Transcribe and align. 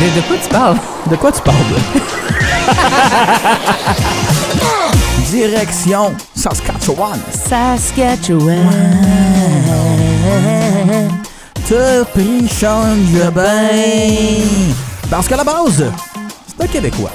De, 0.00 0.06
de 0.14 0.20
quoi 0.26 0.36
tu 0.42 0.48
parles? 0.48 0.76
De 1.10 1.16
quoi 1.16 1.32
tu 1.32 1.42
parles? 1.42 1.56
Direction 5.30 6.12
Saskatchewan. 6.34 7.18
Saskatchewan. 7.48 8.66
Te 11.68 12.02
pris 12.04 12.48
change 12.48 13.30
bien? 13.34 13.68
Parce 15.10 15.28
qu'à 15.28 15.36
la 15.36 15.44
base, 15.44 15.84
c'est 16.46 16.64
un 16.64 16.66
Québécois. 16.66 17.10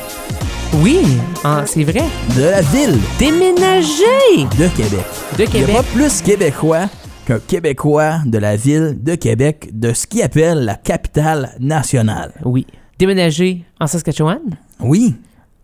Oui, 0.75 1.19
ah, 1.43 1.61
c'est 1.65 1.83
vrai. 1.83 2.03
De 2.35 2.43
la 2.43 2.61
ville 2.61 2.99
Déménager 3.19 4.47
de 4.57 4.67
Québec. 4.67 5.05
de 5.37 5.43
Il 5.43 5.45
n'y 5.45 5.45
a 5.45 5.47
Québec. 5.47 5.75
pas 5.75 5.83
plus 5.83 6.21
Québécois 6.21 6.85
qu'un 7.25 7.39
Québécois 7.39 8.19
de 8.25 8.37
la 8.37 8.55
ville 8.55 8.97
de 9.01 9.15
Québec, 9.15 9.69
de 9.73 9.93
ce 9.93 10.07
qu'il 10.07 10.21
appelle 10.21 10.65
la 10.65 10.75
capitale 10.75 11.51
nationale. 11.59 12.31
Oui. 12.45 12.65
Déménager 12.99 13.63
en 13.79 13.87
Saskatchewan? 13.87 14.39
Oui. 14.79 15.15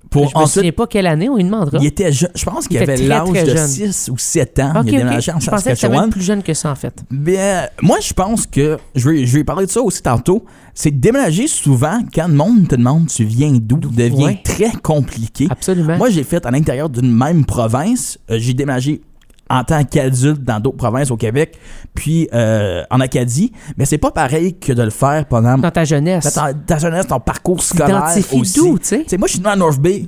Pour 0.10 0.28
je 0.30 0.36
me 0.36 0.42
ensuite, 0.42 0.54
souviens 0.56 0.72
pas 0.72 0.88
quelle 0.88 1.06
année, 1.06 1.30
on 1.30 1.36
lui 1.36 1.44
demandera. 1.44 1.78
il 1.80 1.86
était 1.86 2.12
jeune. 2.12 2.32
Je 2.34 2.44
pense 2.44 2.68
qu'il 2.68 2.78
avait 2.80 2.98
l'âge 2.98 3.30
de 3.30 3.46
jeune. 3.46 3.68
6 3.68 4.10
ou 4.12 4.18
7 4.18 4.58
ans. 4.60 4.72
Il 4.74 4.80
a 4.80 4.84
déménagé 4.84 5.32
en 5.32 5.40
Je 5.40 5.46
Saskatchewan. 5.46 6.10
plus 6.10 6.24
jeune 6.24 6.42
que 6.42 6.56
ça, 6.56 6.72
en 6.72 6.76
fait. 6.76 7.04
Bien, 7.12 7.68
moi, 7.84 7.98
je 8.02 8.12
pense 8.14 8.48
que, 8.48 8.80
je 8.96 9.08
vais, 9.08 9.26
je 9.28 9.38
vais 9.38 9.44
parler 9.44 9.68
de 9.68 9.72
ça 9.72 9.82
aussi 9.84 10.02
tantôt, 10.02 10.46
c'est 10.74 10.90
déménager 10.90 11.48
souvent, 11.48 12.00
quand 12.12 12.28
le 12.28 12.34
monde 12.34 12.68
te 12.68 12.76
demande 12.76 13.06
tu 13.08 13.24
viens 13.24 13.52
d'où, 13.54 13.78
devient 13.78 14.24
Ouais. 14.24 14.42
très 14.44 14.72
compliqué. 14.82 15.48
Absolument. 15.52 15.98
Moi, 15.98 16.10
j'ai 16.10 16.24
fait 16.24 16.44
à 16.44 16.50
l'intérieur 16.50 16.90
d'une 16.90 17.12
même 17.16 17.46
province. 17.46 18.18
Euh, 18.32 18.38
j'ai 18.40 18.56
déménagé 18.56 19.02
en 19.50 19.64
tant 19.64 19.84
qu'adulte 19.84 20.44
dans 20.44 20.60
d'autres 20.60 20.78
provinces 20.78 21.10
au 21.12 21.18
Québec, 21.18 21.58
puis 21.96 22.28
euh, 22.34 22.84
en 22.92 23.00
Acadie. 23.00 23.52
Mais 23.78 23.86
c'est 23.86 23.98
pas 23.98 24.12
pareil 24.12 24.58
que 24.60 24.74
de 24.74 24.84
le 24.84 24.90
faire 24.92 25.26
pendant 25.26 25.58
Dans 25.58 25.72
ta 25.72 25.86
jeunesse. 25.86 26.32
ta, 26.34 26.54
ta 26.54 26.78
jeunesse, 26.78 27.08
ton 27.08 27.20
parcours 27.20 27.64
scolaire 27.64 28.06
aussi. 28.34 28.60
d'où, 28.60 28.78
tu 28.78 28.86
sais? 28.86 29.06
Tu 29.08 29.18
moi, 29.18 29.28
je 29.28 29.34
suis 29.34 29.42
né 29.42 29.50
à 29.50 29.56
North 29.56 29.80
Bay. 29.80 30.08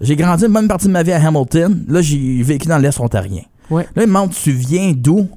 J'ai 0.00 0.16
grandi 0.16 0.44
une 0.46 0.52
bonne 0.52 0.68
partie 0.68 0.88
de 0.88 0.92
ma 0.92 1.02
vie 1.02 1.12
à 1.12 1.24
Hamilton. 1.26 1.84
Là, 1.88 2.02
j'ai 2.02 2.42
vécu 2.42 2.66
dans 2.68 2.78
l'Est 2.78 2.98
ontarien. 3.00 3.42
Ouais. 3.70 3.84
Là, 3.94 4.02
ils 4.02 4.02
me 4.02 4.06
demandent, 4.06 4.30
tu 4.32 4.50
viens 4.50 4.92
d'où? 4.94 5.28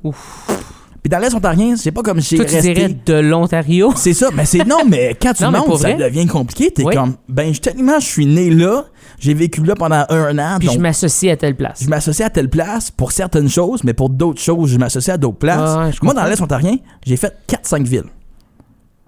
Puis 1.01 1.09
dans 1.11 1.19
l'Est 1.19 1.35
ontarien, 1.35 1.75
c'est 1.77 1.91
pas 1.91 2.01
comme 2.01 2.19
si 2.19 2.35
Toi, 2.35 2.45
tu 2.45 2.55
resté... 2.55 2.73
dirais 2.73 2.97
de 3.05 3.13
l'Ontario? 3.13 3.93
C'est 3.95 4.15
ça, 4.15 4.29
mais 4.33 4.45
c'est 4.45 4.65
non, 4.65 4.79
mais 4.89 5.15
quand 5.21 5.33
tu 5.33 5.43
Non, 5.49 5.51
montes, 5.51 5.77
ça 5.77 5.93
vrai? 5.93 5.97
devient 6.09 6.25
compliqué. 6.25 6.71
T'es 6.71 6.83
Oui. 6.83 6.95
comme, 6.95 7.13
ben, 7.29 7.53
je- 7.53 7.61
techniquement, 7.61 7.99
je 7.99 8.05
suis 8.07 8.25
né 8.25 8.49
là, 8.49 8.85
j'ai 9.19 9.33
vécu 9.33 9.63
là 9.63 9.75
pendant 9.75 10.05
un 10.09 10.37
an, 10.39 10.57
Puis 10.59 10.67
donc 10.67 10.77
je 10.77 10.81
m'associe 10.81 11.31
à 11.31 11.37
telle 11.37 11.55
place. 11.55 11.83
je 11.83 11.89
m'associe 11.89 12.25
à 12.25 12.29
telle 12.29 12.49
place 12.49 12.91
pour 12.91 13.11
certaines 13.11 13.49
choses, 13.49 13.83
mais 13.83 13.93
pour 13.93 14.09
d'autres 14.09 14.41
choses, 14.41 14.69
je 14.69 14.77
m'associe 14.77 15.13
à 15.13 15.17
d'autres 15.17 15.37
places. 15.37 15.75
Ouais, 15.77 15.91
Moi, 16.01 16.13
dans 16.13 16.25
l'Est 16.25 16.41
ontarien, 16.41 16.77
j'ai 17.05 17.17
fait 17.17 17.33
4-5 17.47 17.83
villes. 17.83 18.03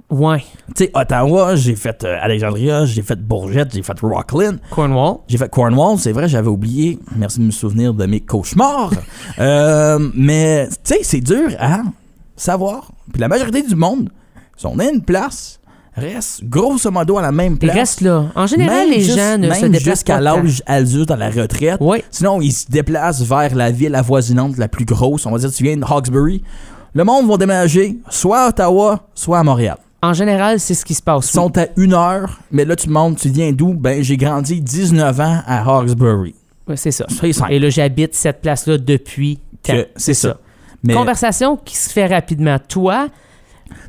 Ouais. 0.10 0.40
Tu 0.74 0.86
sais, 0.86 0.92
Ottawa, 0.94 1.58
j'ai 1.58 1.76
fait 1.76 2.06
euh, 2.06 2.18
Alexandria, 2.22 2.86
j'ai 2.86 3.02
fait 3.02 3.20
Bourgette, 3.20 3.74
j'ai 3.74 3.84
fait 3.84 4.00
Rockland. 4.00 4.58
Cornwall. 4.70 5.18
J'ai 5.28 5.38
fait 5.38 5.50
Cornwall, 5.50 5.98
c'est 6.00 6.14
vrai, 6.14 6.30
j'avais 6.30 6.48
oublié. 6.48 6.98
Merci 7.18 7.40
de 7.40 7.44
me 7.44 7.52
souvenir 7.52 7.94
de 7.94 8.06
mes 8.06 8.22
cauchemars. 8.22 8.92
Euh, 9.40 10.00
mais, 10.16 10.68
tu 10.68 10.96
sais, 10.96 11.00
c'est 11.04 11.20
dur 11.20 11.50
à 11.60 11.82
savoir. 12.36 12.92
Puis 13.12 13.22
la 13.22 13.28
majorité 13.28 13.62
du 13.62 13.76
monde 13.76 14.10
sont 14.56 14.80
à 14.80 14.86
une 14.86 15.02
place, 15.04 15.60
restent 15.98 16.44
grosso 16.46 16.90
modo 16.92 17.18
à 17.18 17.22
la 17.22 17.32
même 17.32 17.54
Ils 17.54 17.60
place. 17.60 17.76
restent 17.76 18.02
là. 18.02 18.26
En 18.36 18.48
général, 18.48 18.88
Même 18.88 18.90
les 18.92 19.02
juste- 19.02 19.18
gens 19.18 19.38
ne 19.38 19.52
se 19.52 19.66
déplacent 19.66 19.84
jusqu'à 19.84 20.20
l'âge 20.22 20.64
adulte 20.66 21.12
à 21.12 21.16
la 21.18 21.30
retraite. 21.30 21.78
Oui. 21.82 22.04
Sinon, 22.12 22.40
ils 22.42 22.52
se 22.52 22.66
déplacent 22.70 23.22
vers 23.24 23.56
la 23.56 23.72
ville 23.72 23.96
avoisinante 23.96 24.58
la 24.58 24.68
plus 24.68 24.86
grosse. 24.86 25.26
On 25.26 25.32
va 25.32 25.38
dire, 25.40 25.52
tu 25.52 25.64
viens 25.64 25.78
de 25.78 25.84
Hawkesbury. 25.84 26.44
Le 26.94 27.04
monde 27.04 27.28
va 27.28 27.38
déménager 27.38 27.98
soit 28.10 28.40
à 28.46 28.50
Ottawa, 28.50 29.02
soit 29.14 29.40
à 29.40 29.44
Montréal. 29.44 29.78
En 30.02 30.14
général, 30.14 30.60
c'est 30.60 30.76
ce 30.76 30.86
qui 30.86 30.94
se 30.94 31.02
passe. 31.02 31.26
Ils 31.30 31.34
sont 31.34 31.58
à 31.58 31.66
une 31.76 31.94
heure, 31.94 32.40
mais 32.52 32.66
là, 32.66 32.76
tu 32.76 32.88
demandes, 32.88 33.18
tu 33.18 33.30
viens 33.30 33.52
d'où? 33.52 33.74
Ben, 33.74 34.04
j'ai 34.04 34.16
grandi 34.16 34.62
19 34.62 35.20
ans 35.20 35.42
à 35.46 35.64
Hawkesbury. 35.64 36.36
Ouais, 36.68 36.78
c'est 36.78 36.92
ça. 36.92 37.06
Et 37.50 37.60
là, 37.60 37.70
j'habite 37.70 38.14
cette 38.14 38.42
place-là 38.42 38.78
depuis. 38.78 39.40
C'est 39.96 40.14
ça. 40.14 40.38
Mais 40.84 40.94
Conversation 40.94 41.58
qui 41.58 41.76
se 41.76 41.90
fait 41.90 42.06
rapidement. 42.06 42.58
Toi? 42.70 43.08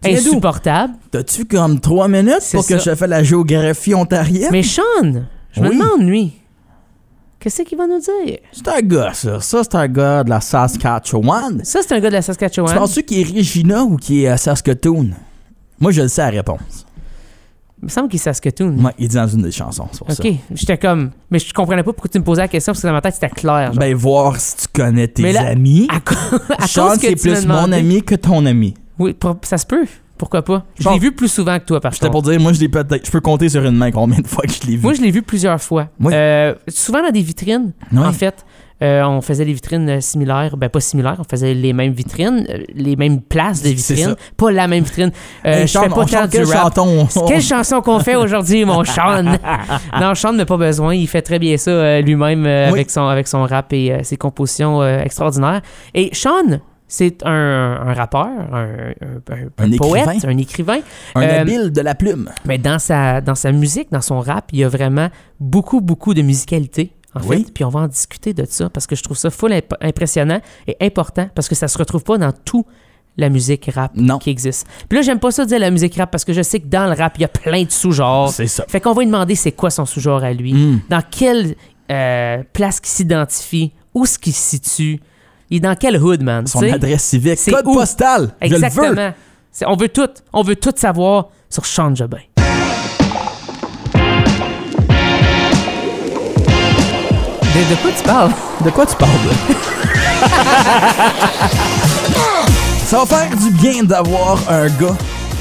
Insupportable. 0.04 0.94
t'as-tu 1.10 1.44
comme 1.44 1.80
trois 1.80 2.08
minutes 2.08 2.48
pour 2.52 2.66
que 2.66 2.78
je 2.78 2.94
fasse 2.94 3.08
la 3.08 3.22
géographie 3.22 3.94
ontarienne? 3.94 4.48
Mais 4.52 4.62
Sean, 4.62 4.82
je 5.52 5.60
me 5.60 5.70
demande, 5.70 6.02
lui, 6.08 6.32
qu'est-ce 7.40 7.62
qu'il 7.62 7.78
va 7.78 7.86
nous 7.86 7.98
dire? 8.00 8.38
C'est 8.52 8.68
un 8.68 8.80
gars, 8.80 9.12
ça. 9.14 9.40
Ça, 9.40 9.62
c'est 9.62 9.74
un 9.74 9.88
gars 9.88 10.24
de 10.24 10.30
la 10.30 10.40
Saskatchewan. 10.40 11.60
Ça, 11.64 11.80
c'est 11.82 11.94
un 11.94 12.00
gars 12.00 12.08
de 12.08 12.14
la 12.14 12.20
Tu 12.20 12.26
Saskatchewan. 12.26 12.74
penses-tu 12.76 13.02
qu'il 13.02 13.20
est 13.20 13.36
Regina 13.36 13.82
ou 13.84 13.96
qu'il 13.96 14.20
est 14.20 14.28
à 14.28 14.36
Saskatoon? 14.36 15.10
Moi, 15.80 15.92
je 15.92 16.02
le 16.02 16.08
sais 16.08 16.22
la 16.22 16.30
réponse. 16.30 16.84
Il 17.80 17.84
me 17.84 17.88
semble 17.90 18.08
qu'il 18.08 18.18
est 18.18 18.24
Saskatoon. 18.24 18.76
Il 18.98 19.06
dit 19.06 19.14
dans 19.14 19.28
une 19.28 19.42
des 19.42 19.52
chansons, 19.52 19.86
c'est 19.92 19.98
pour 20.00 20.10
ça. 20.10 20.20
Ok, 20.26 20.32
j'étais 20.52 20.76
comme. 20.78 21.12
Mais 21.30 21.38
je 21.38 21.54
comprenais 21.54 21.84
pas 21.84 21.92
pourquoi 21.92 22.10
tu 22.10 22.18
me 22.18 22.24
posais 22.24 22.40
la 22.42 22.48
question 22.48 22.72
parce 22.72 22.82
que 22.82 22.88
dans 22.88 22.92
ma 22.92 23.00
tête 23.00 23.14
c'était 23.14 23.28
clair. 23.28 23.68
genre. 23.68 23.76
Ben, 23.76 23.94
voir 23.94 24.34
si 24.40 24.56
tu 24.56 24.64
connais 24.74 25.06
tes 25.06 25.22
Mais 25.22 25.32
là, 25.32 25.46
amis. 25.46 25.86
à, 25.88 26.00
co- 26.00 26.16
à 26.58 26.66
Sean, 26.66 26.94
c'est 26.98 27.14
tu 27.14 27.28
plus 27.28 27.46
mon 27.46 27.70
ami 27.70 28.02
que 28.02 28.16
ton 28.16 28.44
ami. 28.46 28.74
Oui, 28.98 29.16
ça 29.42 29.58
se 29.58 29.66
peut. 29.66 29.86
Pourquoi 30.16 30.42
pas? 30.42 30.64
Je 30.80 30.88
l'ai 30.88 30.98
vu 30.98 31.12
plus 31.12 31.28
souvent 31.28 31.56
que 31.60 31.64
toi, 31.64 31.80
par 31.80 31.92
contre. 31.92 32.10
pour 32.10 32.22
dire, 32.22 32.40
moi, 32.40 32.52
je 32.52 32.58
l'ai 32.58 32.68
peut-être. 32.68 33.06
Je 33.06 33.10
peux 33.10 33.20
compter 33.20 33.48
sur 33.48 33.64
une 33.64 33.76
main 33.76 33.92
combien 33.92 34.18
de 34.18 34.26
fois 34.26 34.42
que 34.44 34.52
je 34.52 34.66
l'ai 34.68 34.76
vu. 34.76 34.82
Moi, 34.82 34.94
je 34.94 35.00
l'ai 35.00 35.12
vu 35.12 35.22
plusieurs 35.22 35.60
fois. 35.62 35.88
Oui. 36.00 36.12
Euh, 36.12 36.54
souvent 36.66 37.02
dans 37.02 37.10
des 37.12 37.22
vitrines, 37.22 37.72
Oui. 37.92 37.98
en 38.00 38.12
fait. 38.12 38.44
Euh, 38.80 39.02
on 39.02 39.20
faisait 39.20 39.44
des 39.44 39.52
vitrines 39.52 39.88
euh, 39.88 40.00
similaires, 40.00 40.56
ben 40.56 40.68
pas 40.68 40.78
similaires, 40.78 41.16
on 41.18 41.24
faisait 41.28 41.52
les 41.52 41.72
mêmes 41.72 41.92
vitrines, 41.92 42.46
les 42.72 42.94
mêmes 42.94 43.20
places 43.20 43.60
de 43.60 43.70
vitrines, 43.70 44.14
pas 44.36 44.52
la 44.52 44.68
même 44.68 44.84
vitrine. 44.84 45.10
Euh, 45.44 45.52
Hey, 45.52 45.66
je 45.66 45.72
Sean, 45.72 45.82
fais 45.82 45.88
pas 45.88 46.04
tant 46.04 46.24
du 46.26 46.28
quelle 46.30 46.44
rap. 46.46 46.74
chanson? 46.76 47.24
Quelle 47.28 47.42
chanson 47.42 47.80
qu'on 47.80 47.98
fait 47.98 48.14
aujourd'hui, 48.14 48.64
mon 48.64 48.84
Sean? 48.84 49.24
non, 50.00 50.14
Sean 50.14 50.32
n'a 50.32 50.46
pas 50.46 50.56
besoin. 50.56 50.94
Il 50.94 51.08
fait 51.08 51.22
très 51.22 51.40
bien 51.40 51.56
ça 51.56 52.00
lui-même 52.00 52.44
Oui. 52.44 52.48
avec, 52.70 52.90
son, 52.92 53.02
avec 53.08 53.26
son 53.26 53.42
rap 53.42 53.72
et 53.72 53.98
ses 54.04 54.16
compositions 54.16 54.80
extraordinaires. 55.00 55.60
Et 55.92 56.10
Sean, 56.12 56.60
c'est 56.88 57.24
un, 57.24 57.30
un 57.30 57.92
rappeur, 57.92 58.26
un, 58.26 58.92
poète, 59.76 60.08
écrivain. 60.08 60.18
un 60.32 60.38
écrivain. 60.38 60.78
Un 61.14 61.22
Euh, 61.22 61.40
habile 61.42 61.70
de 61.70 61.80
la 61.80 61.94
plume. 61.94 62.30
Mais 62.44 62.58
dans 62.58 62.78
sa, 62.78 63.20
dans 63.20 63.34
sa 63.34 63.52
musique, 63.52 63.92
dans 63.92 64.00
son 64.00 64.20
rap, 64.20 64.48
il 64.52 64.60
y 64.60 64.64
a 64.64 64.68
vraiment 64.68 65.08
beaucoup, 65.38 65.80
beaucoup 65.80 66.14
de 66.14 66.22
musicalité. 66.22 66.92
En 67.14 67.20
Oui. 67.26 67.44
fait, 67.44 67.52
puis 67.52 67.64
on 67.64 67.68
va 67.70 67.80
en 67.80 67.88
discuter 67.88 68.34
de 68.34 68.44
ça 68.48 68.68
parce 68.68 68.86
que 68.86 68.94
je 68.96 69.02
trouve 69.02 69.16
ça 69.16 69.30
full 69.30 69.52
imp- 69.52 69.74
impressionnant 69.80 70.40
et 70.66 70.76
important 70.80 71.28
parce 71.34 71.48
que 71.48 71.54
ça 71.54 71.66
se 71.68 71.76
retrouve 71.78 72.04
pas 72.04 72.18
dans 72.18 72.32
tout 72.32 72.66
la 73.16 73.30
musique 73.30 73.68
rap 73.74 73.92
Non. 73.96 74.18
qui 74.18 74.30
existe. 74.30 74.66
Puis 74.88 74.96
là, 74.98 75.02
j'aime 75.02 75.18
pas 75.18 75.30
ça 75.30 75.44
dire 75.44 75.58
la 75.58 75.70
musique 75.70 75.96
rap 75.96 76.10
parce 76.10 76.24
que 76.24 76.32
je 76.32 76.42
sais 76.42 76.60
que 76.60 76.68
dans 76.68 76.86
le 76.86 76.92
rap, 76.92 77.14
il 77.18 77.22
y 77.22 77.24
a 77.24 77.28
plein 77.28 77.64
de 77.64 77.70
sous-genres. 77.70 78.28
C'est 78.30 78.46
ça. 78.46 78.64
Fait 78.68 78.80
qu'on 78.80 78.92
va 78.92 79.00
lui 79.02 79.06
demander 79.06 79.34
c'est 79.34 79.52
quoi 79.52 79.70
son 79.70 79.86
sous-genre 79.86 80.22
à 80.22 80.32
lui, 80.32 80.52
Mm. 80.54 80.80
dans 80.90 81.02
quelle 81.10 81.54
euh, 81.90 82.42
place 82.52 82.78
qu'il 82.80 82.90
s'identifie, 82.90 83.72
où 83.94 84.04
est-ce 84.04 84.18
qu'il 84.18 84.34
se 84.34 84.50
situe, 84.50 85.00
il 85.50 85.58
est 85.58 85.60
dans 85.60 85.74
quel 85.74 86.02
hood, 86.02 86.22
man? 86.22 86.46
Son 86.46 86.62
adresse 86.62 87.04
civique. 87.04 87.38
C'est 87.38 87.50
Code 87.50 87.66
où? 87.66 87.74
postal. 87.74 88.30
Je 88.42 88.48
le 88.48 88.56
veux. 88.56 88.64
Exactement. 88.64 89.12
On 89.66 89.76
veut 89.76 89.88
tout, 89.88 90.08
on 90.32 90.42
veut 90.42 90.56
tout 90.56 90.72
savoir 90.76 91.28
sur 91.50 91.66
Sean 91.66 91.94
Jobin. 91.94 92.18
De, 97.54 97.60
de 97.70 97.74
quoi 97.82 97.90
tu 97.96 98.02
parles? 98.04 98.30
De 98.64 98.70
quoi 98.70 98.86
tu 98.86 98.96
parles? 98.96 99.10
Ça 102.86 102.98
va 102.98 103.06
faire 103.06 103.36
du 103.36 103.50
bien 103.50 103.82
d'avoir 103.84 104.38
un 104.48 104.66
gars 104.68 104.96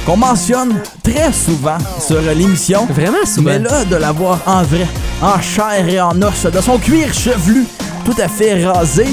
qu'on 0.05 0.17
mentionne 0.17 0.75
très 1.03 1.31
souvent 1.31 1.77
sur 1.99 2.19
l'émission. 2.21 2.85
Vraiment 2.89 3.25
souvent. 3.25 3.51
Mais 3.51 3.59
là, 3.59 3.85
de 3.85 3.95
l'avoir 3.97 4.39
en 4.45 4.63
vrai, 4.63 4.85
en 5.21 5.39
chair 5.41 5.87
et 5.87 5.99
en 6.01 6.21
os, 6.21 6.45
de 6.45 6.61
son 6.61 6.77
cuir 6.77 7.13
chevelu, 7.13 7.65
tout 8.05 8.15
à 8.21 8.27
fait 8.27 8.65
rasé, 8.65 9.05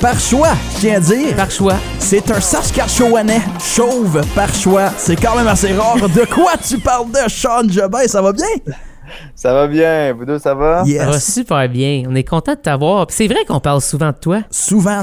par 0.00 0.18
choix, 0.18 0.52
je 0.74 0.80
tiens 0.80 0.96
à 0.96 1.00
dire. 1.00 1.36
Par 1.36 1.50
choix. 1.50 1.76
C'est 1.98 2.30
un 2.30 2.40
Saskatchewanais 2.40 3.40
chauve 3.60 4.20
par 4.34 4.52
choix. 4.54 4.90
C'est 4.96 5.16
quand 5.20 5.36
même 5.36 5.46
assez 5.48 5.72
rare. 5.72 5.96
De 6.08 6.24
quoi 6.32 6.52
tu 6.66 6.78
parles 6.78 7.10
de 7.10 7.28
Sean 7.30 7.68
Jobin? 7.68 8.06
Ça 8.06 8.22
va 8.22 8.32
bien? 8.32 8.46
Ça 9.34 9.52
va 9.52 9.66
bien, 9.66 10.12
vous 10.14 10.24
deux, 10.24 10.38
ça 10.38 10.54
va? 10.54 10.84
Ça 10.84 11.04
va 11.04 11.12
Yes. 11.12 11.32
super 11.34 11.68
bien. 11.68 12.04
On 12.08 12.14
est 12.14 12.24
content 12.24 12.52
de 12.52 12.58
t'avoir. 12.58 13.06
Puis 13.06 13.16
C'est 13.16 13.26
vrai 13.26 13.44
qu'on 13.46 13.60
parle 13.60 13.80
souvent 13.80 14.10
de 14.10 14.16
toi. 14.20 14.40
Souvent. 14.50 15.02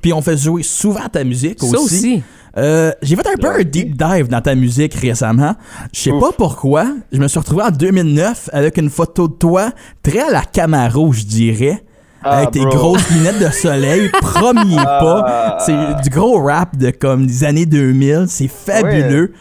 Puis 0.00 0.12
on 0.12 0.22
fait 0.22 0.36
jouer 0.36 0.62
souvent 0.62 1.08
ta 1.12 1.24
musique 1.24 1.62
aussi. 1.62 1.72
Ça 1.72 1.78
aussi. 1.80 2.22
Euh, 2.56 2.92
j'ai 3.02 3.16
fait 3.16 3.26
un 3.26 3.36
peu 3.36 3.48
un 3.50 3.64
deep 3.64 3.96
dive 3.96 4.28
dans 4.28 4.40
ta 4.40 4.54
musique 4.54 4.94
récemment. 4.94 5.54
Je 5.92 6.00
sais 6.00 6.10
pas 6.12 6.30
pourquoi. 6.36 6.86
Je 7.12 7.18
me 7.18 7.26
suis 7.28 7.38
retrouvé 7.38 7.64
en 7.64 7.70
2009 7.70 8.50
avec 8.52 8.76
une 8.78 8.88
photo 8.90 9.26
de 9.28 9.34
toi, 9.34 9.70
très 10.02 10.20
à 10.20 10.30
la 10.30 10.42
Camaro, 10.42 11.12
je 11.12 11.24
dirais. 11.24 11.82
Ah, 12.24 12.38
avec 12.38 12.50
tes 12.52 12.60
bro. 12.60 12.70
grosses 12.70 13.10
lunettes 13.10 13.38
de 13.38 13.50
soleil, 13.50 14.08
premier 14.20 14.76
pas. 14.76 15.24
Ah. 15.26 15.58
C'est 15.60 16.02
du 16.02 16.10
gros 16.10 16.42
rap 16.42 16.76
de 16.76 16.90
comme 16.90 17.26
des 17.26 17.44
années 17.44 17.66
2000. 17.66 18.26
C'est 18.28 18.48
fabuleux. 18.48 19.32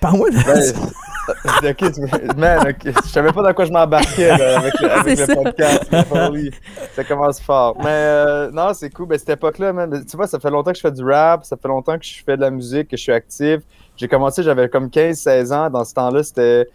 Parle-moi 0.00 0.30
de 0.30 0.36
Ben, 0.36 1.70
ok, 1.70 1.92
tu- 1.92 2.38
man, 2.38 2.74
je 2.84 3.08
savais 3.08 3.32
pas 3.32 3.42
dans 3.42 3.52
quoi 3.54 3.64
je 3.64 3.72
m'embarquais 3.72 4.30
avec, 4.30 4.78
le, 4.80 4.90
avec 4.92 5.18
le 5.18 5.26
ça. 5.26 5.34
podcast. 5.34 5.82
Ça 6.94 7.02
commence 7.04 7.40
fort. 7.40 7.76
Mais 7.78 7.84
euh, 7.88 8.50
non, 8.52 8.72
c'est 8.74 8.90
cool. 8.90 9.06
Ben, 9.08 9.18
cette 9.18 9.30
époque-là, 9.30 9.72
man, 9.72 10.04
tu 10.08 10.16
vois, 10.16 10.26
ça 10.28 10.38
fait 10.38 10.50
longtemps 10.50 10.70
que 10.70 10.76
je 10.76 10.82
fais 10.82 10.92
du 10.92 11.02
rap, 11.04 11.44
ça 11.44 11.56
fait 11.60 11.66
longtemps 11.68 11.98
que 11.98 12.04
je 12.04 12.22
fais 12.24 12.36
de 12.36 12.42
la 12.42 12.50
musique, 12.50 12.88
que 12.88 12.96
je 12.96 13.02
suis 13.02 13.12
actif. 13.12 13.60
J'ai 13.96 14.06
commencé, 14.06 14.42
j'avais 14.42 14.68
comme 14.68 14.86
15-16 14.86 15.52
ans. 15.52 15.70
Dans 15.70 15.84
ce 15.84 15.94
temps-là, 15.94 16.22
c'était 16.22 16.68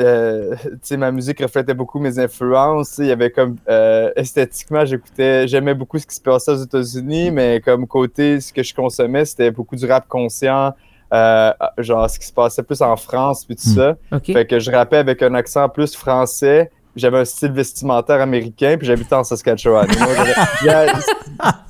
euh, 0.00 0.54
ma 0.98 1.10
musique 1.10 1.40
reflétait 1.40 1.74
beaucoup 1.74 1.98
mes 1.98 2.18
influences. 2.18 2.98
Il 2.98 3.06
y 3.06 3.12
avait 3.12 3.30
comme 3.30 3.56
euh, 3.68 4.10
esthétiquement, 4.16 4.84
j'écoutais, 4.84 5.46
j'aimais 5.48 5.74
beaucoup 5.74 5.98
ce 5.98 6.06
qui 6.06 6.14
se 6.14 6.20
passait 6.20 6.52
aux 6.52 6.62
États-Unis, 6.62 7.30
mais 7.30 7.60
comme 7.60 7.86
côté, 7.86 8.40
ce 8.40 8.52
que 8.52 8.62
je 8.62 8.74
consommais, 8.74 9.24
c'était 9.24 9.50
beaucoup 9.50 9.76
du 9.76 9.86
rap 9.86 10.06
conscient, 10.08 10.72
euh, 11.12 11.52
genre 11.78 12.08
ce 12.10 12.18
qui 12.18 12.26
se 12.26 12.32
passait 12.32 12.62
plus 12.62 12.82
en 12.82 12.96
France, 12.96 13.44
puis 13.44 13.56
tout 13.56 13.68
Hmm. 13.70 13.74
ça. 13.74 13.96
OK. 14.12 14.26
Fait 14.32 14.46
que 14.46 14.58
je 14.58 14.70
rappais 14.70 14.98
avec 14.98 15.22
un 15.22 15.34
accent 15.34 15.68
plus 15.68 15.94
français. 15.96 16.70
J'avais 16.96 17.18
un 17.18 17.24
style 17.26 17.52
vestimentaire 17.52 18.20
américain, 18.22 18.76
puis 18.78 18.86
j'habitais 18.86 19.14
en 19.14 19.22
Saskatchewan. 19.22 19.86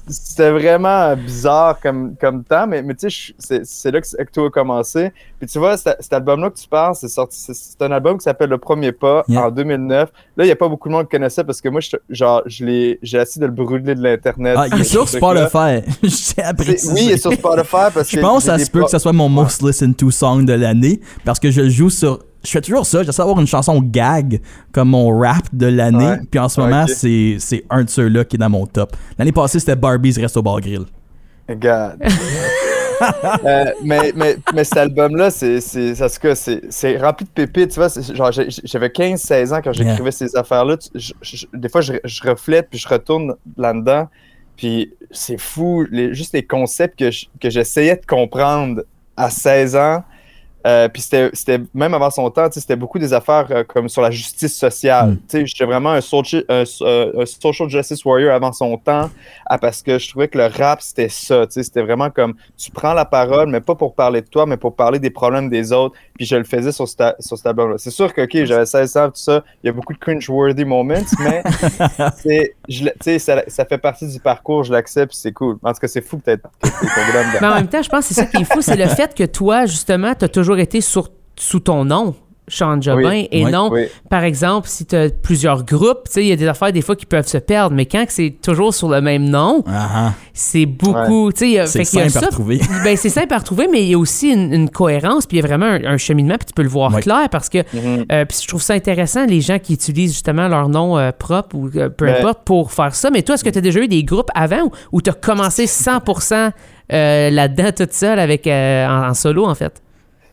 C'était 0.08 0.52
vraiment 0.52 1.16
bizarre 1.16 1.80
comme, 1.80 2.14
comme 2.20 2.44
temps, 2.44 2.68
mais, 2.68 2.80
mais 2.80 2.94
tu 2.94 3.10
sais, 3.10 3.32
je- 3.48 3.60
c'est 3.64 3.90
là 3.90 4.00
que, 4.00 4.06
que 4.16 4.30
tout 4.32 4.44
a 4.44 4.50
commencé. 4.50 5.10
Puis 5.40 5.48
tu 5.48 5.58
vois, 5.58 5.76
cet, 5.76 6.12
album-là 6.12 6.50
que 6.50 6.56
tu 6.56 6.68
parles, 6.68 6.94
c'est 6.94 7.08
sorti, 7.08 7.36
c'est- 7.36 7.54
c'est 7.54 7.82
un 7.82 7.90
album 7.90 8.16
qui 8.16 8.22
s'appelle 8.22 8.50
Le 8.50 8.58
Premier 8.58 8.92
Pas 8.92 9.24
Yeah. 9.26 9.46
en 9.46 9.50
2009. 9.50 10.10
Là, 10.36 10.44
il 10.44 10.46
n'y 10.46 10.52
a 10.52 10.56
pas 10.56 10.68
beaucoup 10.68 10.88
de 10.88 10.94
monde 10.94 11.06
qui 11.06 11.10
connaissait 11.16 11.42
parce 11.42 11.60
que 11.60 11.68
moi, 11.68 11.80
je, 11.80 11.96
genre, 12.08 12.42
je 12.46 12.64
l'ai, 12.64 12.98
j'ai 13.02 13.18
essayé 13.18 13.40
de 13.40 13.46
le 13.46 13.52
brûler 13.52 13.96
de 13.96 14.00
l'Internet. 14.02 14.54
Ah, 14.56 14.66
il 14.72 14.80
est 14.80 14.84
sur. 14.84 15.08
Spotify. 15.08 15.82
C'est- 16.08 16.92
Oui, 16.92 17.00
il 17.06 17.10
est 17.10 17.16
sur 17.18 17.32
Spotify 17.32 17.90
parce 17.92 18.08
Je 18.08 18.16
que. 18.16 18.20
pense 18.20 18.44
que 18.44 18.50
ça 18.52 18.58
se 18.58 18.70
peut 18.70 18.84
que 18.84 18.90
ce 18.90 18.98
soit 19.00 19.12
mon 19.12 19.28
most 19.28 19.60
listened 19.62 19.96
to 19.96 20.12
song 20.12 20.44
de 20.44 20.52
l'année 20.52 21.00
parce 21.24 21.40
que 21.40 21.50
je 21.50 21.62
le 21.62 21.68
joue 21.68 21.90
sur. 21.90 22.20
Je 22.44 22.50
fais 22.50 22.60
toujours 22.60 22.86
ça, 22.86 23.02
j'essaie 23.02 23.18
d'avoir 23.22 23.40
une 23.40 23.46
chanson 23.46 23.80
gag 23.82 24.40
comme 24.72 24.90
mon 24.90 25.18
rap 25.18 25.44
de 25.52 25.66
l'année. 25.66 26.06
Ouais. 26.06 26.20
Puis 26.30 26.38
en 26.38 26.48
ce 26.48 26.60
moment, 26.60 26.86
c'est 26.86 27.36
c'est 27.38 27.64
un 27.70 27.84
de 27.84 27.90
ceux-là 27.90 28.24
qui 28.24 28.36
est 28.36 28.38
dans 28.38 28.50
mon 28.50 28.66
top. 28.66 28.96
L'année 29.18 29.32
passée, 29.32 29.58
c'était 29.58 29.76
Barbie's 29.76 30.16
Resto 30.18 30.42
Bar 30.42 30.60
Grill. 30.60 30.84
God. 31.48 31.98
Euh, 33.44 33.64
mais, 33.84 34.12
mais, 34.16 34.36
mais 34.54 34.64
cet 34.64 34.78
album-là, 34.78 35.30
c'est, 35.30 35.60
c'est, 35.60 35.92
rempli 36.98 37.26
de 37.26 37.30
pépites. 37.30 37.70
Tu 37.72 37.78
vois, 37.78 37.88
j'avais 38.64 38.88
15-16 38.88 39.54
ans 39.54 39.60
quand 39.62 39.72
j'écrivais 39.72 40.10
ces 40.10 40.34
affaires-là. 40.34 40.76
Des 41.52 41.68
fois, 41.68 41.82
je, 41.82 41.92
je 42.04 42.22
reflète 42.28 42.68
puis 42.70 42.78
je 42.78 42.88
retourne 42.88 43.34
là-dedans. 43.56 44.08
Puis 44.56 44.94
c'est 45.10 45.38
fou, 45.38 45.84
les, 45.90 46.14
juste 46.14 46.32
les 46.32 46.46
concepts 46.46 46.98
que, 46.98 47.10
je- 47.10 47.26
que 47.38 47.50
j'essayais 47.50 47.96
de 47.96 48.06
comprendre 48.06 48.82
à 49.16 49.28
16 49.28 49.76
ans. 49.76 50.02
Euh, 50.66 50.88
puis 50.88 51.00
c'était, 51.02 51.30
c'était 51.32 51.60
même 51.74 51.94
avant 51.94 52.10
son 52.10 52.28
temps, 52.30 52.48
c'était 52.50 52.74
beaucoup 52.74 52.98
des 52.98 53.12
affaires 53.12 53.46
euh, 53.50 53.62
comme 53.62 53.88
sur 53.88 54.02
la 54.02 54.10
justice 54.10 54.56
sociale. 54.58 55.16
Mm. 55.32 55.44
J'étais 55.46 55.64
vraiment 55.64 55.90
un, 55.92 56.00
soci- 56.00 56.44
un, 56.48 56.64
euh, 56.82 57.22
un 57.22 57.26
social 57.26 57.68
justice 57.68 58.04
warrior 58.04 58.34
avant 58.34 58.52
son 58.52 58.76
temps, 58.76 59.08
ah, 59.46 59.58
parce 59.58 59.82
que 59.82 59.98
je 59.98 60.08
trouvais 60.08 60.26
que 60.28 60.38
le 60.38 60.46
rap 60.46 60.82
c'était 60.82 61.08
ça. 61.08 61.44
C'était 61.48 61.82
vraiment 61.82 62.10
comme 62.10 62.34
tu 62.56 62.70
prends 62.72 62.94
la 62.94 63.04
parole, 63.04 63.48
mais 63.48 63.60
pas 63.60 63.74
pour 63.76 63.94
parler 63.94 64.22
de 64.22 64.26
toi, 64.26 64.44
mais 64.46 64.56
pour 64.56 64.74
parler 64.74 64.98
des 64.98 65.10
problèmes 65.10 65.48
des 65.48 65.72
autres. 65.72 65.94
Puis 66.16 66.26
je 66.26 66.34
le 66.36 66.44
faisais 66.44 66.72
sur, 66.72 66.88
ce 66.88 66.96
ta- 66.96 67.14
sur 67.20 67.36
cet 67.36 67.46
album-là. 67.46 67.76
C'est 67.78 67.90
sûr 67.90 68.12
que 68.12 68.22
ok, 68.22 68.44
j'avais 68.44 68.66
16 68.66 68.96
ans, 68.96 69.06
tout 69.06 69.12
ça, 69.20 69.44
il 69.62 69.66
y 69.66 69.70
a 69.70 69.72
beaucoup 69.72 69.92
de 69.92 69.98
cringe-worthy 69.98 70.64
moments, 70.64 70.94
mais 71.20 71.42
c'est, 72.16 72.54
je 72.68 72.84
le- 72.84 72.90
tu 72.92 72.96
sais, 73.02 73.18
ça, 73.18 73.42
ça 73.46 73.64
fait 73.64 73.78
partie 73.78 74.06
du 74.08 74.18
parcours, 74.20 74.64
je 74.64 74.72
l'accepte, 74.72 75.12
c'est 75.14 75.32
cool. 75.32 75.58
En 75.62 75.72
tout 75.72 75.78
cas, 75.80 75.88
c'est 75.88 76.00
fou 76.00 76.18
peut-être. 76.18 76.48
Mais 77.40 77.46
en 77.46 77.54
même 77.54 77.68
temps, 77.68 77.82
je 77.82 77.88
pense 77.88 78.08
que 78.08 78.14
c'est 78.14 78.20
ça 78.20 78.26
qui 78.26 78.38
est 78.42 78.44
fou, 78.52 78.60
c'est 78.62 78.76
le 78.76 78.86
fait 78.88 79.14
que 79.14 79.24
toi, 79.24 79.66
justement, 79.66 80.14
tu 80.14 80.24
as 80.24 80.28
toujours 80.28 80.55
été 80.58 80.80
sur- 80.80 81.08
sous 81.38 81.60
ton 81.60 81.84
nom, 81.84 82.14
Sean 82.48 82.80
Jobin, 82.80 83.08
Oui. 83.10 83.28
et 83.32 83.44
Oui. 83.44 83.50
non, 83.50 83.70
Oui. 83.72 83.86
par 84.08 84.22
exemple, 84.22 84.68
si 84.68 84.86
tu 84.86 84.94
as 84.94 85.10
plusieurs 85.10 85.64
groupes, 85.64 86.04
tu 86.06 86.12
sais, 86.12 86.22
il 86.24 86.28
y 86.28 86.32
a 86.32 86.36
des 86.36 86.46
affaires 86.46 86.70
des 86.72 86.80
fois 86.80 86.94
qui 86.94 87.04
peuvent 87.04 87.26
se 87.26 87.38
perdre, 87.38 87.74
mais 87.74 87.86
quand 87.86 88.04
c'est 88.08 88.36
toujours 88.40 88.72
sur 88.72 88.88
le 88.88 89.00
même 89.00 89.24
nom, 89.28 89.64
ah. 89.66 90.12
c'est 90.32 90.64
beaucoup, 90.64 91.32
C'est 91.34 91.66
simple 91.84 92.16
à 92.16 92.20
retrouver. 92.20 92.60
ben, 92.84 92.96
c'est 92.96 93.08
simple 93.08 93.34
à 93.34 93.38
retrouver, 93.38 93.66
mais 93.66 93.82
il 93.82 93.88
y 93.88 93.94
a 93.94 93.98
aussi 93.98 94.30
une, 94.30 94.54
une 94.54 94.70
cohérence, 94.70 95.26
puis 95.26 95.38
il 95.38 95.40
y 95.40 95.44
a 95.44 95.46
vraiment 95.48 95.66
un, 95.66 95.82
un 95.84 95.96
cheminement, 95.96 96.36
puis 96.38 96.46
tu 96.46 96.54
peux 96.54 96.62
le 96.62 96.68
voir 96.68 96.96
clair 97.00 97.28
parce 97.32 97.48
que 97.48 97.58
Mhm. 97.74 98.04
euh, 98.12 98.24
puis 98.24 98.38
je 98.40 98.46
trouve 98.46 98.62
ça 98.62 98.74
intéressant, 98.74 99.26
les 99.26 99.40
gens 99.40 99.58
qui 99.58 99.72
utilisent 99.74 100.12
justement 100.12 100.46
leur 100.46 100.68
nom 100.68 100.96
euh, 100.96 101.10
propre 101.10 101.56
ou 101.56 101.68
euh, 101.74 101.88
peu 101.88 102.04
Mais- 102.04 102.18
importe 102.20 102.44
pour 102.44 102.70
faire 102.70 102.94
ça. 102.94 103.10
Mais 103.10 103.22
toi, 103.22 103.34
est-ce 103.34 103.42
que 103.42 103.50
tu 103.50 103.58
as 103.58 103.62
déjà 103.62 103.80
eu 103.80 103.88
des 103.88 104.04
groupes 104.04 104.30
avant 104.36 104.62
ou, 104.66 104.70
ou 104.92 105.02
tu 105.02 105.10
as 105.10 105.14
commencé 105.14 105.66
100% 105.66 106.52
euh, 106.92 107.30
là-dedans 107.30 107.70
toute 107.76 107.92
seule 107.92 108.20
avec, 108.20 108.46
en, 108.46 109.08
en 109.08 109.14
solo, 109.14 109.46
en 109.46 109.54
fait? 109.56 109.82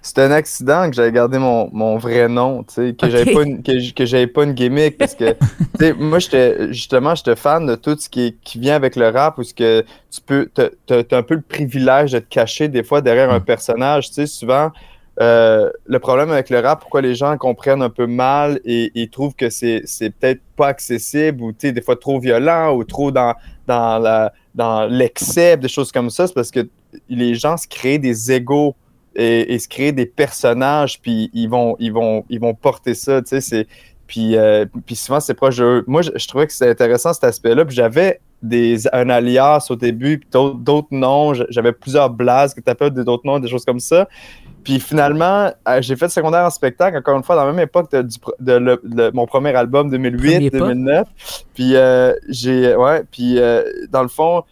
C'est 0.06 0.20
un 0.20 0.32
accident 0.32 0.90
que 0.90 0.96
j'avais 0.98 1.14
gardé 1.14 1.38
mon, 1.38 1.70
mon 1.72 1.98
vrai 1.98 2.28
nom, 2.28 2.64
tu 2.64 2.74
sais, 2.74 2.94
que 2.94 3.10
j'avais 3.10 3.34
pas 3.34 3.44
une, 3.44 3.64
que, 3.64 3.80
j- 3.80 3.94
que 3.94 4.06
j'avais 4.06 4.28
pas 4.28 4.44
une 4.44 4.52
gimmick 4.52 4.98
parce 4.98 5.16
que, 5.16 5.32
tu 5.32 5.38
sais, 5.80 5.94
moi, 5.94 6.20
j'étais, 6.20 6.74
justement, 6.74 7.16
j'étais 7.16 7.38
fan 7.38 7.66
de 7.66 7.76
tout 7.76 7.96
ce 7.98 8.10
qui, 8.10 8.22
est- 8.28 8.38
qui 8.44 8.60
vient 8.60 8.76
avec 8.76 8.98
le 8.98 9.08
rap 9.08 9.38
où 9.38 9.44
ce 9.44 9.54
que 9.54 9.82
tu 10.12 10.20
peux, 10.20 10.50
t'as, 10.54 11.18
un 11.18 11.24
peu 11.24 11.36
le 11.36 11.42
privilège 11.42 12.12
de 12.12 12.20
te 12.20 12.28
cacher 12.28 12.68
des 12.68 12.84
fois 12.84 13.00
derrière 13.00 13.32
un 13.32 13.40
personnage, 13.40 14.10
tu 14.10 14.16
sais, 14.16 14.28
souvent, 14.28 14.72
euh, 15.22 15.70
le 15.86 16.00
problème 16.00 16.32
avec 16.32 16.50
le 16.50 16.60
rap, 16.60 16.82
pourquoi 16.82 17.02
les 17.02 17.16
gens 17.16 17.38
comprennent 17.38 17.82
un 17.82 17.90
peu 17.90 18.06
mal 18.06 18.60
et, 18.66 18.92
et 19.02 19.08
trouvent 19.08 19.36
que 19.36 19.50
c'est, 19.50 19.84
peut-être 20.20 20.42
pas 20.58 20.68
accessible 20.68 21.42
ou, 21.44 21.54
des 21.54 21.82
fois 21.82 21.96
trop 21.96 22.20
violent 22.20 22.76
ou 22.76 22.84
trop 22.84 23.10
dans, 23.12 23.36
dans 23.68 24.00
la, 24.00 24.34
dans 24.54 24.86
l'excès, 24.86 25.56
des 25.56 25.70
choses 25.70 25.94
comme 25.94 26.10
ça, 26.10 26.28
c'est 26.28 26.34
parce 26.34 26.52
que 26.52 26.68
les 27.08 27.36
gens 27.36 27.56
se 27.56 27.68
créent 27.70 28.00
des 28.00 28.34
égaux 28.34 28.76
et, 29.16 29.54
et 29.54 29.60
se 29.60 29.68
créer 29.68 29.92
des 29.92 30.06
personnages, 30.06 31.00
puis 31.02 31.30
ils 31.34 31.48
vont, 31.48 31.76
ils 31.80 31.92
vont, 31.94 32.26
ils 32.30 32.40
vont 32.40 32.54
porter 32.54 32.94
ça, 32.94 33.22
tu 33.22 33.30
sais, 33.30 33.42
c'est... 33.42 33.68
Puis, 34.06 34.36
euh, 34.36 34.66
puis 34.86 34.96
souvent, 34.96 35.20
c'est 35.22 35.34
proche 35.34 35.58
de 35.58 35.64
eux. 35.64 35.84
Moi, 35.88 36.02
je, 36.02 36.12
je 36.16 36.28
trouvais 36.28 36.46
que 36.46 36.54
c'était 36.54 36.70
intéressant 36.70 37.14
cet 37.14 37.24
aspect-là. 37.24 37.64
Puis 37.66 37.76
j'avais 37.76 38.20
des, 38.44 38.86
un 38.94 39.10
alias 39.10 39.66
au 39.70 39.76
début, 39.76 40.20
puis 40.20 40.28
d'autres, 40.32 40.58
d'autres 40.58 40.90
noms. 40.92 41.34
J'avais 41.50 41.72
plusieurs 41.72 42.10
blases 42.10 42.54
que 42.54 42.60
tu 42.60 42.70
appelles 42.70 42.92
d'autres 42.92 43.26
noms, 43.26 43.40
des 43.40 43.48
choses 43.48 43.64
comme 43.66 43.80
ça. 43.80 44.08
Puis 44.64 44.80
finalement, 44.80 45.52
euh, 45.68 45.82
j'ai 45.82 45.96
fait 45.96 46.10
secondaire 46.10 46.46
en 46.46 46.50
spectacle, 46.50 46.98
encore 46.98 47.18
une 47.18 47.24
fois, 47.24 47.36
dans 47.38 47.46
la 47.46 47.54
même 47.54 47.64
époque 47.64 47.90
de, 47.92 48.02
du 48.04 48.18
de 48.40 48.54
le- 48.54 48.82
de 48.84 49.10
mon 49.14 49.26
premier 49.26 49.56
album, 49.56 49.90
Premier 49.90 50.12
pas. 50.12 50.58
2008-2009. 50.60 51.04
Puis 51.56 51.76
euh, 51.76 52.14
j'ai, 52.30 52.76
ouais, 52.76 53.04
puis 53.10 53.40
euh, 53.40 53.64
dans 53.90 54.04
le 54.04 54.10
fond, 54.10 54.44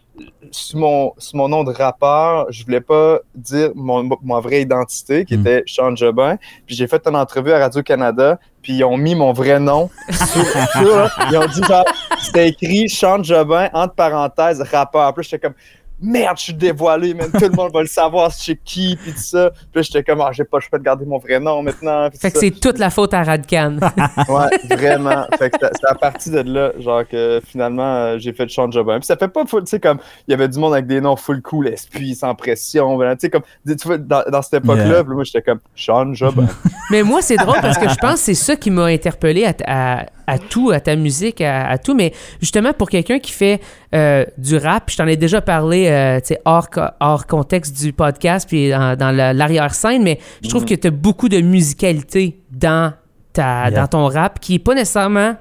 sous 0.51 0.77
mon, 0.77 1.13
mon 1.33 1.47
nom 1.47 1.63
de 1.63 1.71
rappeur, 1.71 2.47
je 2.51 2.63
voulais 2.65 2.81
pas 2.81 3.19
dire 3.33 3.69
mon, 3.75 4.07
ma 4.23 4.39
vraie 4.41 4.61
identité, 4.61 5.23
qui 5.25 5.37
Mm. 5.37 5.41
était 5.41 5.63
Sean 5.65 5.95
Jobin. 5.95 6.37
Puis 6.65 6.75
j'ai 6.75 6.87
fait 6.87 7.01
une 7.07 7.15
entrevue 7.15 7.51
à 7.53 7.59
Radio-Canada, 7.59 8.37
puis 8.61 8.73
ils 8.73 8.83
ont 8.83 8.97
mis 8.97 9.15
mon 9.15 9.31
vrai 9.33 9.59
nom 9.59 9.89
sur, 10.09 10.45
sur- 10.45 11.09
Ils 11.31 11.37
ont 11.37 11.47
dit 11.47 11.61
genre, 11.67 11.85
c'était 12.21 12.49
écrit 12.49 12.89
Sean 12.89 13.23
Jobin, 13.23 13.69
entre 13.73 13.95
parenthèses, 13.95 14.61
rappeur. 14.61 15.13
Puis 15.13 15.23
là, 15.23 15.27
j'étais 15.31 15.39
comme, 15.47 15.55
merde, 16.01 16.37
je 16.37 16.43
suis 16.43 16.53
dévoilé, 16.53 17.13
même 17.13 17.31
tout 17.31 17.39
le 17.43 17.49
monde 17.55 17.71
va 17.73 17.81
le 17.81 17.87
savoir, 17.87 18.31
c'est 18.31 18.55
qui, 18.55 18.95
puis 19.01 19.11
tout 19.13 19.17
ça. 19.19 19.51
Puis 19.51 19.59
là, 19.75 19.81
j'étais 19.81 20.03
comme, 20.03 20.21
ah, 20.21 20.31
j'ai 20.31 20.43
pas 20.43 20.57
le 20.57 20.61
choix 20.61 20.79
de 20.79 20.83
garder 20.83 21.05
mon 21.05 21.17
vrai 21.17 21.39
nom 21.39 21.61
maintenant. 21.61 22.09
puis 22.09 22.19
Fait 22.19 22.29
tout 22.29 22.33
que 22.35 22.39
c'est 22.39 22.51
toute 22.59 22.79
la 22.79 22.89
faute 22.89 23.13
à 23.13 23.23
Radcan. 23.23 23.77
Ouais, 24.29 24.75
vraiment. 24.75 25.25
fait 25.37 25.49
que 25.49 25.57
c'est- 25.61 25.87
à 25.87 25.95
partir 25.95 26.43
de 26.43 26.51
là, 26.51 26.71
genre 26.79 27.07
que 27.07 27.41
finalement, 27.45 27.83
euh, 27.95 28.17
j'ai 28.17 28.33
fait 28.33 28.49
Sean 28.49 28.69
Jobin. 28.71 28.99
Puis 28.99 29.05
ça 29.07 29.17
fait 29.17 29.27
pas 29.27 29.45
full, 29.45 29.63
tu 29.63 29.69
sais, 29.71 29.79
comme, 29.79 29.99
il 30.27 30.31
y 30.31 30.33
avait 30.33 30.47
du 30.47 30.57
monde 30.59 30.73
avec 30.73 30.87
des 30.87 31.01
noms 31.01 31.15
full 31.15 31.41
cool, 31.41 31.67
esprit, 31.67 32.15
sans 32.15 32.33
pression, 32.35 32.95
voilà, 32.95 33.15
tu 33.15 33.21
sais, 33.21 33.29
comme, 33.29 33.43
tu 33.67 33.75
vois, 33.87 33.97
dans, 33.97 34.23
dans 34.31 34.41
cette 34.41 34.63
époque-là, 34.63 34.85
Yeah. 34.85 35.03
puis 35.03 35.13
moi, 35.13 35.23
j'étais 35.23 35.41
comme, 35.41 35.59
Sean 35.75 36.13
Jobin. 36.13 36.47
Mais 36.89 37.03
moi, 37.03 37.21
c'est 37.21 37.37
drôle 37.37 37.59
parce 37.61 37.77
que 37.77 37.87
je 37.89 37.95
pense 37.95 38.13
que 38.13 38.19
c'est 38.19 38.33
ça 38.33 38.55
qui 38.55 38.71
m'a 38.71 38.85
interpellé 38.85 39.45
à, 39.45 39.53
à- 39.65 40.05
à 40.27 40.37
tout, 40.39 40.71
à 40.71 40.79
ta 40.79 40.95
musique, 40.95 41.41
à, 41.41 41.67
à 41.67 41.77
tout. 41.77 41.95
Mais 41.95 42.13
justement, 42.41 42.73
pour 42.73 42.89
quelqu'un 42.89 43.19
qui 43.19 43.31
fait 43.31 43.59
euh, 43.95 44.25
du 44.37 44.57
rap, 44.57 44.89
je 44.89 44.97
t'en 44.97 45.07
ai 45.07 45.17
déjà 45.17 45.41
parlé 45.41 45.87
euh, 45.89 46.19
hors, 46.45 46.69
co- 46.69 46.81
hors 46.99 47.25
contexte 47.27 47.77
du 47.81 47.93
podcast, 47.93 48.47
puis 48.47 48.69
dans, 48.69 48.95
dans 48.97 49.11
la- 49.11 49.33
l'arrière-scène, 49.33 50.03
mais 50.03 50.19
je 50.43 50.49
trouve 50.49 50.65
que 50.65 50.73
tu 50.75 50.87
as 50.87 50.91
beaucoup 50.91 51.29
de 51.29 51.39
musicalité 51.41 52.39
dans, 52.51 52.93
ta, 53.33 53.69
Yeah. 53.69 53.71
dans 53.71 53.87
ton 53.87 54.07
rap 54.07 54.39
qui 54.39 54.55
est 54.55 54.59
pas 54.59 54.75
nécessairement 54.75 55.35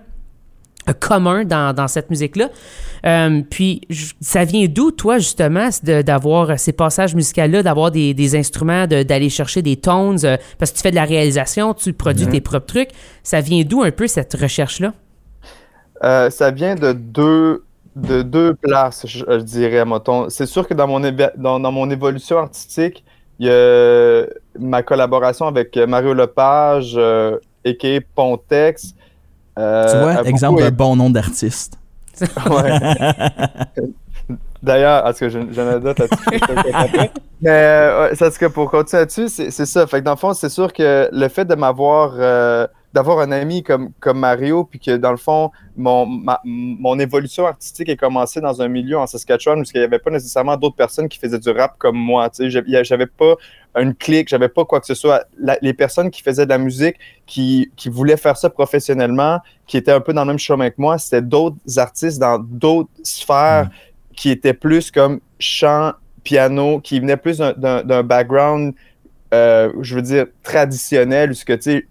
commun 0.99 1.44
dans, 1.44 1.75
dans 1.75 1.88
cette 1.88 2.10
musique-là. 2.10 2.49
Euh, 3.06 3.40
puis, 3.49 3.80
ça 4.20 4.44
vient 4.44 4.66
d'où, 4.68 4.90
toi, 4.90 5.18
justement, 5.18 5.68
d'avoir 5.82 6.58
ces 6.58 6.72
passages 6.72 7.14
musicaux-là, 7.14 7.62
d'avoir 7.62 7.90
des, 7.90 8.12
des 8.14 8.37
instruments, 8.37 8.87
de- 8.87 9.02
d'aller 9.02 9.28
chercher 9.30 9.62
des 9.62 9.76
tones, 9.76 10.18
euh, 10.25 10.37
parce 10.58 10.70
que 10.72 10.76
tu 10.76 10.82
fais 10.82 10.90
de 10.90 10.96
la 10.96 11.04
réalisation, 11.04 11.72
tu 11.75 11.92
produis 11.92 12.26
Mhm. 12.26 12.32
tes 12.32 12.40
propres 12.40 12.66
trucs. 12.66 12.90
Ça 13.22 13.40
vient 13.40 13.62
d'où 13.64 13.82
un 13.82 13.90
peu 13.90 14.06
cette 14.06 14.34
recherche-là? 14.34 14.92
Euh, 16.02 16.30
ça 16.30 16.50
vient 16.50 16.75
de 16.75 16.92
deux, 16.92 17.64
de 17.96 18.22
deux 18.22 18.54
places, 18.54 19.06
je, 19.06 19.25
je 19.28 19.37
dirais, 19.42 19.84
mettons. 19.84 20.28
C'est 20.30 20.46
sûr 20.46 20.66
que 20.66 20.75
dans 20.75 20.87
mon, 20.87 21.00
dans, 21.37 21.60
dans 21.60 21.72
mon 21.72 21.90
évolution 21.90 22.38
artistique, 22.38 23.04
il 23.38 23.46
y 23.46 23.50
a 23.50 24.25
ma 24.58 24.82
collaboration 24.82 25.46
avec 25.46 25.76
Mario 25.76 26.12
Lepage, 26.14 26.96
a.k.a. 26.99 28.00
Pontex. 28.14 28.94
Euh, 29.59 29.90
tu 29.90 29.99
vois, 29.99 30.23
exemple 30.28 30.61
d'un 30.61 30.66
aidé- 30.69 30.76
bon 30.76 30.97
nom 30.97 31.11
d'artiste. 31.11 31.76
Ouais. 32.50 32.78
D'ailleurs, 34.62 35.07
tout 35.12 35.21
cas, 35.21 35.28
j'ai 35.30 35.40
une 35.40 35.59
anecdote 35.59 36.00
après. 36.00 37.11
Mais 37.40 37.50
euh, 37.50 38.14
c'est 38.14 38.38
que 38.38 38.47
pour 38.47 38.71
continuer 38.71 39.02
là-dessus, 39.02 39.28
c'est 39.28 39.50
c'est 39.50 39.64
ça. 39.64 39.87
Fait 39.87 40.00
que 40.00 40.04
dans 40.04 40.11
le 40.12 40.16
fond, 40.19 40.35
c'est 40.35 40.50
sûr 40.50 40.73
que 40.73 41.09
le 41.11 41.28
fait 41.28 41.47
de 41.47 41.54
m'avoir, 41.54 42.12
euh, 42.19 42.66
d'avoir 42.92 43.20
un 43.20 43.30
ami 43.30 43.62
comme, 43.62 43.92
comme 44.00 44.18
Mario, 44.18 44.64
puis 44.64 44.80
que 44.80 44.97
dans 44.97 45.12
le 45.12 45.16
fond, 45.16 45.50
mon, 45.76 46.06
ma- 46.06 46.40
mon 46.44 46.99
évolution 46.99 47.47
artistique 47.47 47.88
a 47.88 47.97
commencé 47.97 48.40
dans 48.40 48.61
un 48.62 48.68
milieu 48.68 48.99
en 48.99 49.06
Saskatchewan 49.06 49.61
où 49.61 49.64
il 49.75 49.78
n'y 49.78 49.85
avait 49.85 50.00
pas 50.00 50.11
nécessairement 50.11 50.56
d'autres 50.56 50.76
personnes 50.76 51.09
qui 51.09 51.18
faisaient 51.18 51.38
du 51.38 51.50
rap 51.50 51.76
comme 51.78 51.97
moi. 51.97 52.28
Tu 52.30 52.50
sais, 52.50 52.85
J'avais 52.85 53.06
pas 53.06 53.35
une 53.78 53.94
clique, 53.94 54.28
j'avais 54.28 54.49
pas 54.49 54.64
quoi 54.64 54.80
que 54.80 54.87
ce 54.87 54.94
soit. 54.94 55.25
La- 55.38 55.59
les 55.62 55.73
personnes 55.73 56.11
qui 56.11 56.23
faisaient 56.23 56.44
de 56.44 56.50
la 56.50 56.59
musique, 56.59 56.97
qui, 57.26 57.70
qui 57.76 57.88
voulaient 57.88 58.16
faire 58.16 58.37
ça 58.37 58.50
professionnellement, 58.50 59.38
qui 59.68 59.76
étaient 59.76 59.92
un 59.92 60.00
peu 60.00 60.12
dans 60.12 60.23
le 60.23 60.28
même 60.28 60.38
chemin 60.38 60.70
que 60.70 60.76
moi, 60.78 60.99
c'était 60.99 61.23
d'autres 61.23 61.56
artistes 61.76 62.18
dans 62.18 62.38
d'autres 62.40 62.90
sphères 63.04 63.70
qui 64.16 64.30
étaient 64.30 64.52
plus 64.54 64.90
comme 64.90 65.20
chant, 65.38 65.92
piano, 66.25 66.80
qui 66.80 66.99
venaient 66.99 67.16
plus 67.16 67.38
d'un- 67.38 68.02
background, 68.02 68.75
euh, 69.32 69.73
je 69.80 69.94
veux 69.94 70.02
dire, 70.02 70.26
traditionnel, 70.42 71.30
où 71.30 71.35
ce 71.35 71.44
que 71.44 71.52
tu 71.52 71.88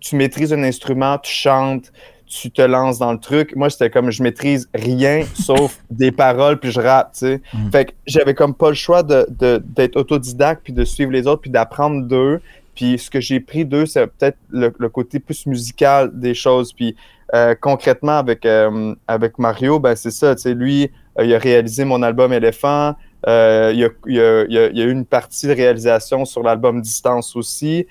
tu 0.00 0.16
maîtrises 0.16 0.52
un 0.52 0.62
instrument, 0.62 1.18
tu 1.18 1.32
chantes, 1.32 1.92
tu 2.26 2.50
te 2.50 2.62
lances 2.62 2.98
dans 2.98 3.12
le 3.12 3.18
truc. 3.18 3.54
Moi, 3.56 3.68
c'était 3.70 3.90
comme 3.90 4.10
je 4.10 4.22
maîtrise 4.22 4.68
rien 4.74 5.22
sauf 5.34 5.78
des 5.90 6.10
paroles, 6.12 6.58
puis 6.58 6.70
je 6.70 6.80
rappe, 6.80 7.12
tu 7.12 7.18
sais. 7.20 7.40
Mm. 7.52 7.70
Fait 7.70 7.84
que 7.86 7.92
j'avais 8.06 8.34
comme 8.34 8.54
pas 8.54 8.68
le 8.70 8.74
choix 8.74 9.02
de- 9.02 9.26
de- 9.28 9.62
d'être 9.64 9.96
autodidacte, 9.96 10.62
puis 10.64 10.72
de 10.72 10.84
suivre 10.84 11.12
les 11.12 11.26
autres, 11.26 11.42
puis 11.42 11.50
d'apprendre 11.50 12.06
d'eux. 12.06 12.40
Puis 12.74 12.98
ce 12.98 13.10
que 13.10 13.20
j'ai 13.20 13.38
pris 13.40 13.66
d'eux, 13.66 13.84
c'est 13.84 14.06
peut-être 14.06 14.38
le, 14.50 14.72
le 14.78 14.88
côté 14.88 15.20
plus 15.20 15.44
musical 15.46 16.10
des 16.18 16.32
choses. 16.34 16.72
Puis 16.72 16.96
euh, 17.34 17.54
concrètement, 17.60 18.18
avec, 18.18 18.46
euh, 18.46 18.94
avec 19.08 19.38
Mario, 19.38 19.78
ben 19.78 19.94
c'est 19.94 20.10
ça, 20.10 20.34
tu 20.34 20.42
sais, 20.42 20.54
lui, 20.54 20.90
euh, 21.18 21.24
il 21.24 21.34
a 21.34 21.38
réalisé 21.38 21.84
mon 21.84 22.02
album 22.02 22.32
Éléphant. 22.32 22.94
Il, 23.26 23.30
y 23.30 23.84
a, 23.84 23.88
il 24.06 24.14
y 24.14 24.20
a- 24.20 24.44
il 24.48 24.52
y 24.52 24.58
a- 24.58 24.66
il 24.68 24.78
y 24.78 24.82
a 24.82 24.84
eu 24.84 24.90
une 24.90 25.04
partie 25.06 25.46
de 25.46 25.52
réalisation 25.52 26.24
sur 26.24 26.42
l'album 26.42 26.80
Distance 26.80 27.36
aussi. 27.36 27.86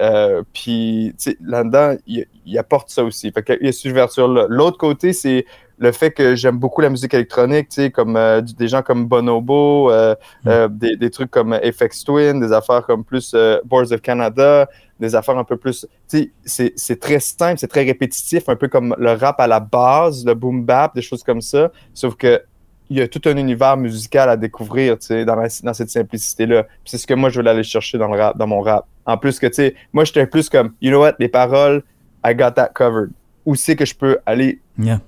Euh, 0.00 0.42
puis, 0.52 1.14
là-dedans, 1.44 1.96
il, 2.06 2.26
il 2.44 2.58
apporte 2.58 2.90
ça 2.90 3.04
aussi. 3.04 3.30
Fait 3.32 3.42
qu'il 3.42 3.58
y 3.64 3.68
a 3.68 3.72
cette 3.72 3.90
ouverture-là. 3.90 4.46
L'autre 4.48 4.78
côté, 4.78 5.12
c'est 5.12 5.46
le 5.78 5.92
fait 5.92 6.10
que 6.10 6.34
j'aime 6.36 6.56
beaucoup 6.58 6.80
la 6.80 6.88
musique 6.88 7.12
électronique, 7.12 7.68
tu 7.68 7.82
sais, 7.82 7.90
comme 7.90 8.16
euh, 8.16 8.40
des 8.40 8.66
gens 8.68 8.82
comme 8.82 9.06
Bonobo, 9.06 9.90
euh, 9.90 10.14
Mm. 10.44 10.68
des, 10.78 10.96
des 10.96 11.10
trucs 11.10 11.30
comme 11.30 11.54
FX 11.54 12.04
Twin, 12.04 12.40
des 12.40 12.52
affaires 12.52 12.84
comme 12.86 13.04
plus 13.04 13.34
Boards 13.64 13.92
of 13.92 14.00
Canada, 14.00 14.68
des 14.98 15.14
affaires 15.14 15.36
un 15.36 15.44
peu 15.44 15.58
plus. 15.58 15.86
Tu 16.08 16.18
sais, 16.18 16.32
c'est- 16.44 16.72
c'est 16.76 16.98
très 16.98 17.20
simple, 17.20 17.58
c'est 17.58 17.66
très 17.68 17.84
répétitif, 17.84 18.48
un 18.48 18.56
peu 18.56 18.68
comme 18.68 18.94
le 18.98 19.12
rap 19.12 19.38
à 19.40 19.46
la 19.46 19.60
base, 19.60 20.24
le 20.24 20.32
boom 20.34 20.64
bap, 20.64 20.94
des 20.94 21.02
choses 21.02 21.22
comme 21.22 21.42
ça. 21.42 21.70
Sauf 21.92 22.14
que 22.16 22.40
il 22.90 22.98
y 22.98 23.00
a 23.00 23.08
tout 23.08 23.20
un 23.26 23.36
univers 23.36 23.76
musical 23.76 24.28
à 24.30 24.36
découvrir, 24.36 24.98
tu 24.98 25.06
sais, 25.06 25.24
dans, 25.24 25.34
la- 25.36 25.48
dans 25.62 25.74
cette 25.74 25.90
simplicité-là. 25.90 26.66
C'est 26.84 26.98
ce 26.98 27.06
que 27.06 27.14
moi, 27.14 27.28
je 27.30 27.40
veux 27.40 27.46
aller 27.48 27.62
chercher 27.62 27.98
dans 27.98 28.08
le 28.08 28.18
rap, 28.20 28.36
dans 28.38 28.46
mon 28.46 28.60
rap. 28.60 28.86
En 29.04 29.16
plus 29.16 29.38
que, 29.38 29.46
tu 29.46 29.54
sais, 29.54 29.74
moi, 29.92 30.04
j'étais 30.04 30.26
plus 30.26 30.48
comme, 30.48 30.72
you 30.80 30.90
know 30.90 31.00
what, 31.00 31.14
les 31.18 31.28
paroles, 31.28 31.82
I 32.24 32.34
got 32.34 32.52
that 32.52 32.68
covered. 32.74 33.10
Où 33.44 33.54
c'est 33.54 33.76
que 33.76 33.84
je 33.84 33.94
peux 33.94 34.18
aller 34.26 34.60
Yeah. 34.78 35.00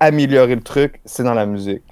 améliorer 0.00 0.54
le 0.56 0.60
truc, 0.62 1.00
c'est 1.04 1.22
dans 1.22 1.34
la 1.34 1.46
musique. 1.46 1.82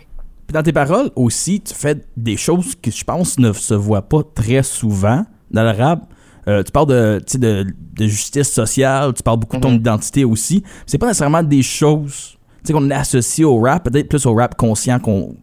Puis 0.47 0.53
dans 0.55 0.63
tes 0.63 0.73
paroles 0.73 1.11
aussi, 1.15 1.61
tu 1.61 1.75
fais 1.75 1.97
des 2.17 2.37
choses 2.37 2.75
que 2.75 2.91
je 2.91 3.05
pense 3.05 3.39
ne 3.39 3.53
se 3.53 3.75
voient 3.75 4.09
pas 4.09 4.23
très 4.35 4.63
souvent 4.65 5.25
dans 5.51 5.63
le 5.63 5.71
rap. 5.71 6.01
Euh, 6.49 6.63
tu 6.65 6.73
parles 6.73 6.87
de, 6.89 7.21
de, 7.39 7.67
de 7.95 8.07
justice 8.07 8.51
sociale, 8.51 9.13
tu 9.15 9.23
parles 9.23 9.39
beaucoup 9.39 9.57
de 9.57 9.61
ton 9.63 9.71
Mhm. 9.71 9.77
identité 9.77 10.25
aussi. 10.25 10.65
C'est 10.87 10.99
pas 10.99 11.07
nécessairement 11.07 11.43
des 11.43 11.63
choses 11.63 12.37
sais, 12.65 12.73
qu'on 12.73 12.91
associe 12.91 13.47
au 13.47 13.61
rap, 13.61 13.85
peut-être 13.91 14.09
plus 14.09 14.27
au 14.27 14.35
rap 14.35 14.57
conscient 14.57 14.99
qu'on 14.99 15.35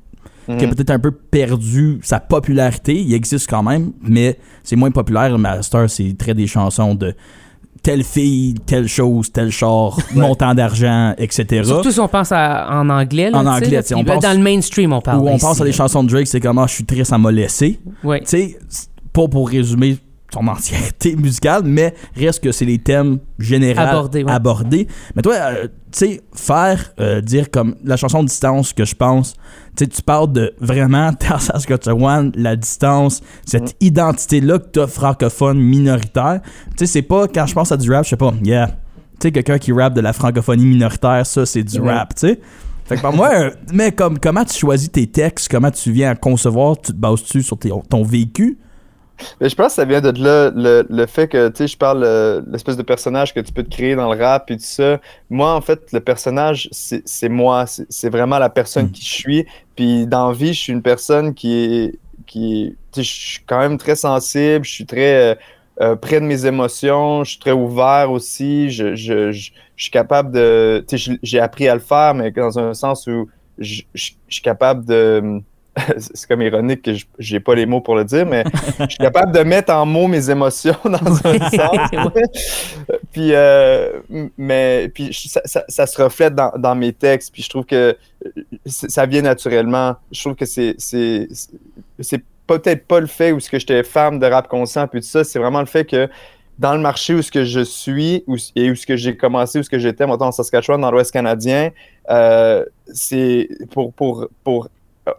qui 0.46 0.54
a 0.64 0.68
Mhm. 0.68 0.76
peut-être 0.76 0.92
un 0.92 1.00
peu 1.00 1.12
perdu 1.12 2.00
sa 2.04 2.22
popularité. 2.22 2.96
Il 2.96 3.14
existe 3.14 3.50
quand 3.50 3.64
même, 3.64 3.92
mais 4.02 4.40
c'est 4.64 4.78
moins 4.78 4.92
populaire. 4.92 5.38
Master, 5.38 5.90
c'est 5.90 6.16
très 6.18 6.34
des 6.34 6.48
chansons 6.48 6.96
de 6.96 7.14
telle 7.84 8.04
fille, 8.04 8.56
telle 8.66 8.88
chose, 8.88 9.30
tel 9.32 9.52
char, 9.52 9.98
montant 10.16 10.54
d'argent, 10.56 11.14
etc. 11.18 11.64
Surtout 11.66 11.92
si 11.92 12.00
on 12.00 12.08
pense 12.08 12.32
à- 12.32 12.68
en 12.72 12.90
anglais. 12.90 13.30
Là, 13.30 13.40
En 13.40 13.46
anglais, 13.46 13.70
là, 13.70 13.82
tu 13.84 13.90
sais, 13.90 13.96
puis 13.96 14.04
on 14.04 14.06
pense- 14.06 14.24
Dans 14.24 14.38
le 14.38 14.42
mainstream, 14.44 14.94
on 14.94 15.02
parle. 15.02 15.20
Ou 15.22 15.28
on 15.28 15.36
ici, 15.36 15.46
pense 15.46 15.60
à 15.60 15.66
des 15.66 15.74
chansons 15.74 16.04
de 16.04 16.10
Drake, 16.10 16.28
c'est 16.28 16.40
comment 16.40 16.66
je 16.66 16.74
suis 16.76 16.86
triste, 16.86 17.10
ça 17.10 17.18
m'a 17.18 17.32
laissé. 17.32 17.80
Ouais. 18.04 18.22
Tu 18.22 18.28
sais, 18.28 18.58
pas 19.12 19.28
pour 19.28 19.50
résumer 19.50 19.98
son 20.34 20.48
entièreté 20.48 21.16
musicale, 21.16 21.62
mais 21.66 21.94
reste 22.16 22.44
que 22.44 22.52
c'est 22.52 22.66
les 22.66 22.80
thèmes 22.80 23.20
généraux 23.40 23.80
Abordés, 23.80 24.24
ouais. 24.24 24.32
abordés. 24.32 24.88
Mais 25.16 25.22
toi, 25.22 25.36
euh, 25.36 25.68
tu 25.92 26.00
sais, 26.00 26.22
faire, 26.34 26.92
euh, 27.00 27.22
dire 27.22 27.50
comme 27.50 27.76
la 27.86 27.96
chanson 27.96 28.24
Distance 28.24 28.74
que 28.74 28.84
je 28.84 28.94
pense, 28.94 29.34
tu 29.78 29.86
sais, 29.86 29.88
tu 29.88 30.02
parles 30.02 30.32
de 30.34 30.54
vraiment 30.60 31.12
Saskatchewan, 31.40 32.32
la 32.36 32.56
distance, 32.56 33.22
cette 33.46 33.64
Mm. 33.74 33.86
identité-là 33.86 34.60
que 34.60 34.68
t'as 34.68 34.88
francophone 34.88 35.60
minoritaire. 35.60 36.42
Tu 36.72 36.80
sais, 36.80 36.86
c'est 36.88 37.02
pas 37.02 37.28
quand 37.28 37.46
je 37.46 37.54
pense 37.54 37.72
à 37.72 37.78
du 37.78 37.92
rap, 37.92 38.04
je 38.04 38.10
sais 38.10 38.18
pas, 38.18 38.34
yeah. 38.44 38.68
Tu 38.68 38.74
sais, 39.28 39.32
quelqu'un 39.32 39.58
qui 39.58 39.72
rappe 39.72 39.94
de 39.94 40.02
la 40.02 40.14
francophonie 40.14 40.66
minoritaire, 40.66 41.26
ça, 41.26 41.46
c'est 41.46 41.64
du 41.64 41.80
rap, 41.80 42.14
tu 42.16 42.28
sais. 42.28 42.40
Fait 42.86 42.96
que 42.98 43.02
par 43.02 43.12
moi, 43.14 43.30
euh, 43.34 43.52
mais 43.74 43.92
comme, 43.92 44.20
comment 44.20 44.46
tu 44.46 44.58
choisis 44.58 44.92
tes 44.92 45.08
textes, 45.08 45.50
comment 45.50 45.72
tu 45.72 45.92
viens 45.92 46.12
à 46.12 46.16
concevoir, 46.16 46.78
tu 46.80 46.92
te 46.94 46.98
bases-tu 46.98 47.42
sur 47.44 47.58
tes- 47.58 47.72
ton 47.90 48.04
vécu? 48.04 48.58
Mais 49.42 49.50
je 49.50 49.56
pense 49.56 49.68
que 49.68 49.74
ça 49.74 49.86
vient 49.86 50.02
de 50.02 50.12
là, 50.24 50.52
le, 50.56 50.86
le 50.90 51.06
fait 51.06 51.28
que, 51.28 51.50
tu 51.50 51.58
sais, 51.58 51.68
je 51.68 51.78
parle 51.78 52.04
euh, 52.04 52.42
l'espèce 52.52 52.78
de 52.78 52.84
personnage 52.84 53.34
que 53.34 53.40
tu 53.40 53.52
peux 53.54 53.64
te 53.64 53.70
créer 53.70 53.96
dans 53.96 54.12
le 54.14 54.22
rap 54.24 54.50
et 54.52 54.58
tout 54.58 54.64
ça. 54.64 55.00
Moi, 55.30 55.54
en 55.54 55.62
fait, 55.62 55.92
le 55.94 56.00
personnage, 56.00 56.70
c'est 56.72 57.30
moi. 57.30 57.66
C'est 57.68 58.10
vraiment 58.10 58.40
la 58.40 58.50
personne 58.50 58.88
Mm. 58.88 58.92
qui 58.92 59.02
je 59.06 59.10
suis. 59.14 59.46
Puis 59.76 60.08
dans 60.08 60.32
vie, 60.32 60.54
je 60.54 60.60
suis 60.62 60.74
une 60.74 60.82
personne 60.84 61.34
qui 61.34 61.54
est. 61.54 62.00
Qui 62.26 62.76
je 62.96 63.02
suis 63.04 63.40
quand 63.46 63.60
même 63.60 63.78
très 63.78 63.96
sensible. 63.96 64.66
Je 64.66 64.72
suis 64.72 64.86
très 64.86 65.32
euh, 65.32 65.36
euh, 65.82 65.96
près 65.96 66.20
de 66.20 66.26
mes 66.26 66.46
émotions. 66.46 67.24
Je 67.24 67.32
suis 67.32 67.40
très 67.40 67.52
ouvert 67.52 68.12
aussi. 68.12 68.70
Je, 68.70 68.96
je, 68.96 69.32
je, 69.32 69.52
je 69.76 69.84
suis 69.84 69.92
capable 69.92 70.32
de. 70.32 70.86
J'ai 71.24 71.40
appris 71.40 71.68
à 71.70 71.74
le 71.76 71.80
faire, 71.82 72.14
mais 72.16 72.32
dans 72.32 72.60
un 72.60 72.74
sens 72.74 73.08
où 73.08 73.30
je 73.60 73.84
suis 73.94 74.42
capable 74.44 74.86
de. 74.86 75.42
c'est 75.98 76.28
comme 76.28 76.42
ironique 76.42 76.82
que 76.82 76.94
je- 76.94 77.06
j'ai 77.20 77.40
pas 77.40 77.56
les 77.56 77.66
mots 77.66 77.82
pour 77.82 77.96
le 77.96 78.04
dire, 78.06 78.26
mais 78.26 78.44
je 78.80 78.86
suis 78.88 78.98
capable 78.98 79.32
de 79.32 79.40
mettre 79.44 79.74
en 79.74 79.86
mots 79.86 80.08
mes 80.08 80.30
émotions 80.30 80.76
dans 80.86 81.28
un 81.28 81.50
sens. 81.50 81.90
puis, 83.12 83.30
euh, 83.34 84.00
mais 84.38 84.90
puis 84.94 85.14
ça, 85.14 85.42
ça- 85.46 85.66
ça 85.68 85.88
se 85.88 86.02
reflète 86.02 86.36
dans, 86.36 86.52
dans 86.58 86.76
mes 86.76 86.94
textes. 86.94 87.34
Puis 87.34 87.44
je 87.44 87.50
trouve 87.50 87.66
que 87.66 87.96
euh, 88.26 88.30
ça 88.66 89.06
vient 89.06 89.22
naturellement. 89.22 89.96
Je 90.12 90.20
trouve 90.22 90.36
que 90.36 90.46
c'est 90.46 90.76
c'est 90.78 92.22
peut-être 92.48 92.88
pas 92.88 93.00
le 93.00 93.08
fait 93.08 93.32
où 93.32 93.40
ce 93.40 93.50
que 93.50 93.60
j'étais 93.60 93.84
femme 93.84 94.20
de 94.20 94.26
rap 94.26 94.48
conscient 94.48 94.88
puis 94.88 95.02
tout 95.02 95.08
ça. 95.08 95.24
C'est 95.24 95.40
vraiment 95.40 95.60
le 95.60 95.66
fait 95.66 95.86
que 95.86 96.08
dans 96.60 96.74
le 96.74 96.80
marché 96.80 97.14
où 97.14 97.22
ce 97.22 97.30
que 97.32 97.44
je 97.46 97.60
suis 97.60 98.24
où, 98.26 98.36
et 98.56 98.72
où 98.72 98.76
ce 98.76 98.88
que 98.88 98.96
j'ai 98.96 99.16
commencé, 99.16 99.60
où 99.60 99.64
ce 99.64 99.70
que 99.70 99.78
j'étais, 99.78 100.08
maintenant 100.08 100.28
en 100.28 100.32
Saskatchewan, 100.32 100.82
dans 100.82 100.90
l'Ouest 100.90 101.12
canadien, 101.12 101.70
euh, 102.10 102.66
c'est 102.94 103.48
pour 103.72 103.94
pour 103.94 104.28
pour 104.44 104.70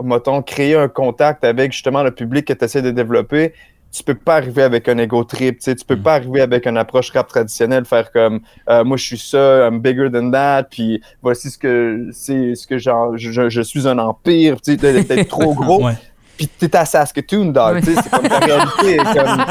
mettons, 0.03 0.43
créer 0.43 0.75
un 0.77 0.89
contact 0.89 1.45
avec 1.45 1.73
justement 1.73 2.03
le 2.03 2.11
public 2.11 2.47
que 2.47 2.53
tu 2.53 2.65
essaies 2.65 2.83
de 2.83 2.91
développer, 2.91 3.53
tu 3.91 4.03
peux 4.03 4.15
pas 4.15 4.37
arriver 4.37 4.63
avec 4.63 4.87
un 4.89 4.99
ego 4.99 5.25
trip, 5.25 5.61
tu 5.61 5.75
tu 5.75 5.85
peux 5.85 5.97
Mm. 5.97 6.03
pas 6.03 6.15
arriver 6.15 6.41
avec 6.43 6.67
une 6.67 6.77
approche 6.77 7.11
rap 7.13 7.27
traditionnelle, 7.29 7.85
faire 7.87 8.13
comme 8.13 8.41
euh, 8.69 8.85
moi 8.85 8.97
je 8.99 9.05
suis 9.05 9.19
ça, 9.19 9.67
I'm 9.67 9.81
bigger 9.81 10.09
than 10.13 10.31
that, 10.31 10.65
puis 10.71 11.01
voici 11.23 11.51
ce 11.51 11.57
que 11.57 12.09
c'est 12.13 12.55
ce 12.55 12.67
que 12.67 12.77
genre 12.79 13.13
je, 13.17 13.63
suis 13.63 13.89
un 13.89 13.99
empire, 13.99 14.61
tu 14.61 14.73
sais, 14.73 14.77
t'es 14.77 15.05
t'es 15.05 15.25
trop 15.25 15.55
gros, 15.55 15.83
Ouais. 15.87 15.95
puis 16.37 16.47
t'es 16.49 16.77
à 16.77 16.85
Saskatoon, 16.85 17.47
dog, 17.47 17.81
tu 17.83 17.95
sais, 17.95 18.01
c'est 18.03 18.11
comme 18.11 18.29
ta 18.29 18.39
réalité, 18.41 18.93
est 18.93 18.97
comme 18.99 19.45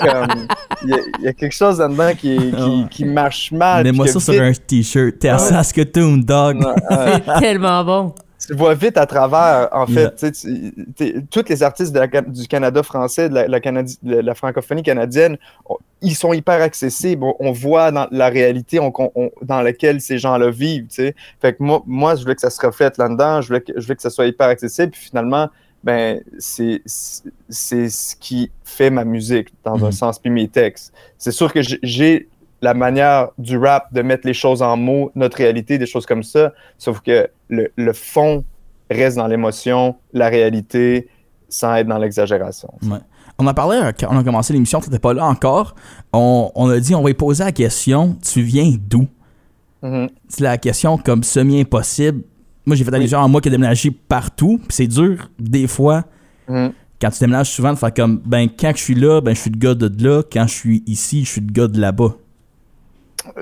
comme 0.00 0.46
il 0.84 0.90
y, 0.90 0.94
a- 0.94 0.98
il 1.20 1.24
y 1.24 1.28
a 1.28 1.32
quelque 1.32 1.54
chose 1.54 1.78
là-dedans 1.78 2.10
qui, 2.18 2.36
qui, 2.52 2.86
qui 2.90 3.04
marche 3.06 3.52
mal. 3.52 3.84
Mets-moi 3.84 4.04
puis 4.04 4.12
ça 4.12 4.20
sur 4.20 4.42
un 4.42 4.52
t-shirt. 4.52 5.18
T'es 5.18 5.28
à. 5.28 5.38
Saskatoon, 5.38 6.18
dog. 6.18 6.58
Ouais, 6.58 6.96
ouais. 6.96 7.22
C'est 7.24 7.40
tellement 7.40 7.84
bon. 7.84 8.14
Tu 8.46 8.54
vois 8.54 8.74
vite 8.74 8.96
à 8.96 9.06
travers, 9.06 9.68
en 9.72 9.86
Yeah. 9.86 10.10
fait. 10.16 10.32
tu- 10.32 10.72
t'es- 10.96 11.14
tous 11.30 11.44
les 11.48 11.62
artistes 11.62 11.92
de 11.92 11.98
la 12.00 12.08
Can- 12.08 12.24
du 12.26 12.46
Canada 12.48 12.82
français, 12.82 13.28
de 13.28 13.34
la, 13.34 13.48
la 13.48 13.60
Canadi- 13.60 13.98
de 14.02 14.16
la 14.16 14.34
francophonie 14.34 14.82
canadienne, 14.82 15.36
on- 15.68 15.76
ils 16.00 16.14
sont 16.14 16.32
hyper 16.32 16.60
accessibles. 16.60 17.24
On, 17.24 17.34
on 17.38 17.52
voit 17.52 17.90
dans 17.92 18.08
la 18.10 18.28
réalité 18.28 18.80
on- 18.80 18.92
dans 19.42 19.62
laquelle 19.62 20.00
ces 20.00 20.18
gens-là 20.18 20.50
vivent. 20.50 20.86
tu 20.88 20.96
sais. 20.96 21.14
Fait 21.40 21.52
que 21.54 21.62
moi, 21.62 21.82
moi, 21.86 22.16
je 22.16 22.22
voulais 22.22 22.34
que 22.34 22.40
ça 22.40 22.50
se 22.50 22.64
reflète 22.64 22.98
là-dedans. 22.98 23.40
Je 23.40 23.48
voulais 23.48 23.60
que, 23.60 23.72
je 23.76 23.82
voulais 23.82 23.96
que 23.96 24.02
ça 24.02 24.10
soit 24.10 24.26
hyper 24.26 24.48
accessible. 24.48 24.90
Puis 24.92 25.02
finalement, 25.02 25.48
ben, 25.84 26.20
c'est 26.38 26.80
c'est 26.86 27.88
ce 27.88 28.16
qui 28.16 28.50
fait 28.64 28.90
ma 28.90 29.04
musique, 29.04 29.52
dans 29.64 29.76
un 29.84 29.86
Mhm. 29.86 29.92
sens, 29.92 30.18
puis 30.18 30.30
mes 30.30 30.48
textes. 30.48 30.92
C'est 31.18 31.32
sûr 31.32 31.52
que 31.52 31.60
j'ai 31.82 32.28
la 32.62 32.74
manière 32.74 33.28
du 33.38 33.58
rap 33.58 33.92
de 33.92 34.02
mettre 34.02 34.26
les 34.26 34.34
choses 34.34 34.62
en 34.62 34.76
mots, 34.76 35.10
notre 35.14 35.36
réalité, 35.36 35.78
des 35.78 35.86
choses 35.86 36.06
comme 36.06 36.22
ça. 36.22 36.52
Sauf 36.78 37.00
que 37.00 37.28
le, 37.48 37.70
le 37.76 37.92
fond 37.92 38.44
reste 38.90 39.16
dans 39.16 39.26
l'émotion, 39.26 39.96
la 40.12 40.28
réalité, 40.28 41.08
sans 41.48 41.74
être 41.74 41.88
dans 41.88 41.98
l'exagération. 41.98 42.72
Ouais. 42.84 42.98
On 43.38 43.46
a 43.46 43.54
parlé 43.54 43.78
euh, 43.78 43.92
quand 43.98 44.08
on 44.10 44.18
a 44.18 44.24
commencé 44.24 44.52
l'émission, 44.52 44.80
tu 44.80 44.88
n'étais 44.88 45.00
pas 45.00 45.12
là 45.12 45.24
encore. 45.26 45.74
On, 46.12 46.50
on 46.54 46.68
a 46.70 46.78
dit 46.78 46.94
on 46.94 47.02
va 47.02 47.10
y 47.10 47.14
poser 47.14 47.44
la 47.44 47.52
question 47.52 48.16
tu 48.22 48.42
viens 48.42 48.72
d'où? 48.78 49.08
Mhm. 49.82 50.08
C'est 50.28 50.42
la 50.44 50.56
question 50.58 50.96
comme 50.98 51.22
semi-impossible. 51.24 52.22
Moi, 52.64 52.76
j'ai 52.76 52.84
fait 52.84 52.94
allusion 52.94 53.20
à 53.20 53.26
moi 53.26 53.40
qui 53.40 53.48
ai 53.48 53.50
déménagé 53.50 53.90
partout. 53.90 54.60
C'est 54.68 54.86
dur, 54.86 55.28
des 55.40 55.66
fois, 55.66 56.04
Mhm. 56.48 56.72
quand 57.00 57.10
tu 57.10 57.18
déménages 57.20 57.50
souvent, 57.50 57.72
de 57.72 57.78
faire 57.78 57.92
comme 57.92 58.20
ben, 58.24 58.48
quand 58.48 58.72
je 58.76 58.82
suis 58.82 58.94
là, 58.94 59.20
ben, 59.20 59.34
je 59.34 59.40
suis 59.40 59.50
le 59.50 59.58
gars 59.58 59.74
de 59.74 59.90
là. 60.04 60.22
Quand 60.32 60.46
je 60.46 60.54
suis 60.54 60.84
ici, 60.86 61.24
je 61.24 61.30
suis 61.30 61.40
le 61.40 61.50
gars 61.52 61.66
de 61.66 61.80
là-bas. 61.80 62.14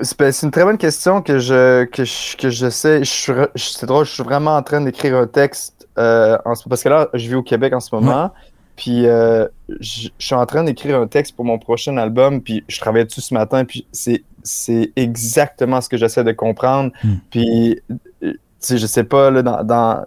C'est 0.01 0.17
ben, 0.19 0.31
c'est 0.31 0.45
une 0.45 0.51
très 0.51 0.63
bonne 0.63 0.77
question 0.77 1.21
que 1.21 1.39
je, 1.39 1.85
que 1.85 2.03
je, 2.03 2.37
que 2.37 2.49
je 2.49 2.69
sais. 2.69 3.03
Je 3.03 3.33
C'est 3.55 3.85
drôle, 3.85 4.05
je 4.05 4.11
suis 4.11 4.23
vraiment 4.23 4.55
en 4.55 4.61
train 4.63 4.81
d'écrire 4.81 5.15
un 5.17 5.27
texte 5.27 5.87
euh, 5.97 6.37
en 6.45 6.55
ce- 6.55 6.67
parce 6.69 6.83
que 6.83 6.89
là, 6.89 7.09
je 7.13 7.27
vis 7.27 7.35
au 7.35 7.43
Québec 7.43 7.73
en 7.73 7.79
ce 7.79 7.93
moment. 7.95 8.31
Puis 8.77 9.05
euh, 9.07 9.47
je 9.79 10.09
je 10.17 10.25
suis 10.25 10.35
en 10.35 10.45
train 10.45 10.63
d'écrire 10.63 10.99
un 10.99 11.07
texte 11.07 11.35
pour 11.35 11.45
mon 11.45 11.59
prochain 11.59 11.97
album, 11.97 12.41
puis 12.41 12.63
je 12.67 12.79
travaillais 12.79 13.05
dessus 13.05 13.21
ce 13.21 13.33
matin, 13.33 13.65
puis 13.65 13.85
c'est 13.91 14.23
c'est 14.43 14.91
exactement 14.95 15.81
ce 15.81 15.89
que 15.89 15.97
j'essaie 15.97 16.23
de 16.23 16.31
comprendre. 16.31 16.91
Hmm. 17.03 17.15
Puis, 17.29 17.79
tu 18.21 18.37
sais, 18.59 18.77
je 18.79 18.85
sais 18.87 19.03
pas, 19.03 19.29
là, 19.29 19.43
dans, 19.43 19.63
dans, 19.63 20.05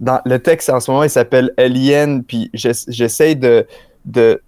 dans 0.00 0.20
le 0.24 0.38
texte 0.38 0.70
en 0.70 0.80
ce 0.80 0.90
moment, 0.90 1.02
il 1.04 1.10
s'appelle 1.10 1.52
Alien, 1.58 2.22
puis 2.24 2.50
j'ess- 2.54 2.86
j'essaie 2.88 3.34
de, 3.34 3.66
de, 4.06 4.40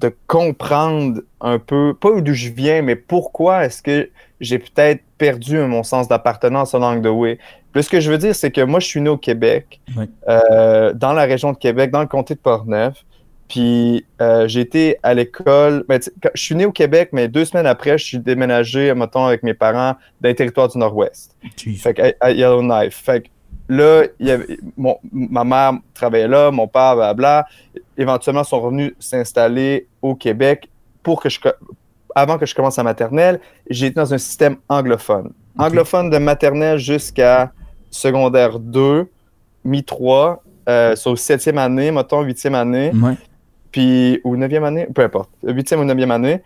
de 0.00 0.14
comprendre 0.26 1.20
un 1.40 1.58
peu, 1.58 1.94
pas 1.98 2.20
d'où 2.20 2.34
je 2.34 2.48
viens, 2.50 2.82
mais 2.82 2.96
pourquoi 2.96 3.64
est-ce 3.64 3.82
que 3.82 4.10
j'ai 4.40 4.58
peut-être 4.58 5.02
perdu 5.18 5.58
mon 5.58 5.82
sens 5.82 6.08
d'appartenance 6.08 6.74
en 6.74 6.80
langue 6.80 7.02
de 7.02 7.08
Way. 7.08 7.38
Puis 7.72 7.82
ce 7.84 7.90
que 7.90 8.00
je 8.00 8.10
veux 8.10 8.18
dire, 8.18 8.34
c'est 8.34 8.50
que 8.50 8.60
moi, 8.60 8.80
je 8.80 8.86
suis 8.86 9.00
né 9.00 9.08
au 9.08 9.16
Québec, 9.16 9.80
Oui. 9.96 10.04
euh, 10.28 10.92
dans 10.92 11.12
la 11.12 11.22
région 11.24 11.52
de 11.52 11.56
Québec, 11.58 11.90
dans 11.90 12.00
le 12.00 12.06
comté 12.06 12.34
de 12.34 12.40
Portneuf. 12.40 13.04
Puis 13.48 14.04
euh, 14.20 14.48
j'ai 14.48 14.60
été 14.60 14.98
à 15.02 15.12
l'école. 15.14 15.84
ben, 15.88 16.00
je 16.34 16.40
suis 16.42 16.54
né 16.54 16.64
au 16.64 16.72
Québec, 16.72 17.10
mais 17.12 17.28
deux 17.28 17.44
semaines 17.44 17.66
après, 17.66 17.98
je 17.98 18.04
suis 18.04 18.18
déménagé, 18.18 18.92
mettons, 18.94 19.26
avec 19.26 19.42
mes 19.42 19.54
parents 19.54 19.94
dans 20.20 20.28
les 20.28 20.34
territoires 20.34 20.68
du 20.68 20.78
Nord-Ouest. 20.78 21.36
Fait 21.78 21.98
à, 22.00 22.12
à 22.20 22.30
Yellowknife. 22.32 22.94
Fait 23.04 23.24
là, 23.68 24.04
il 24.18 24.26
y 24.26 24.30
avait, 24.30 24.58
mon, 24.76 24.96
ma 25.12 25.44
mère 25.44 25.72
travaillait 25.94 26.28
là, 26.28 26.50
mon 26.50 26.66
père, 26.68 26.96
blabla. 26.96 27.46
Éventuellement, 27.96 28.42
ils 28.42 28.48
sont 28.48 28.60
revenus 28.60 28.92
s'installer 28.98 29.86
au 30.02 30.14
Québec 30.14 30.68
pour 31.02 31.20
que 31.22 31.28
je, 31.28 31.38
avant 32.14 32.38
que 32.38 32.46
je 32.46 32.54
commence 32.54 32.76
la 32.76 32.82
maternelle. 32.82 33.40
J'ai 33.70 33.86
été 33.86 33.94
dans 33.96 34.12
un 34.12 34.18
système 34.18 34.56
anglophone. 34.68 35.32
Anglophone 35.58 36.10
de 36.10 36.18
maternelle 36.18 36.78
jusqu'à 36.78 37.52
secondaire 37.90 38.58
2, 38.58 39.08
mi-3, 39.64 40.38
euh, 40.68 40.96
sur 40.96 41.18
septième 41.18 41.58
année, 41.58 41.90
mettons, 41.90 42.22
huitième 42.22 42.54
année 42.54 42.90
Ouais. 42.94 43.14
puis 43.70 44.20
ou 44.24 44.36
neuvième 44.36 44.64
année, 44.64 44.86
peu 44.92 45.02
importe, 45.02 45.30
huitième 45.42 45.80
ou 45.80 45.84
neuvième 45.84 46.10
année, 46.10 46.42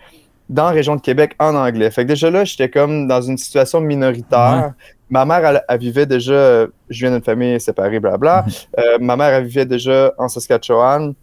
dans 0.48 0.64
la 0.64 0.70
région 0.70 0.96
de 0.96 1.00
Québec 1.00 1.34
en 1.38 1.54
anglais. 1.54 1.90
Fait 1.90 2.04
que 2.04 2.08
déjà 2.08 2.30
là, 2.30 2.44
j'étais 2.44 2.70
comme 2.70 3.06
dans 3.06 3.20
une 3.20 3.36
situation 3.36 3.80
minoritaire. 3.80 4.72
Ma 5.10 5.24
mère, 5.24 5.44
elle, 5.44 5.62
elle 5.68 5.78
vivait 5.78 6.06
déjà, 6.06 6.66
je 6.88 7.00
viens 7.00 7.10
d'une 7.10 7.22
famille 7.22 7.60
séparée, 7.60 8.00
blabla. 8.00 8.44
Mhm. 8.46 8.52
Euh, 8.78 8.98
ma 9.00 9.16
mère, 9.16 9.28
elle 9.28 9.44
vivait 9.44 9.66
déjà 9.66 10.12
en 10.18 10.28
Saskatchewan. 10.28 11.14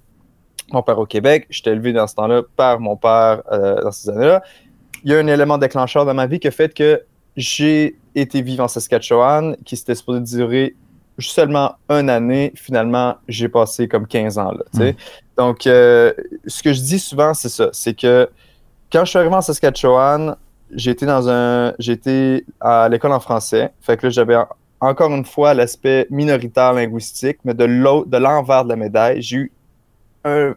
Mon 0.72 0.82
père 0.82 0.98
au 0.98 1.06
Québec. 1.06 1.46
J'étais 1.50 1.72
élevé 1.72 1.94
dans 1.94 2.08
ce 2.08 2.16
temps-là 2.16 2.42
par 2.56 2.80
mon 2.80 2.96
père 2.96 3.44
euh, 3.52 3.82
dans 3.82 3.92
ces 3.92 4.10
années-là. 4.10 4.42
Il 5.04 5.12
y 5.12 5.16
a 5.16 5.20
un 5.20 5.28
élément 5.28 5.60
déclencheur 5.60 6.06
dans 6.06 6.16
ma 6.16 6.26
vie 6.26 6.40
qui 6.40 6.48
a 6.48 6.52
fait 6.52 6.74
que 6.74 7.04
j'ai 7.38 7.96
été 8.16 8.42
vivre 8.42 8.64
en 8.64 8.68
Saskatchewan, 8.68 9.56
qui 9.66 9.78
s'était 9.78 9.94
supposé 9.94 10.22
durer 10.22 10.76
seulement 11.20 11.76
une 11.90 12.10
année. 12.10 12.54
Finalement, 12.56 13.16
j'ai 13.28 13.50
passé 13.50 13.88
comme 13.88 14.08
15 14.08 14.38
ans 14.38 14.52
là. 14.52 14.64
sais. 14.74 14.96
Donc, 15.38 15.68
euh, 15.68 16.14
ce 16.48 16.64
que 16.64 16.74
je 16.74 16.82
dis 16.82 17.00
souvent, 17.00 17.34
c'est 17.34 17.50
ça. 17.50 17.70
C'est 17.74 17.94
que 17.94 18.30
quand 18.92 19.04
je 19.06 19.10
suis 19.10 19.20
arrivé 19.20 19.36
en 19.36 19.42
Saskatchewan, 19.42 20.36
j'étais 20.72 21.06
dans 21.06 21.30
un. 21.30 21.74
J'étais 21.80 22.46
à 22.60 22.88
l'école 22.90 23.12
en 23.12 23.20
français. 23.20 23.72
Fait 23.82 23.98
que 23.98 24.06
là, 24.08 24.10
j'avais 24.10 24.36
en- 24.36 24.48
encore 24.82 25.12
une 25.14 25.26
fois 25.26 25.54
l'aspect 25.54 26.08
minoritaire 26.10 26.74
linguistique, 26.74 27.38
mais 27.44 27.54
de 27.54 27.64
l'autre, 27.66 28.10
de 28.10 28.18
l'envers 28.18 28.64
de 28.64 28.70
la 28.70 28.76
médaille, 28.76 29.22
j'ai 29.22 29.38
eu 29.38 29.52
un. 30.24 30.54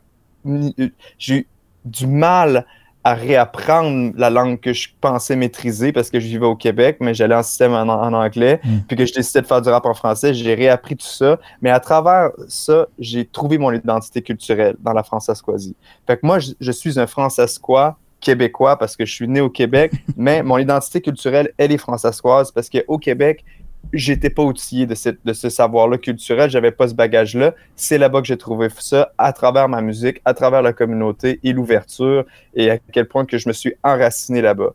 J'ai 1.18 1.34
eu 1.34 1.46
du 1.84 2.06
mal 2.06 2.64
à 3.04 3.14
réapprendre 3.14 4.12
la 4.16 4.28
langue 4.28 4.60
que 4.60 4.72
je 4.72 4.88
pensais 5.00 5.34
maîtriser 5.36 5.92
parce 5.92 6.10
que 6.10 6.20
je 6.20 6.26
vivais 6.26 6.44
au 6.46 6.56
Québec, 6.56 6.98
mais 7.00 7.14
j'allais 7.14 7.34
en 7.36 7.42
système 7.42 7.72
en, 7.72 7.82
en 7.88 8.12
anglais, 8.12 8.60
Mm. 8.64 8.78
puis 8.86 8.96
que 8.96 9.06
je 9.06 9.14
décidais 9.14 9.40
de 9.40 9.46
faire 9.46 9.62
du 9.62 9.68
rap 9.68 9.86
en 9.86 9.94
français, 9.94 10.34
j'ai 10.34 10.54
réappris 10.54 10.96
tout 10.96 11.06
ça. 11.06 11.38
Mais 11.62 11.70
à 11.70 11.80
travers 11.80 12.30
ça, 12.48 12.86
j'ai 12.98 13.24
trouvé 13.24 13.56
mon 13.56 13.72
identité 13.72 14.20
culturelle 14.20 14.76
dans 14.80 14.92
la 14.92 15.02
françaiscoisie. 15.04 15.76
Fait 16.06 16.16
que 16.18 16.26
moi, 16.26 16.38
je, 16.38 16.52
je 16.60 16.72
suis 16.72 16.98
un 16.98 17.06
françaiscois 17.06 17.96
québécois 18.20 18.76
parce 18.78 18.96
que 18.96 19.04
je 19.04 19.12
suis 19.12 19.28
né 19.28 19.40
au 19.40 19.50
Québec, 19.50 19.92
mais 20.16 20.42
mon 20.42 20.58
identité 20.58 21.00
culturelle, 21.00 21.52
elle 21.58 21.72
est 21.72 21.78
françaiscoise 21.78 22.50
parce 22.52 22.68
qu'au 22.68 22.98
Québec, 22.98 23.44
j'étais 23.92 24.28
pas 24.30 24.42
outillé 24.42 24.86
de, 24.86 24.94
cette- 24.94 25.24
de 25.24 25.32
ce 25.32 25.48
savoir-là 25.48 25.98
culturel, 25.98 26.50
j'avais 26.50 26.72
pas 26.72 26.88
ce 26.88 26.94
bagage-là. 26.94 27.54
C'est 27.76 27.96
là-bas 27.96 28.20
que 28.20 28.26
j'ai 28.26 28.36
trouvé 28.36 28.68
ça, 28.78 29.12
à 29.18 29.32
travers 29.32 29.68
ma 29.68 29.80
musique, 29.80 30.20
à 30.24 30.34
travers 30.34 30.62
la 30.62 30.72
communauté 30.72 31.38
et 31.44 31.52
l'ouverture, 31.52 32.24
et 32.54 32.70
à 32.70 32.78
quel 32.78 33.06
point 33.06 33.24
que 33.24 33.38
je 33.38 33.48
me 33.48 33.52
suis 33.54 33.74
enraciné 33.84 34.42
là-bas. 34.42 34.74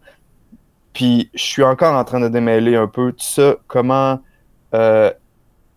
Puis 0.94 1.30
je 1.34 1.44
suis 1.44 1.64
encore 1.64 1.96
en 1.96 2.04
train 2.04 2.20
de 2.22 2.28
démêler 2.30 2.76
un 2.76 2.88
peu 2.88 3.12
tout 3.12 3.18
ça, 3.26 3.58
comment 3.68 4.22
euh, 4.74 5.12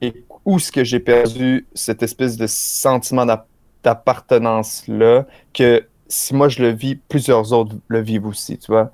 et 0.00 0.14
où 0.44 0.56
est-ce 0.58 0.70
que 0.70 0.84
j'ai 0.84 1.00
perdu 1.00 1.66
cette 1.74 2.02
espèce 2.02 2.36
de 2.36 2.46
sentiment 2.46 3.26
d'app- 3.26 3.48
d'appartenance-là, 3.82 5.26
que 5.52 5.84
si 6.08 6.34
moi 6.34 6.48
je 6.48 6.62
le 6.62 6.70
vis, 6.70 6.96
plusieurs 6.96 7.52
autres 7.52 7.74
le 7.88 8.00
vivent 8.00 8.26
aussi, 8.26 8.58
tu 8.58 8.70
vois. 8.70 8.90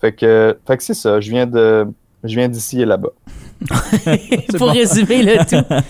Fait 0.00 0.12
que, 0.12 0.58
fait 0.66 0.76
que 0.76 0.82
c'est 0.82 0.94
ça, 0.94 1.20
je 1.20 1.30
viens 1.30 1.46
de 1.46 1.86
je 2.24 2.34
viens 2.34 2.48
d'ici 2.48 2.82
et 2.82 2.84
là-bas. 2.84 3.10
pour 4.50 4.66
bon. 4.66 4.72
résumer 4.72 5.22
le 5.22 5.44
tout. 5.46 5.64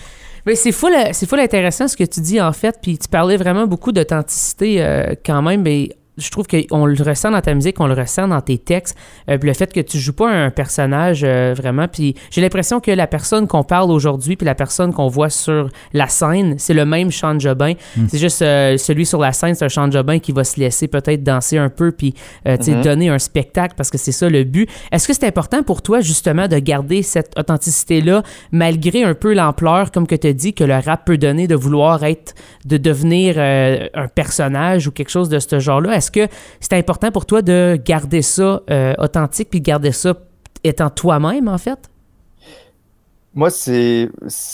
Mais 0.47 0.55
c'est 0.55 0.73
full, 0.73 0.93
c'est 1.13 1.33
intéressant 1.35 1.87
ce 1.87 1.97
que 1.97 2.05
tu 2.05 2.21
dis 2.21 2.41
en 2.41 2.53
fait, 2.53 2.79
puis 2.81 2.97
tu 2.99 3.09
parlais 3.09 3.37
vraiment 3.37 3.67
beaucoup 3.67 3.93
d'authenticité 3.93 4.83
euh, 4.83 5.15
quand 5.25 5.43
même, 5.43 5.63
mais 5.63 5.91
je 6.21 6.31
trouve 6.31 6.47
qu'on 6.47 6.87
le 6.87 7.03
ressent 7.03 7.31
dans 7.31 7.41
ta 7.41 7.55
musique, 7.55 7.81
on 7.81 7.87
le 7.87 7.95
ressent 7.95 8.29
dans 8.29 8.41
tes 8.41 8.59
textes, 8.59 8.97
euh, 9.29 9.39
puis 9.39 9.49
le 9.49 9.55
fait 9.55 9.73
que 9.73 9.81
tu 9.81 9.99
joues 9.99 10.13
pas 10.13 10.31
un 10.31 10.51
personnage 10.51 11.23
euh, 11.25 11.55
vraiment, 11.57 11.89
puis 11.89 12.15
j'ai 12.31 12.41
l'impression 12.41 12.81
que 12.81 12.91
la 12.91 13.07
personne 13.07 13.47
qu'on 13.47 13.65
parle 13.65 13.91
aujourd'hui, 13.91 14.37
puis 14.37 14.47
la 14.47 14.55
personne 14.55 14.93
qu'on 14.93 15.09
voit 15.09 15.31
sur 15.31 15.69
la 15.93 16.09
scène, 16.09 16.57
c'est 16.59 16.75
le 16.75 16.85
même 16.85 17.11
Sean 17.11 17.39
Jobin. 17.39 17.75
Mm. 17.97 18.07
C'est 18.09 18.19
juste 18.19 18.43
euh, 18.43 18.77
celui 18.77 19.07
sur 19.07 19.21
la 19.21 19.33
scène, 19.33 19.55
c'est 19.55 19.65
un 19.65 19.69
Sean 19.69 19.91
Jobin 19.91 20.19
qui 20.19 20.33
va 20.33 20.45
se 20.45 20.59
laisser 20.61 20.89
peut-être 20.89 21.23
danser 21.23 21.59
un 21.59 21.69
peu, 21.69 21.93
puis 21.93 22.15
Mhm. 22.45 22.83
donner 22.83 23.09
un 23.09 23.19
spectacle 23.19 23.75
parce 23.77 23.91
que 23.91 23.99
c'est 23.99 24.13
ça 24.13 24.29
le 24.29 24.45
but. 24.45 24.69
Est-ce 24.93 25.07
que 25.07 25.15
c'est 25.15 25.27
important 25.27 25.63
pour 25.63 25.83
toi 25.83 26.01
justement 26.01 26.49
de 26.49 26.59
garder 26.59 27.03
cette 27.03 27.39
authenticité-là 27.39 28.23
malgré 28.53 29.03
un 29.03 29.15
peu 29.15 29.35
l'ampleur, 29.35 29.91
comme 29.93 30.07
que 30.07 30.15
tu 30.15 30.27
as 30.27 30.33
dit, 30.33 30.55
que 30.55 30.65
le 30.65 30.75
rap 30.75 31.05
peut 31.05 31.19
donner 31.19 31.47
de 31.47 31.55
vouloir 31.55 32.05
être, 32.05 32.35
de 32.65 32.77
devenir 32.77 33.39
un 33.39 34.09
personnage 34.09 34.87
ou 34.87 34.93
quelque 34.93 35.11
chose 35.11 35.29
de 35.29 35.39
ce 35.39 35.59
genre-là? 35.59 35.97
Est-ce 35.97 36.10
que 36.11 36.27
c'est 36.61 36.75
important 36.75 37.11
pour 37.11 37.27
toi 37.27 37.43
de 37.43 37.79
garder 37.85 38.23
ça 38.23 38.61
euh, 38.71 38.95
authentique 38.99 39.51
puis 39.51 39.61
de 39.61 39.67
garder 39.67 39.93
ça 39.93 40.15
étant 40.65 40.91
toi-même 40.91 41.49
en 41.49 41.59
fait? 41.59 41.79
Moi, 43.35 43.51
c'est 43.51 44.09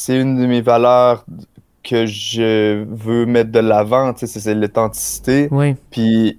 une 0.08 0.40
de 0.40 0.46
mes 0.46 0.60
valeurs 0.60 1.24
que 1.82 2.04
je 2.04 2.84
veux 2.84 3.24
mettre 3.24 3.50
de 3.50 3.60
l'avant, 3.60 4.12
c'est- 4.16 4.54
l'authenticité. 4.54 5.48
Oui. 5.50 5.76
Puis, 5.90 6.38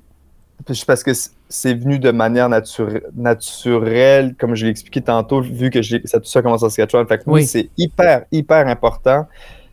parce 0.85 1.03
que 1.03 1.11
c'est 1.49 1.73
venu 1.73 1.97
de 1.97 2.11
manière 2.11 2.49
nature- 2.49 2.99
naturelle, 3.15 4.35
comme 4.37 4.53
je 4.55 4.65
l'ai 4.65 4.71
expliqué 4.71 5.01
tantôt, 5.01 5.41
vu 5.41 5.69
que 5.69 5.81
ça, 5.81 6.19
tout 6.19 6.25
ça 6.25 6.41
commence 6.41 6.61
en 6.63 6.69
Saskatchewan. 6.69 7.07
Fait 7.07 7.17
que 7.19 7.23
oui, 7.27 7.45
c'est 7.45 7.69
hyper, 7.77 8.25
hyper 8.31 8.67
important 8.67 9.25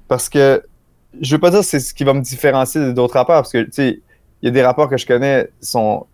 parce 0.08 0.28
que 0.28 0.62
je 1.20 1.34
veux 1.34 1.40
pas 1.40 1.50
dire 1.50 1.60
que 1.60 1.66
c'est 1.66 1.80
ce 1.80 1.92
qui 1.92 2.04
va 2.04 2.14
me 2.14 2.20
différencier 2.20 2.92
d'autres 2.92 3.14
rappeurs 3.14 3.36
parce 3.42 3.52
que, 3.52 3.62
tu 3.62 3.72
sais, 3.72 4.00
il 4.42 4.46
y 4.46 4.48
a 4.48 4.52
des 4.52 4.62
rappeurs 4.62 4.88
que 4.88 4.96
je 4.96 5.06
connais, 5.06 5.48
sont. 5.60 6.06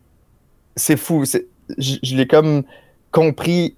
C'est 0.76 0.96
fou. 0.96 1.24
c'est- 1.24 1.46
Je, 1.78 1.96
je 2.02 2.16
l'ai 2.16 2.26
comme 2.26 2.62
compris 3.12 3.76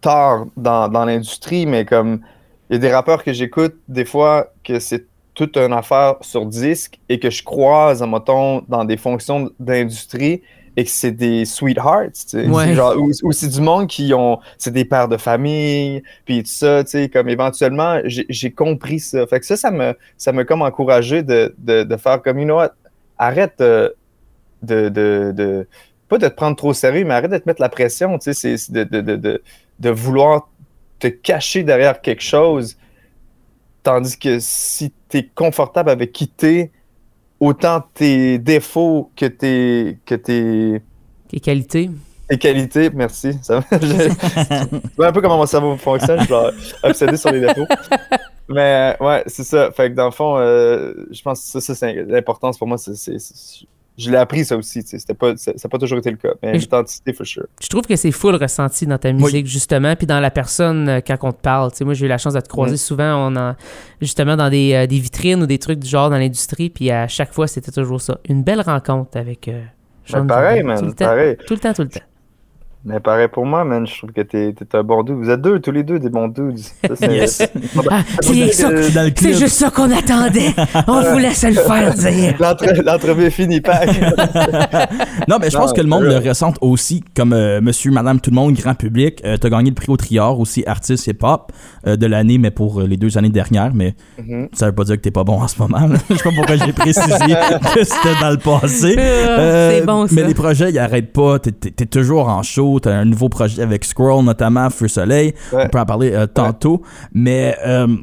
tard 0.00 0.46
dans, 0.56 0.88
dans 0.88 1.04
l'industrie, 1.04 1.66
mais 1.66 1.84
comme 1.84 2.20
il 2.68 2.74
y 2.74 2.76
a 2.76 2.78
des 2.78 2.92
rappeurs 2.92 3.22
que 3.24 3.32
j'écoute 3.32 3.74
des 3.88 4.04
fois 4.04 4.52
que 4.64 4.78
c'est 4.78 5.06
toute 5.34 5.56
une 5.56 5.72
affaire 5.72 6.16
sur 6.20 6.44
disque 6.46 6.98
et 7.08 7.18
que 7.18 7.30
je 7.30 7.42
croise, 7.42 8.02
mettons, 8.02 8.62
dans 8.68 8.84
des 8.84 8.96
fonctions 8.96 9.50
d'industrie 9.58 10.42
et 10.76 10.84
que 10.84 10.90
c'est 10.90 11.12
des 11.12 11.44
sweethearts, 11.44 12.12
tu 12.12 12.28
sais. 12.28 12.46
Ouais. 12.46 12.66
C'est 12.66 12.74
genre, 12.74 12.96
ou, 12.96 13.10
ou 13.22 13.32
c'est 13.32 13.48
du 13.48 13.60
monde 13.60 13.86
qui 13.88 14.12
ont, 14.14 14.38
c'est 14.58 14.70
des 14.70 14.84
pères 14.84 15.08
de 15.08 15.16
famille, 15.16 16.02
puis 16.24 16.42
tout 16.42 16.50
ça, 16.50 16.84
tu 16.84 16.90
sais, 16.90 17.08
comme 17.08 17.28
éventuellement, 17.28 18.00
j'ai 18.06 18.50
compris 18.52 19.00
ça. 19.00 19.26
Fait 19.26 19.40
que 19.40 19.46
ça, 19.46 19.56
ça 19.56 19.70
me, 19.70 19.94
ça 20.16 20.32
m'a 20.32 20.44
comme 20.44 20.62
encouragé 20.62 21.22
de, 21.22 21.54
de, 21.58 21.82
de 21.82 21.96
faire 21.96 22.22
comme, 22.22 22.38
you 22.38 22.44
know 22.44 22.56
what, 22.56 22.72
arrête 23.20 23.60
euh, 23.60 23.90
de, 24.62 24.88
de, 24.88 25.32
de, 25.36 25.68
pas 26.08 26.18
de 26.18 26.26
te 26.28 26.34
prendre 26.34 26.56
trop 26.56 26.70
au 26.70 26.74
sérieux, 26.74 27.04
mais 27.04 27.14
arrête 27.14 27.30
de 27.30 27.38
te 27.38 27.48
mettre 27.48 27.60
la 27.62 27.68
pression, 27.68 28.18
tu 28.18 28.32
sais, 28.34 28.56
c'est- 28.56 28.72
de, 28.72 28.84
de, 28.84 29.00
de, 29.00 29.16
de, 29.16 29.42
de 29.78 29.90
vouloir 29.90 30.48
te 30.98 31.06
cacher 31.08 31.62
derrière 31.62 32.00
quelque 32.00 32.22
chose, 32.22 32.76
tandis 33.82 34.18
que 34.18 34.38
si 34.40 34.92
tu 35.08 35.18
es 35.18 35.26
confortable 35.34 35.90
avec 35.90 36.12
qui 36.12 36.28
t'es, 36.28 36.70
autant 37.38 37.82
tes 37.94 38.38
défauts 38.38 39.10
que 39.16 39.26
tes, 39.26 39.98
que 40.04 40.14
tes, 40.14 40.82
Tes 41.28 41.40
qualités. 41.40 41.90
tes 42.28 42.38
qualités, 42.38 42.90
merci. 42.90 43.38
Ça, 43.42 43.60
je, 43.72 43.78
tu 44.68 44.80
vois 44.96 45.08
un 45.08 45.12
peu 45.12 45.22
comment 45.22 45.38
mon 45.38 45.46
cerveau 45.46 45.76
fonctionne, 45.76 46.20
je 46.20 46.26
suis 46.64 46.74
obsédé 46.82 47.16
sur 47.16 47.32
les 47.32 47.40
défauts. 47.40 47.66
Mais 48.50 48.96
ouais, 49.00 49.22
c'est 49.26 49.44
ça. 49.44 49.70
Fait 49.70 49.90
que 49.90 49.94
dans 49.94 50.06
le 50.06 50.10
fond, 50.10 50.36
euh, 50.36 50.92
je 51.10 51.22
pense 51.22 51.40
que 51.40 51.46
ça, 51.46 51.60
ça, 51.60 51.74
c'est 51.74 52.04
l'importance 52.04 52.58
pour 52.58 52.66
moi, 52.66 52.78
c'est- 52.78 53.18
je 54.00 54.10
l'ai 54.10 54.16
appris 54.16 54.44
ça 54.44 54.56
aussi. 54.56 54.82
C'était 54.82 55.14
pas, 55.14 55.36
ça 55.36 55.52
n'a 55.52 55.68
pas 55.68 55.78
toujours 55.78 55.98
été 55.98 56.10
le 56.10 56.16
cas. 56.16 56.32
Mais 56.42 56.54
l'authenticité, 56.54 57.12
for 57.12 57.26
sure. 57.26 57.46
Je 57.60 57.68
trouve 57.68 57.82
que 57.82 57.96
c'est 57.96 58.10
full 58.10 58.34
ressenti 58.34 58.86
dans 58.86 58.98
ta 58.98 59.12
musique, 59.12 59.46
justement, 59.46 59.94
puis 59.94 60.06
dans 60.06 60.20
la 60.20 60.30
personne 60.30 60.88
euh, 60.88 61.00
quand 61.06 61.16
on 61.22 61.32
te 61.32 61.40
parle. 61.40 61.70
sais 61.74 61.84
moi, 61.84 61.94
j'ai 61.94 62.06
eu 62.06 62.08
la 62.08 62.18
chance 62.18 62.34
de 62.34 62.40
te 62.40 62.48
croiser 62.48 62.74
mm. 62.74 62.78
souvent 62.78 63.30
on 63.30 63.36
a, 63.36 63.56
justement 64.00 64.36
dans 64.36 64.48
des, 64.48 64.72
euh, 64.72 64.86
des, 64.86 64.98
vitrines 64.98 65.42
ou 65.42 65.46
des 65.46 65.58
trucs 65.58 65.80
du 65.80 65.88
genre 65.88 66.08
dans 66.08 66.16
l'industrie, 66.16 66.70
puis 66.70 66.90
à 66.90 67.08
chaque 67.08 67.32
fois, 67.32 67.46
c'était 67.46 67.72
toujours 67.72 68.00
ça. 68.00 68.18
Une 68.28 68.42
belle 68.42 68.62
rencontre 68.62 69.18
avec 69.18 69.48
euh, 69.48 69.62
Jean 70.06 70.26
Pareil, 70.26 70.62
man. 70.62 70.78
Tout 70.78 70.86
le, 70.86 70.94
pareil. 70.94 71.36
Temps, 71.36 71.44
tout 71.46 71.54
le 71.54 71.60
temps, 71.60 71.74
tout 71.74 71.82
le 71.82 71.88
temps. 71.88 72.00
Mais 72.82 72.98
pareil 72.98 73.28
pour 73.28 73.44
moi, 73.44 73.62
man. 73.62 73.86
Je 73.86 73.98
trouve 73.98 74.12
que 74.12 74.22
t'es, 74.22 74.54
t'es 74.54 74.76
un 74.76 74.82
bon 74.82 75.02
dude. 75.02 75.16
Vous 75.16 75.28
êtes 75.28 75.42
deux, 75.42 75.60
tous 75.60 75.70
les 75.70 75.82
deux, 75.82 75.98
des 75.98 76.08
bons 76.08 76.28
dudes. 76.28 76.58
c'est, 76.94 77.12
yes. 77.12 77.42
ah, 77.90 78.02
juste 78.32 79.48
ça 79.48 79.70
qu'on 79.70 79.90
attendait. 79.90 80.54
On 80.88 81.02
vous 81.02 81.18
laisse 81.18 81.44
le 81.44 81.52
faire 81.52 81.94
dire. 81.94 82.82
l'entrevue 82.82 83.24
est 83.24 83.30
finie, 83.30 83.60
pas. 83.60 83.84
non, 85.28 85.36
mais 85.38 85.50
je 85.50 85.58
pense 85.58 85.74
que 85.74 85.82
le 85.82 85.88
monde 85.88 86.04
le 86.04 86.16
ressent 86.16 86.54
aussi, 86.62 87.04
comme 87.14 87.34
euh, 87.34 87.60
monsieur, 87.60 87.90
madame, 87.90 88.18
tout 88.18 88.30
le 88.30 88.36
monde, 88.36 88.54
grand 88.54 88.74
public. 88.74 89.20
Euh, 89.26 89.36
t'as 89.36 89.50
gagné 89.50 89.68
le 89.68 89.74
prix 89.74 89.90
au 89.90 89.98
Trior, 89.98 90.40
aussi 90.40 90.64
artiste 90.66 91.06
hip-hop 91.06 91.52
euh, 91.86 91.96
de 91.96 92.06
l'année, 92.06 92.38
mais 92.38 92.50
pour 92.50 92.80
les 92.80 92.96
deux 92.96 93.18
années 93.18 93.28
dernières. 93.28 93.74
Mais 93.74 93.94
mm-hmm. 94.18 94.48
ça 94.54 94.66
veut 94.66 94.74
pas 94.74 94.84
dire 94.84 94.96
que 94.96 95.02
t'es 95.02 95.10
pas 95.10 95.24
bon 95.24 95.42
en 95.42 95.48
ce 95.48 95.60
moment. 95.60 95.86
je 96.08 96.14
sais 96.14 96.22
pas 96.22 96.30
pourquoi 96.34 96.56
j'ai 96.56 96.72
précisé 96.72 97.34
que 97.74 97.84
c'était 97.84 98.18
dans 98.22 98.30
le 98.30 98.38
passé. 98.38 98.96
Ah, 98.98 99.68
c'est 99.70 99.84
bon, 99.84 100.06
ça. 100.06 100.14
Mais 100.14 100.26
les 100.26 100.34
projets, 100.34 100.70
ils 100.70 100.78
arrêtent 100.78 101.12
pas. 101.12 101.38
T'es, 101.38 101.52
t'es 101.52 101.86
toujours 101.86 102.28
en 102.28 102.42
show 102.42 102.69
tu 102.78 102.88
as 102.88 102.92
un 102.92 103.04
nouveau 103.04 103.28
projet 103.28 103.62
avec 103.62 103.84
Squirrel, 103.84 104.24
notamment 104.24 104.70
Feu 104.70 104.88
Soleil. 104.88 105.34
On 105.52 105.68
peut 105.68 105.80
en 105.80 105.86
parler 105.86 106.12
euh, 106.12 106.26
tantôt. 106.26 106.82
Mais 107.12 107.56
euh, 107.66 107.96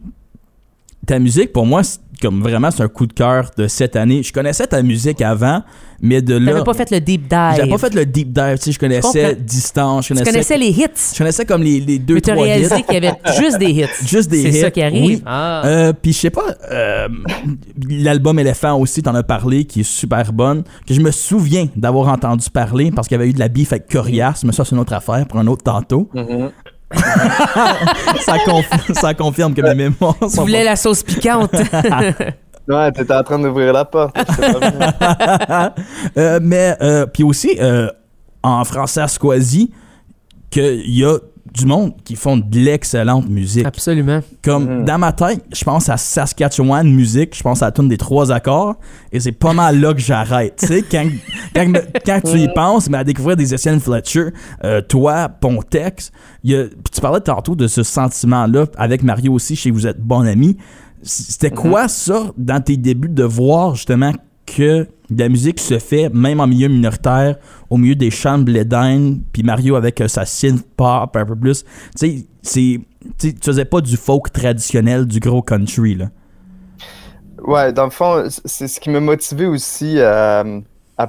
ta 1.06 1.19
musique, 1.19 1.53
pour 1.53 1.65
moi, 1.65 1.82
comme 2.21 2.41
vraiment, 2.41 2.71
c'est 2.71 2.84
un 2.84 2.88
coup 2.88 3.06
de 3.06 3.13
cœur 3.13 3.51
de 3.58 3.67
cette 3.67 3.95
année. 3.95 4.23
Je 4.23 4.34
connaissais 4.34 4.67
ta 4.67 4.82
musique 4.82 5.21
avant, 5.21 5.63
mais 6.01 6.21
de 6.21 6.36
là. 6.36 6.51
T'avais 6.51 6.63
pas 6.63 6.73
fait 6.73 6.91
le 6.91 6.99
deep 6.99 7.21
dive. 7.23 7.53
J'avais 7.58 7.69
pas 7.69 7.77
fait 7.77 7.93
le 7.93 8.06
deep 8.06 8.32
dive. 8.32 8.58
Tu 8.58 8.63
sais, 8.63 8.71
je 8.71 8.80
connaissais 8.80 9.36
Distance. 9.36 10.06
Je 10.06 10.10
connaissais, 10.10 10.25
tu 10.25 10.32
connaissais 10.32 10.58
les 10.58 10.69
hits. 10.69 11.13
Je 11.13 11.17
connaissais 11.17 11.45
comme 11.45 11.63
les, 11.63 11.80
les 11.80 11.99
deux, 11.99 12.15
mais 12.15 12.21
trois 12.21 12.36
hits. 12.36 12.49
réalisé 12.49 12.84
qu'il 12.84 12.93
y 12.93 12.97
avait 12.97 13.13
juste 13.39 13.58
des 13.58 13.71
hits. 13.71 14.06
Juste 14.06 14.30
des 14.30 14.41
hits. 14.41 14.51
C'est 14.51 14.62
ça 14.62 14.71
qui 14.71 14.82
arrive. 14.82 15.17
Oui. 15.17 15.23
Ah. 15.25 15.62
Euh, 15.65 15.93
Puis 15.93 16.13
je 16.13 16.19
sais 16.19 16.30
pas, 16.30 16.56
euh, 16.71 17.08
l'album 17.89 18.39
Éléphant 18.39 18.80
aussi, 18.80 19.01
t'en 19.01 19.15
as 19.15 19.23
parlé, 19.23 19.65
qui 19.65 19.82
est 19.82 19.89
super 19.89 20.34
bonne, 20.34 20.63
que 20.88 20.93
je 20.93 21.01
me 21.01 21.12
souviens 21.12 21.67
d'avoir 21.75 22.08
entendu 22.10 22.49
parler 22.49 22.91
parce 22.91 23.08
qu'il 23.08 23.17
y 23.17 23.21
avait 23.21 23.30
eu 23.30 23.34
de 23.34 23.39
la 23.39 23.47
bif 23.47 23.71
avec 23.73 23.88
Corias, 23.89 24.41
mais 24.45 24.51
ça, 24.51 24.65
c'est 24.65 24.75
une 24.75 24.82
autre 24.82 24.93
affaire 24.93 25.25
pour 25.27 25.39
un 25.39 25.47
autre 25.47 25.63
tantôt. 25.63 26.10
Mm-hmm. 26.13 26.49
ça, 28.21 29.13
confirme, 29.13 29.54
que 29.54 29.62
mes 29.62 29.76
mémoires 29.76 30.15
Tu 30.19 30.39
voulais 30.39 30.63
la 30.63 30.76
sauce 30.76 31.04
piquante? 31.04 31.54
ouais, 32.67 32.91
t'étais 32.91 33.13
en 33.13 33.23
train 33.23 33.39
d'ouvrir 33.39 33.73
la 33.73 33.86
porte. 33.86 34.15
euh, 36.17 36.39
mais, 36.41 36.76
euh, 36.82 37.06
puis 37.06 37.23
aussi, 37.23 37.58
euh, 37.60 37.89
en 38.41 38.63
français 38.63 39.08
Squazi, 39.08 39.71
qu'il 40.50 40.89
y 40.89 41.04
a 41.04 41.17
du 41.53 41.65
monde 41.65 41.93
qui 42.03 42.15
font 42.15 42.38
de 42.38 42.60
l'excellente 42.60 43.29
musique. 43.29 43.65
Absolument. 43.65 44.21
Comme 44.43 44.81
mm. 44.81 44.86
dans 44.86 44.97
ma 44.97 45.12
tête, 45.12 45.43
je 45.53 45.63
pense 45.63 45.89
à 45.89 45.97
Saskatchewan 45.97 46.88
musique, 46.88 47.36
je 47.36 47.43
pense 47.43 47.62
à 47.62 47.65
la 47.65 47.71
tune 47.71 47.88
des 47.88 47.97
trois 47.97 48.31
accords, 48.31 48.75
et 49.12 49.19
c'est 49.19 49.31
pas 49.31 49.53
mal 49.53 49.79
là 49.79 49.93
que 49.93 49.99
j'arrête. 49.99 50.57
tu 50.57 50.67
sais, 50.67 50.83
quand, 50.83 51.07
quand, 52.05 52.21
tu 52.21 52.39
y 52.39 52.47
penses, 52.53 52.89
mais 52.89 52.99
à 52.99 53.03
découvrir 53.03 53.36
des 53.36 53.53
Etienne 53.53 53.79
Fletcher, 53.79 54.29
euh, 54.63 54.81
toi, 54.81 55.29
Pontex, 55.29 56.12
y 56.43 56.55
a, 56.55 56.65
tu 56.65 57.01
parlais 57.01 57.21
tantôt 57.21 57.55
de 57.55 57.67
ce 57.67 57.83
sentiment-là 57.83 58.65
avec 58.77 59.03
Mario 59.03 59.33
aussi, 59.33 59.55
chez 59.55 59.71
vous 59.71 59.88
êtes 59.88 59.99
bon 59.99 60.25
ami. 60.27 60.57
C'était 61.03 61.49
mm-hmm. 61.49 61.69
quoi 61.69 61.88
ça 61.88 62.31
dans 62.38 62.62
tes 62.62 62.77
débuts 62.77 63.10
de 63.10 63.23
voir 63.23 63.75
justement 63.75 64.12
que 64.45 64.88
la 65.15 65.30
musique 65.30 65.60
se 65.60 65.80
fait 65.80 66.10
même 66.13 66.39
en 66.39 66.48
milieu 66.48 66.67
minoritaire, 66.67 67.38
au 67.70 67.78
milieu 67.78 67.96
des 67.96 68.12
chants 68.12 68.38
de 68.38 69.22
puis 69.32 69.43
Mario 69.43 69.76
avec 69.76 70.02
euh, 70.02 70.08
sa 70.08 70.26
synth 70.26 70.65
pop 70.76 71.15
un 71.15 71.26
peu 71.26 71.36
plus. 71.36 71.63
Tu 71.98 72.26
sais, 72.41 72.82
tu 73.17 73.36
faisais 73.41 73.65
pas 73.65 73.82
du 73.82 73.96
folk 73.96 74.32
traditionnel, 74.32 75.06
du 75.06 75.20
gros 75.20 75.41
country, 75.41 75.96
là. 75.96 76.10
Ouais, 77.43 77.72
dans 77.72 77.86
le 77.86 77.91
fond, 77.91 78.26
c'est 78.46 78.67
ce 78.67 78.80
qui 78.80 78.89
m'a 78.89 79.00
motivé 79.00 79.46
aussi 79.46 80.02
à, 80.02 80.43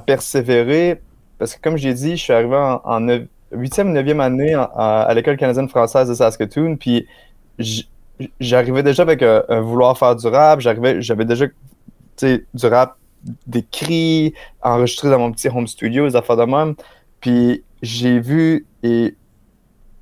persévérer, 0.05 1.01
parce 1.39 1.55
que 1.55 1.61
comme 1.61 1.75
j'ai 1.75 1.93
dit, 1.93 2.15
je 2.15 2.23
suis 2.23 2.33
arrivé 2.33 2.55
en, 2.55 2.79
en 2.85 3.01
8e, 3.01 3.91
9e 3.91 4.21
année 4.21 4.53
à 4.53 5.11
l'école 5.15 5.37
canadienne 5.37 5.67
française 5.67 6.07
de 6.07 6.13
Saskatoon, 6.13 6.77
puis 6.77 7.07
j'arrivais 8.39 8.83
déjà 8.83 9.01
avec 9.01 9.23
un, 9.23 9.43
un, 9.49 9.61
vouloir 9.61 9.97
faire 9.97 10.15
du 10.15 10.27
rap, 10.27 10.59
j'arrivais, 10.59 11.01
j'avais 11.01 11.25
déjà 11.25 11.47
du 12.21 12.65
rap 12.67 12.98
des 13.47 13.63
cris 13.63 14.33
enregistrés 14.61 15.09
dans 15.09 15.19
mon 15.19 15.31
petit 15.31 15.49
home 15.49 15.67
studio, 15.67 16.07
des 16.07 16.15
affaires 16.15 16.37
de 16.37 16.45
même. 16.45 16.75
Puis 17.19 17.63
j'ai 17.81 18.19
vu 18.19 18.65
et 18.83 19.15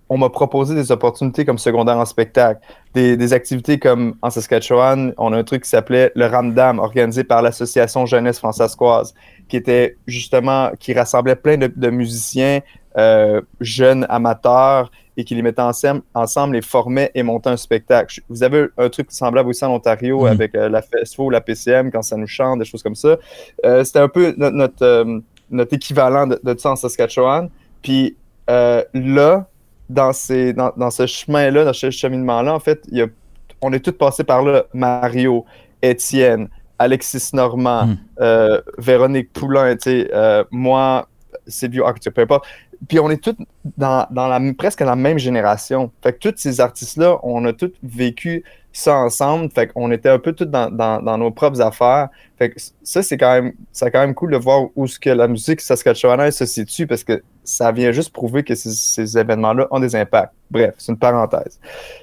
on 0.10 0.17
m'a 0.17 0.30
proposé 0.30 0.73
des 0.73 0.91
opportunités 0.91 1.43
comme 1.43 1.58
secondaire 1.58 1.97
en 1.97 2.06
spectacle, 2.06 2.62
des, 2.93 3.34
activités 3.34 3.77
comme 3.77 4.15
en 4.21 4.30
Saskatchewan, 4.30 5.13
on 5.17 5.34
a 5.34 5.38
un 5.38 5.43
truc 5.43 5.63
qui 5.63 5.69
s'appelait 5.69 6.12
le 6.15 6.25
Ramdam, 6.25 6.80
organisé 6.80 7.23
par 7.23 7.41
l'association 7.41 8.06
jeunesse 8.06 8.39
françaiscoise, 8.39 9.13
qui 9.49 9.58
était 9.58 9.97
justement 10.08 10.71
qui 10.80 10.93
rassemblait 10.93 11.36
plein 11.36 11.58
de, 11.58 11.89
musiciens 11.89 12.62
euh, 12.97 13.41
jeunes 13.60 14.06
amateurs 14.10 14.91
et 15.17 15.23
qui 15.23 15.34
les 15.34 15.41
mettait 15.41 15.63
ensemble, 15.63 16.03
ensemble, 16.13 16.56
les 16.56 16.62
formait 16.62 17.12
et 17.15 17.23
montait 17.23 17.49
un 17.49 17.58
spectacle. 17.58 18.21
Vous 18.30 18.43
avez 18.43 18.67
un 18.77 18.88
truc 18.89 19.08
semblable 19.12 19.49
aussi 19.49 19.65
en 19.65 19.73
Ontario 19.73 20.21
mhm. 20.21 20.27
avec 20.27 20.53
euh, 20.53 20.69
la 20.69 20.84
FESFO 20.84 21.32
la 21.32 21.41
PCM 21.41 21.91
quand 21.91 22.03
ça 22.03 22.15
nous 22.15 22.27
chante, 22.27 22.60
des 22.60 22.65
choses 22.65 22.84
comme 22.84 22.95
ça. 22.95 23.17
Euh, 23.65 23.84
c'était 23.84 23.99
un 23.99 24.08
peu 24.08 24.36
notre, 24.38 24.86
euh, 24.86 25.19
notre, 25.49 25.73
équivalent 25.73 26.27
de, 26.27 26.39
de, 26.41 26.58
ça 26.58 26.71
en 26.71 26.75
Saskatchewan. 26.75 27.49
Puis 27.82 28.15
là, 28.47 29.47
dans, 29.89 30.13
ces, 30.13 30.53
dans, 30.53 30.71
dans 30.77 30.91
ce 30.91 31.08
chemin-là, 31.08 31.65
dans 31.65 31.73
ce 31.73 31.89
cheminement-là, 31.89 32.53
en 32.53 32.60
fait, 32.60 32.84
y 32.91 33.01
a, 33.01 33.08
on 33.62 33.73
est 33.73 33.80
tous 33.80 33.93
passés 33.93 34.23
par 34.23 34.43
là. 34.43 34.65
Mario, 34.71 35.45
Étienne, 35.82 36.47
Alexis 36.77 37.30
Normand, 37.34 37.88
mhm. 37.88 38.62
Véronique 38.77 39.34
Poulain, 39.34 39.75
moi, 40.51 41.08
vieux, 41.63 41.84
peu 42.13 42.21
importe 42.21 42.45
puis 42.88 43.00
on 43.00 43.10
est 43.10 43.22
tous 43.24 43.36
dans, 43.78 44.08
la, 44.12 44.40
presque 44.58 44.82
la 44.82 44.96
même 44.96 45.18
génération. 45.18 45.92
Fait 46.04 46.13
que 46.13 46.30
tous 46.30 46.36
ces 46.38 46.60
artistes-là, 46.62 47.20
on 47.24 47.44
a 47.46 47.54
tous 47.54 47.74
vécu 47.84 48.44
ça 48.72 48.96
ensemble. 48.96 49.50
Fait 49.52 49.68
qu'on 49.68 49.92
était 49.92 50.10
un 50.10 50.20
peu 50.20 50.34
tous 50.34 50.46
dans, 50.46 51.18
nos 51.18 51.32
propres 51.32 51.62
affaires. 51.62 52.10
Fait 52.38 52.52
que 52.52 52.60
ça, 52.84 53.02
c'est 53.02 53.18
quand 53.18 53.34
même 53.34 53.54
c'est 53.72 53.90
quand 53.90 54.00
même 54.00 54.13
cool 54.13 54.32
de 54.32 54.38
voir 54.38 54.68
où 54.76 54.86
ce 54.86 55.00
que 55.00 55.10
la 55.10 55.28
musique 55.28 55.62
saskatchewanaise 55.62 56.36
se 56.36 56.46
situe 56.46 56.86
parce 56.86 57.04
que 57.04 57.24
ça 57.44 57.72
vient 57.72 57.92
juste 57.92 58.12
prouver 58.12 58.44
que 58.44 58.54
ces, 58.54 59.18
événements-là 59.18 59.68
ont 59.72 59.80
des 59.80 59.96
impacts. 59.96 60.34
Bref, 60.52 60.76
c'est 60.78 60.92
une 60.92 61.00
parenthèse. 61.00 61.60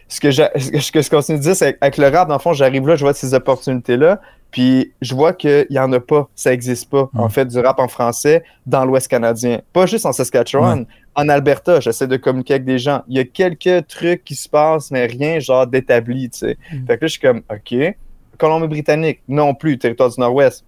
Ce 0.09 0.21
que, 0.21 0.31
je, 0.31 0.43
ce 0.57 0.91
que 0.91 1.03
je 1.03 1.11
continue 1.11 1.39
de 1.39 1.43
dire, 1.43 1.57
c'est 1.57 1.79
qu'avec 1.79 1.97
le 1.99 2.09
rap, 2.09 2.29
dans 2.29 2.35
le 2.35 2.41
fond, 2.41 2.53
j'arrive 2.53 2.87
là, 2.87 2.97
je 2.97 3.05
vois 3.05 3.15
ces 3.15 3.35
opportunités-là. 3.35 4.21
Puis 4.55 4.93
je 5.01 5.17
vois 5.17 5.33
qu'il 5.33 5.67
n'y 5.69 5.81
en 5.81 5.93
a 5.93 5.99
pas, 5.99 6.29
ça 6.37 6.51
n'existe 6.51 6.89
pas, 6.89 7.11
en 7.13 7.29
fait, 7.29 7.45
du 7.45 7.59
rap 7.59 7.81
en 7.81 7.89
français 7.89 8.45
dans 8.67 8.85
l'Ouest 8.85 9.09
canadien. 9.09 9.61
Pas 9.73 9.85
juste 9.87 10.07
en 10.07 10.13
Saskatchewan, 10.13 10.87
en 11.17 11.29
Alberta, 11.29 11.81
j'essaie 11.81 12.07
de 12.07 12.17
communiquer 12.17 12.55
avec 12.55 12.65
des 12.65 12.79
gens. 12.79 13.03
Il 13.09 13.17
y 13.17 13.19
a 13.19 13.25
quelques 13.25 13.89
trucs 13.89 14.23
qui 14.23 14.37
se 14.37 14.49
passent, 14.49 14.93
mais 14.93 15.07
rien 15.07 15.41
genre 15.41 15.67
d'établi, 15.67 16.31
tu 16.31 16.39
sais. 16.39 16.59
Mm. 16.73 16.87
Fait 16.87 16.99
que 16.99 17.05
là, 17.05 17.07
je 17.09 17.09
suis 17.09 17.21
comme, 17.21 17.43
OK. 17.51 17.97
Colombie-Britannique, 18.39 19.23
non 19.27 19.57
plus. 19.57 19.77
Territoire 19.77 20.11
du 20.11 20.21
Nord-Ouest, 20.21 20.65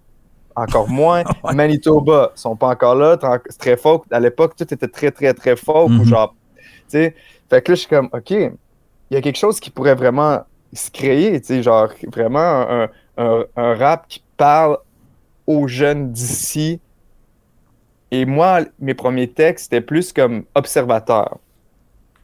encore 0.57 0.89
moins. 0.89 1.23
Manitoba, 1.55 2.33
ils 2.37 2.41
sont 2.41 2.57
pas 2.57 2.71
encore 2.71 2.97
là. 2.97 3.17
C'est 3.49 3.59
très 3.59 3.77
folk. 3.77 4.03
À 4.11 4.19
l'époque, 4.19 4.57
tout 4.57 4.65
était 4.65 4.89
très, 4.89 5.13
très, 5.13 5.33
très 5.33 5.55
folk. 5.55 5.93
Mm-hmm. 5.93 6.09
genre, 6.09 6.35
tu 6.57 6.65
sais. 6.89 7.15
Fait 7.49 7.63
que 7.63 7.71
là, 7.71 7.77
je 7.77 7.81
suis 7.83 7.89
comme, 7.89 8.09
OK, 8.13 8.31
il 8.31 8.51
y 9.13 9.17
a 9.17 9.21
quelque 9.21 9.39
chose 9.39 9.61
qui 9.61 9.71
pourrait 9.71 9.95
vraiment 9.95 10.41
se 10.73 10.91
créer, 10.91 11.41
tu 11.41 11.47
sais, 11.47 11.63
genre, 11.63 11.89
vraiment 12.13 12.41
un 12.41 12.83
un, 12.83 12.89
rap 13.17 14.09
qui 14.09 14.23
parle 14.37 14.79
aux 15.47 15.69
jeunes 15.69 16.13
d'ici. 16.13 16.81
Et 18.11 18.25
moi, 18.25 18.61
mes 18.79 18.95
premiers 18.95 19.29
textes, 19.29 19.65
c'était 19.65 19.81
plus 19.81 20.13
comme 20.13 20.45
observateur. 20.55 21.39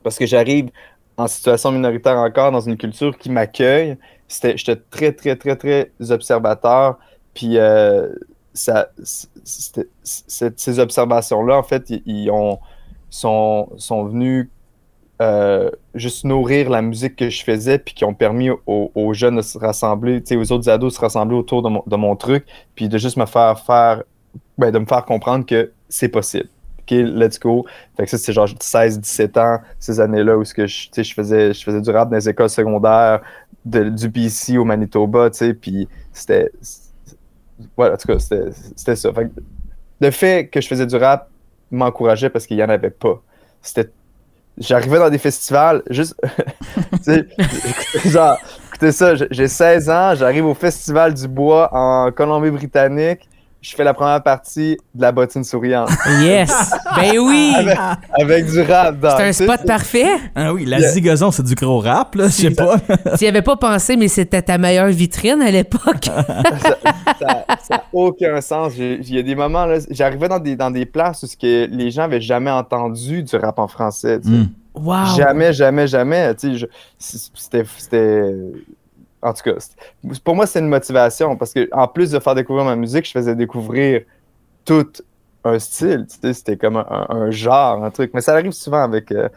Parce 0.02 0.18
que 0.18 0.26
j'arrive 0.26 0.70
en 1.16 1.28
situation 1.28 1.72
minoritaire 1.72 2.16
encore 2.16 2.52
dans 2.52 2.61
une 2.61 2.76
culture 2.76 3.16
qui 3.18 3.31
m'accueille. 3.31 3.96
J'étais 4.28 4.76
très, 4.90 5.12
très, 5.12 5.37
très, 5.37 5.57
très 5.57 5.90
observateur. 6.11 6.98
Puis 7.35 7.59
euh, 7.59 8.09
ces 8.55 8.78
observations-là, 10.78 11.57
en 11.57 11.62
fait, 11.62 11.90
ils, 12.07 12.31
ont, 12.31 12.59
sont, 13.11 13.70
sont 13.76 14.05
venus 14.05 14.48
euh, 15.20 15.70
juste 15.94 16.25
nourrir 16.25 16.70
la 16.70 16.83
musique 16.83 17.16
que 17.16 17.29
je 17.29 17.44
faisais, 17.44 17.79
puis 17.79 17.94
qui 17.94 18.05
ont 18.05 18.14
permis 18.14 18.51
aux, 18.66 19.12
jeunes 19.12 19.37
de 19.37 19.42
se 19.42 19.59
rassembler, 19.59 20.22
aux 20.33 20.53
autres 20.53 20.68
ados 20.68 20.92
de 20.92 20.96
se 20.96 21.01
rassembler 21.01 21.37
autour 21.37 21.62
de 21.62 21.96
mon, 21.96 22.16
truc, 22.16 22.46
puis 22.75 22.88
de 22.88 22.98
juste 22.98 23.16
me 23.16 23.27
faire 23.27 23.61
faire, 23.61 24.03
ben, 24.59 24.70
de 24.70 24.79
me 24.79 24.87
faire 24.87 25.05
comprendre 25.05 25.46
que 25.46 25.72
c'est 25.88 26.09
possible. 26.09 26.48
OK, 26.81 26.90
let's 26.90 27.38
go. 27.38 27.64
Fait 27.96 28.07
ça, 28.07 28.18
c'est 28.18 28.33
genre 28.33 28.48
16-17 28.48 29.38
ans, 29.38 29.61
ces 29.79 30.01
années-là, 30.01 30.37
où 30.37 30.42
que 30.42 30.66
je, 30.66 30.88
je, 30.96 31.14
faisais, 31.14 31.53
je 31.53 31.62
faisais 31.62 31.81
du 31.81 31.90
rap 31.90 32.11
dans 32.11 32.16
les 32.16 32.29
écoles 32.29 32.51
secondaires, 32.51 33.20
du 33.64 34.09
BC 34.09 34.59
au 34.59 34.64
Manitoba, 34.64 35.31
tu 35.31 35.38
sais, 35.38 35.55
puis 35.55 35.88
c'était. 36.12 36.51
Voilà, 37.77 37.94
en 37.94 37.96
tout 37.96 38.09
cas, 38.09 38.18
c'était 38.18 38.96
ça. 38.96 39.11
Le 40.01 40.11
fait 40.11 40.48
que 40.48 40.61
je 40.61 40.66
faisais 40.66 40.87
du 40.87 40.96
rap 40.96 41.31
m'encourageait 41.70 42.31
parce 42.31 42.46
qu'il 42.46 42.57
y 42.57 42.64
en 42.64 42.68
avait 42.68 42.90
pas. 42.90 43.22
C'était 43.61 43.90
j'arrivais 44.59 44.99
dans 44.99 45.11
des 45.11 45.19
festivals, 45.19 45.83
juste. 45.91 46.15
genre, 48.07 48.38
écoutez 48.69 48.93
ça, 48.93 49.15
j'ai 49.31 49.49
16 49.49 49.91
ans, 49.91 50.15
j'arrive 50.15 50.47
au 50.47 50.55
Festival 50.55 51.15
du 51.15 51.29
Bois 51.29 51.69
en 51.73 52.11
Colombie-Britannique 52.12 53.29
je 53.62 53.77
fais 53.77 53.85
la 53.85 53.94
première 53.94 54.22
partie 54.25 54.77
de 54.92 55.03
la 55.03 55.12
bottine 55.12 55.44
souriante. 55.44 55.88
Yes! 56.20 56.72
ben 56.96 57.16
oui! 57.18 57.55
Avec, 58.12 58.51
du 58.51 58.61
rap 58.61 58.98
dans. 58.98 59.16
C'est 59.16 59.22
un 59.22 59.33
spot 59.33 59.64
parfait. 59.64 60.09
Ah 60.35 60.53
oui, 60.53 60.64
la 60.64 60.81
zigazon, 60.81 61.31
c'est 61.31 61.44
du 61.44 61.55
gros 61.55 61.79
rap, 61.79 62.16
là, 62.16 62.25
je 62.25 62.31
sais 62.31 62.51
pas. 62.51 62.77
Tu 63.16 63.25
n'y 63.25 63.29
avais 63.29 63.42
pas 63.42 63.57
pensé, 63.57 63.96
mais 63.96 64.09
c'était 64.09 64.42
ta 64.42 64.59
meilleure 64.59 64.88
vitrine 64.88 65.40
à 65.40 65.51
l'époque. 65.51 66.07
ça 67.20 67.44
n'a 67.70 67.85
aucun 67.92 68.40
sens. 68.40 68.72
Il 68.77 69.14
y 69.14 69.18
a 69.18 69.22
des 69.22 69.37
moments, 69.37 69.64
là, 69.64 69.79
j'arrivais 69.90 70.29
dans 70.29 70.40
des, 70.40 70.57
dans 70.57 70.70
des 70.72 70.85
places 70.85 71.22
où 71.22 71.27
que 71.40 71.66
les 71.70 71.90
gens 71.92 72.03
n'avaient 72.03 72.20
jamais 72.20 72.51
entendu 72.51 73.22
du 73.22 73.37
rap 73.37 73.61
en 73.61 73.68
français. 73.68 74.18
Hmm. 74.18 74.46
Wow. 74.75 75.16
Jamais, 75.16 75.53
jamais, 75.53 75.87
jamais. 75.87 76.35
C'était 76.98 77.64
en 79.22 79.32
tout 79.32 79.42
cas, 79.44 79.52
pour 80.24 80.35
moi, 80.35 80.46
c'est 80.46 80.58
une 80.58 80.68
motivation 80.68 81.37
parce 81.37 81.54
que 81.54 81.68
en 81.72 81.87
plus 81.87 82.11
de 82.11 82.18
faire 82.18 82.35
découvrir 82.35 82.64
ma 82.64 82.76
musique, 82.76 83.06
je 83.06 83.12
faisais 83.12 83.37
découvrir 83.37 84.02
tout 84.64 84.88
un 85.44 85.58
style. 85.58 86.06
C'était 86.08 86.56
comme 86.56 86.76
un, 86.76 87.30
genre, 87.30 87.85
un 87.85 87.90
truc. 87.90 88.12
Mais 88.14 88.20
ça 88.20 88.32
arrive 88.32 88.52
souvent 88.52 88.82
avec 88.82 89.12
euh, 89.12 89.28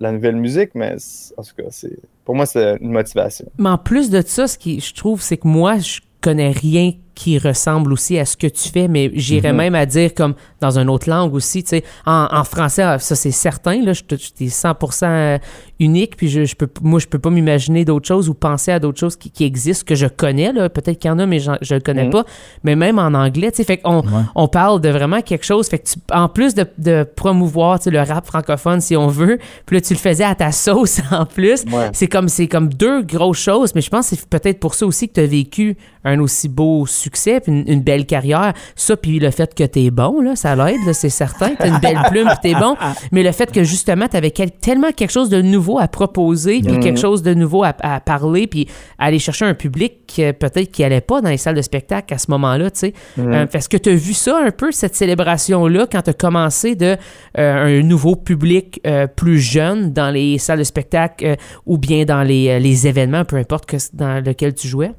la 0.00 0.12
nouvelle 0.12 0.36
musique, 0.36 0.70
mais 0.74 0.96
en 1.36 1.42
tout 1.42 1.54
cas, 1.56 1.68
c'est 1.70 1.96
pour 2.24 2.34
moi, 2.34 2.46
c'est 2.46 2.76
une 2.80 2.92
motivation. 2.92 3.46
Mais 3.58 3.70
en 3.70 3.78
plus 3.78 4.10
de 4.10 4.22
ça, 4.24 4.46
ce 4.46 4.58
qui 4.58 4.80
je 4.80 4.94
trouve, 4.94 5.20
c'est 5.22 5.36
que 5.36 5.48
moi, 5.48 5.78
je 5.78 6.00
connais 6.20 6.50
rien 6.50 6.92
qui 7.14 7.38
ressemble 7.38 7.92
aussi 7.92 8.18
à 8.18 8.24
ce 8.24 8.36
que 8.36 8.46
tu 8.46 8.68
fais, 8.68 8.88
mais 8.88 9.10
j'irais 9.14 9.52
mhm. 9.52 9.58
même 9.58 9.74
à 9.74 9.86
dire 9.86 10.14
comme 10.14 10.34
dans 10.60 10.78
une 10.78 10.88
autre 10.88 11.08
langue 11.08 11.34
aussi, 11.34 11.62
tu 11.62 11.70
sais. 11.70 11.84
En, 12.06 12.44
français, 12.44 12.82
ah, 12.82 12.98
ça 12.98 13.14
c'est 13.14 13.30
certain, 13.30 13.82
là, 13.82 13.92
je, 13.92 14.02
es 14.10 14.46
100% 14.46 15.40
unique, 15.80 16.16
puis 16.16 16.28
je, 16.28 16.44
je 16.44 16.54
peux, 16.54 16.68
moi 16.82 17.00
je 17.00 17.06
peux 17.06 17.18
pas 17.18 17.30
m'imaginer 17.30 17.84
d'autres 17.84 18.06
choses 18.06 18.28
ou 18.28 18.34
penser 18.34 18.70
à 18.70 18.78
d'autres 18.78 18.98
choses 18.98 19.16
qui, 19.16 19.30
qui, 19.30 19.44
existent, 19.44 19.84
que 19.86 19.94
je 19.94 20.06
connais, 20.06 20.52
là. 20.52 20.68
Peut-être 20.68 20.98
qu'il 20.98 21.08
y 21.08 21.12
en 21.12 21.18
a, 21.18 21.26
mais 21.26 21.40
je, 21.40 21.50
je 21.60 21.74
le 21.74 21.80
connais 21.80 22.04
mhm. 22.04 22.10
pas. 22.10 22.24
Mais 22.64 22.76
même 22.76 22.98
en 22.98 23.12
anglais, 23.14 23.50
tu 23.50 23.58
sais, 23.58 23.64
fait 23.64 23.78
qu'on 23.78 24.02
on 24.34 24.48
parle 24.48 24.80
de 24.80 24.88
vraiment 24.88 25.20
quelque 25.20 25.44
chose, 25.44 25.68
fait 25.68 25.78
que 25.78 25.88
tu, 25.88 25.98
en 26.12 26.28
plus 26.28 26.54
de, 26.54 26.66
de 26.78 27.04
promouvoir, 27.04 27.78
tu 27.78 27.84
sais, 27.84 27.90
le 27.90 28.00
rap 28.00 28.26
francophone, 28.26 28.80
si 28.80 28.96
on 28.96 29.08
veut, 29.08 29.38
puis 29.66 29.76
là, 29.76 29.80
tu 29.80 29.92
le 29.92 29.98
faisais 29.98 30.24
à 30.24 30.34
ta 30.34 30.52
sauce 30.52 31.00
en 31.10 31.26
plus, 31.26 31.64
c'est 31.92 32.08
comme, 32.08 32.28
c'est 32.28 32.48
comme 32.48 32.68
deux 32.68 33.02
grosses 33.02 33.38
choses, 33.38 33.74
mais 33.74 33.80
je 33.80 33.90
pense 33.90 34.10
que 34.10 34.16
c'est 34.16 34.28
peut-être 34.28 34.60
pour 34.60 34.74
ça 34.74 34.86
aussi 34.86 35.08
que 35.08 35.14
tu 35.14 35.20
as 35.20 35.26
vécu 35.26 35.76
un 36.04 36.18
aussi 36.20 36.48
beau 36.48 36.86
succès 36.86 37.10
succès, 37.10 37.42
une, 37.46 37.80
belle 37.82 38.06
carrière. 38.06 38.52
Ça, 38.76 38.96
puis 38.96 39.18
le 39.18 39.30
fait 39.30 39.54
que 39.54 39.64
t'es 39.64 39.90
bon, 39.90 40.20
là, 40.20 40.36
ça 40.36 40.54
l'aide, 40.54 40.92
c'est 40.92 41.08
certain. 41.08 41.54
T'as 41.58 41.68
une 41.68 41.78
belle 41.78 42.00
plume, 42.08 42.28
puis 42.28 42.52
t'es 42.52 42.58
bon. 42.58 42.76
Mais 43.12 43.22
le 43.22 43.32
fait 43.32 43.50
que 43.50 43.64
justement, 43.64 44.06
t'avais 44.06 44.30
tellement 44.30 44.92
quelque 44.92 45.10
chose 45.10 45.28
de 45.28 45.42
nouveau 45.42 45.69
à 45.78 45.88
proposer, 45.88 46.60
puis 46.60 46.78
quelque 46.80 46.98
chose 46.98 47.22
de 47.22 47.34
nouveau 47.34 47.64
à, 47.64 48.00
parler, 48.00 48.46
puis 48.46 48.68
aller 48.98 49.18
chercher 49.18 49.44
un 49.44 49.54
public 49.54 50.20
peut-être 50.38 50.70
qui 50.70 50.84
allait 50.84 51.00
pas 51.00 51.20
dans 51.20 51.28
les 51.28 51.36
salles 51.36 51.54
de 51.54 51.62
spectacle 51.62 52.12
à 52.14 52.18
ce 52.18 52.30
moment-là, 52.30 52.70
tu 52.70 52.80
sais. 52.80 52.94
Euh, 53.18 53.46
est-ce 53.52 53.68
que 53.68 53.76
tu 53.76 53.90
as 53.90 53.94
vu 53.94 54.14
ça 54.14 54.38
un 54.38 54.50
peu, 54.50 54.72
cette 54.72 54.94
célébration-là, 54.94 55.86
quand 55.90 56.02
tu 56.02 56.10
as 56.10 56.14
commencé 56.14 56.74
de 56.74 56.96
euh, 57.38 57.80
un 57.80 57.82
nouveau 57.82 58.16
public 58.16 58.80
euh, 58.86 59.06
plus 59.06 59.38
jeune 59.38 59.92
dans 59.92 60.10
les 60.10 60.38
salles 60.38 60.58
de 60.58 60.64
spectacle 60.64 61.36
ou 61.66 61.78
bien 61.78 62.04
dans 62.04 62.22
les, 62.22 62.58
les 62.60 62.86
événements, 62.86 63.24
peu 63.24 63.36
importe 63.36 63.66
que, 63.66 63.76
dans 63.92 64.24
lequel 64.24 64.54
tu 64.54 64.68
jouais? 64.68 64.92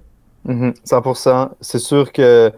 100%. 0.47 1.41
Mhm. 1.41 1.49
C'est 1.61 1.79
sûr 1.79 2.11
que 2.11 2.51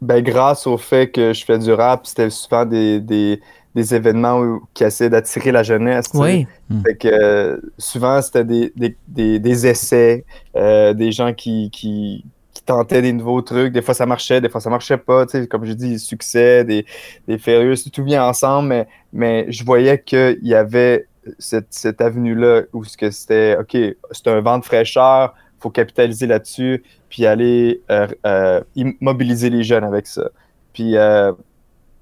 ben, 0.00 0.22
grâce 0.22 0.66
au 0.66 0.76
fait 0.76 1.10
que 1.10 1.32
je 1.32 1.44
fais 1.44 1.58
du 1.58 1.72
rap, 1.72 2.06
c'était 2.06 2.30
souvent 2.30 2.64
des, 2.64 3.00
des, 3.00 3.40
des 3.74 3.94
événements 3.94 4.60
qui 4.72 4.84
essaient 4.84 5.10
d'attirer 5.10 5.52
la 5.52 5.62
jeunesse. 5.62 6.10
Oui. 6.14 6.46
Hmm. 6.70 6.82
Fait 6.82 6.96
que 6.96 7.60
souvent, 7.78 8.20
c'était 8.22 8.44
des, 8.44 8.72
des, 9.08 9.38
des, 9.38 9.66
essais, 9.66 10.24
euh, 10.56 10.94
des 10.94 11.12
gens 11.12 11.32
qui, 11.32 11.70
qui, 11.70 12.24
qui, 12.52 12.62
tentaient 12.62 13.02
des 13.02 13.12
nouveaux 13.12 13.42
trucs. 13.42 13.72
Des 13.72 13.82
fois, 13.82 13.94
ça 13.94 14.06
marchait, 14.06 14.40
des 14.40 14.48
fois, 14.48 14.60
ça 14.60 14.70
marchait 14.70 14.96
pas. 14.96 15.26
Comme 15.50 15.64
je 15.64 15.72
dis, 15.72 15.98
succès, 15.98 16.64
des, 16.64 16.86
des 17.26 17.38
férieux, 17.38 17.74
tout 17.92 18.04
bien 18.04 18.24
ensemble, 18.24 18.68
mais, 18.68 18.88
mais 19.12 19.46
je 19.50 19.64
voyais 19.64 20.00
qu'il 20.00 20.38
y 20.42 20.54
avait 20.54 21.06
cette, 21.38 21.68
cette 21.70 22.00
avenue-là 22.00 22.62
où 22.72 22.84
c'était, 22.84 23.56
OK, 23.58 23.76
c'est 24.10 24.28
un 24.28 24.40
vent 24.40 24.58
de 24.58 24.64
fraîcheur, 24.64 25.34
faut 25.64 25.70
capitaliser 25.70 26.26
là-dessus, 26.26 26.84
puis 27.08 27.24
aller 27.24 27.82
euh, 27.90 28.06
euh, 28.26 28.60
immobiliser 28.76 29.48
les 29.48 29.62
jeunes 29.62 29.84
avec 29.84 30.06
ça. 30.06 30.28
Puis, 30.74 30.96
euh, 30.96 31.32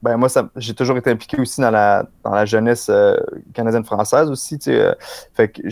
ben 0.02 0.16
moi, 0.16 0.28
j'ai 0.56 0.74
toujours 0.74 0.96
été 0.96 1.10
impliqué 1.10 1.40
aussi 1.40 1.60
dans 1.60 1.70
la, 1.70 2.04
dans 2.24 2.32
la 2.32 2.44
jeunesse 2.44 2.90
canadienne-française 3.54 4.28
aussi, 4.28 4.58
tu 4.58 4.76
fait 5.32 5.48
que 5.48 5.62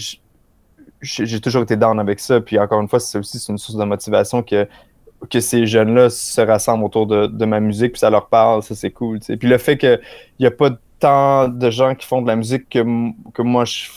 j'ai 1.02 1.40
toujours 1.40 1.64
été 1.64 1.76
down 1.76 1.98
avec 1.98 2.20
ça. 2.20 2.40
Puis 2.40 2.56
encore 2.60 2.80
une 2.80 2.86
fois, 2.86 3.00
c'est 3.00 3.18
aussi 3.18 3.44
une 3.48 3.58
source 3.58 3.76
de 3.76 3.84
motivation 3.84 4.44
que, 4.44 4.68
que 5.28 5.40
ces 5.40 5.66
jeunes-là 5.66 6.10
se 6.10 6.40
rassemblent 6.40 6.84
autour 6.84 7.08
de, 7.08 7.44
ma 7.44 7.58
musique, 7.58 7.92
puis 7.92 7.98
ça 7.98 8.08
leur 8.08 8.28
parle, 8.28 8.62
ça 8.62 8.76
c'est 8.76 8.92
cool. 8.92 9.20
sais. 9.20 9.36
Puis 9.36 9.48
le 9.48 9.58
fait 9.58 9.76
qu'il 9.76 10.00
n'y 10.38 10.46
a 10.46 10.52
pas 10.52 10.70
tant 11.00 11.48
de 11.48 11.70
gens 11.70 11.96
qui 11.96 12.06
font 12.06 12.22
de 12.22 12.28
la 12.28 12.36
musique 12.36 12.68
que, 12.68 12.84
que 13.32 13.42
moi 13.42 13.64
je 13.64 13.88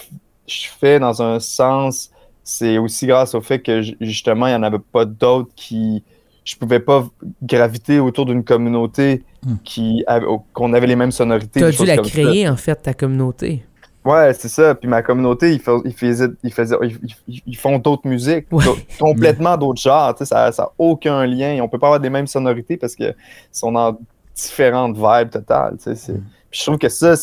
fais 0.79 0.99
dans 0.99 1.21
un 1.21 1.39
sens 1.39 2.09
c'est 2.43 2.77
aussi 2.77 3.07
grâce 3.07 3.35
au 3.35 3.41
fait 3.41 3.59
que 3.59 3.81
justement, 4.01 4.47
il 4.47 4.51
n'y 4.51 4.55
en 4.55 4.63
avait 4.63 4.79
pas 4.79 5.05
d'autres 5.05 5.51
qui. 5.55 6.03
Je 6.43 6.57
pouvais 6.57 6.81
pas 6.81 7.07
graviter 7.41 7.99
autour 7.99 8.25
d'une 8.25 8.43
communauté 8.43 9.23
hmm. 9.45 9.55
qui 9.63 10.03
qu'on 10.51 10.73
avait 10.73 10.87
les 10.87 10.97
mêmes 10.97 11.11
sonorités. 11.11 11.61
Tu 11.61 11.65
as 11.65 11.71
dû 11.71 11.85
la 11.85 11.97
créer, 11.97 12.49
en 12.49 12.57
fait, 12.57 12.75
ta 12.75 12.93
communauté. 12.93 13.63
Ouais, 14.03 14.33
c'est 14.33 14.49
ça. 14.49 14.75
Puis 14.75 14.89
ma 14.89 15.01
communauté, 15.01 15.53
ils, 15.53 15.61
ils, 17.45 17.57
font 17.57 17.79
d'autres 17.79 18.05
musiques, 18.05 18.47
complètement 18.99 19.55
d'autres 19.55 19.81
genres. 19.81 20.13
Ça 20.21 20.51
n'a 20.57 20.69
aucun 20.77 21.25
lien. 21.25 21.59
On 21.61 21.69
peut 21.69 21.79
pas 21.79 21.87
avoir 21.87 22.01
des 22.01 22.09
mêmes 22.09 22.27
sonorités 22.27 22.75
parce 22.75 22.95
qu'ils 22.95 23.15
sont 23.49 23.71
dans 23.71 23.97
différentes 24.35 24.97
vibes 24.97 25.29
totales. 25.29 25.77
Hmm. 25.85 26.15
je 26.51 26.63
trouve 26.63 26.77
que 26.77 26.89
ça, 26.89 27.13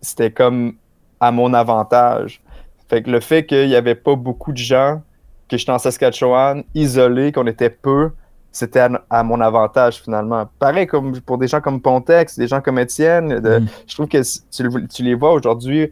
c'était 0.00 0.30
comme 0.30 0.76
à 1.20 1.30
mon 1.30 1.52
avantage. 1.52 2.40
Fait 2.88 3.02
que 3.02 3.10
le 3.10 3.20
fait 3.20 3.44
qu'il 3.44 3.68
n'y 3.68 3.76
avait 3.76 3.94
pas 3.94 4.16
beaucoup 4.16 4.52
de 4.52 4.58
gens, 4.58 5.02
que 5.48 5.56
j'étais 5.56 5.72
en 5.72 5.78
Saskatchewan, 5.78 6.62
isolé, 6.74 7.32
qu'on 7.32 7.46
était 7.46 7.70
peu, 7.70 8.10
c'était 8.50 8.86
à, 9.10 9.22
mon 9.22 9.40
avantage 9.40 10.02
finalement. 10.02 10.48
Pareil 10.58 10.86
comme 10.86 11.20
pour 11.20 11.38
des 11.38 11.48
gens 11.48 11.60
comme 11.60 11.80
Pontex, 11.80 12.38
des 12.38 12.48
gens 12.48 12.60
comme 12.60 12.78
Étienne, 12.78 13.40
mm. 13.40 13.66
je 13.86 13.94
trouve 13.94 14.08
que 14.08 14.22
tu, 14.88 15.02
les 15.02 15.14
vois 15.14 15.32
aujourd'hui, 15.32 15.90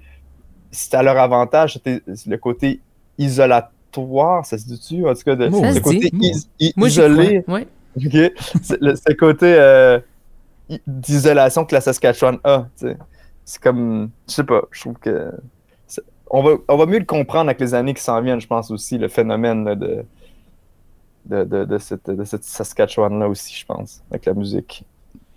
c'est 0.71 0.95
à 0.95 1.03
leur 1.03 1.19
avantage, 1.19 1.75
c'était 1.75 2.03
le 2.27 2.37
côté 2.39 2.81
isolatoire, 3.19 4.45
ça 4.45 4.59
se 4.59 4.67
dit-tu? 4.67 5.07
En 5.07 5.15
tout 5.15 5.23
cas, 5.23 5.37
de, 5.37 5.45
le 5.45 5.81
côté 5.81 6.11
isolé. 6.59 7.45
Ouais. 7.47 7.67
le, 7.97 9.15
côté 9.15 9.55
euh, 9.59 9.99
d'isolation 10.87 11.65
que 11.65 11.75
la 11.75 11.81
Saskatchewan 11.81 12.39
a. 12.45 12.67
C'est 13.45 13.63
comme, 13.63 14.11
je 14.29 14.35
sais 14.35 14.45
pas, 14.45 14.63
je 14.73 14.81
trouve 14.81 14.99
que 14.99 15.31
on 16.31 16.43
va, 16.43 16.87
mieux 16.87 16.99
le 16.99 17.05
comprendre 17.05 17.49
avec 17.49 17.61
les 17.61 17.75
années 17.75 17.95
qui 17.95 18.03
s'en 18.03 18.21
viennent, 18.21 18.41
je 18.41 18.47
pense 18.47 18.71
aussi, 18.71 18.99
le 18.99 19.09
phénomène 19.09 19.65
de, 19.65 20.05
de, 21.27 21.79
cette, 21.79 22.45
Saskatchewan-là 22.45 23.29
aussi, 23.29 23.55
je 23.55 23.67
pense, 23.67 24.03
avec 24.11 24.27
la 24.27 24.35
musique. 24.35 24.85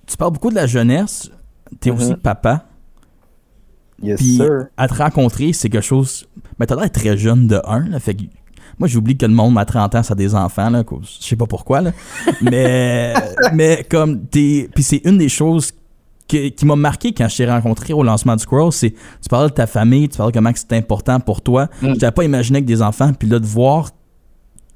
Tu 0.05 0.17
parles 0.17 0.33
beaucoup 0.33 0.49
de 0.49 0.55
la 0.55 0.67
jeunesse, 0.67 1.31
tu 1.79 1.89
es 1.89 1.91
aussi 1.91 2.13
mm-hmm. 2.13 2.17
papa. 2.17 2.65
Yes, 4.01 4.19
Puis, 4.19 4.41
à 4.77 4.87
te 4.87 4.93
rencontrer, 4.93 5.51
c'est 5.53 5.69
quelque 5.69 5.83
chose. 5.83 6.27
Mais 6.57 6.65
t'as 6.65 6.75
l'air 6.75 6.91
très 6.91 7.17
jeune 7.17 7.47
de 7.47 7.61
un, 7.65 7.99
fait 7.99 8.15
moi, 8.79 8.87
j'oublie 8.87 9.17
que 9.17 9.25
le 9.25 9.33
monde 9.33 9.57
à 9.57 9.65
30 9.65 9.95
ans, 9.95 10.03
ça 10.03 10.13
a 10.13 10.15
des 10.15 10.33
enfants, 10.33 10.69
là. 10.69 10.83
Je 11.01 11.25
sais 11.27 11.35
pas 11.35 11.45
pourquoi, 11.45 11.81
là. 11.81 11.91
mais, 12.41 13.13
mais 13.53 13.85
comme 13.89 14.25
t'es. 14.27 14.69
Puis 14.73 14.83
c'est 14.83 15.01
une 15.03 15.17
des 15.17 15.27
choses 15.27 15.73
qui, 16.29 16.65
m'a 16.65 16.75
marqué 16.75 17.11
quand 17.11 17.27
je 17.27 17.37
t'ai 17.37 17.49
rencontré 17.49 17.91
au 17.91 18.03
lancement 18.03 18.35
du 18.35 18.43
Squirrel, 18.43 18.71
c'est 18.71 18.91
tu 18.91 19.29
parles 19.29 19.49
de 19.49 19.55
ta 19.55 19.67
famille, 19.67 20.07
tu 20.07 20.17
parles 20.17 20.31
de 20.31 20.37
comment 20.37 20.51
c'est 20.53 20.73
important 20.73 21.19
pour 21.19 21.41
toi. 21.41 21.65
Mm. 21.81 21.87
Je 21.95 21.99
n'avais 21.99 22.11
pas 22.11 22.23
imaginé 22.23 22.61
que 22.61 22.67
des 22.67 22.81
enfants, 22.81 23.11
puis 23.13 23.27
là 23.27 23.39
de 23.39 23.45
voir 23.45 23.89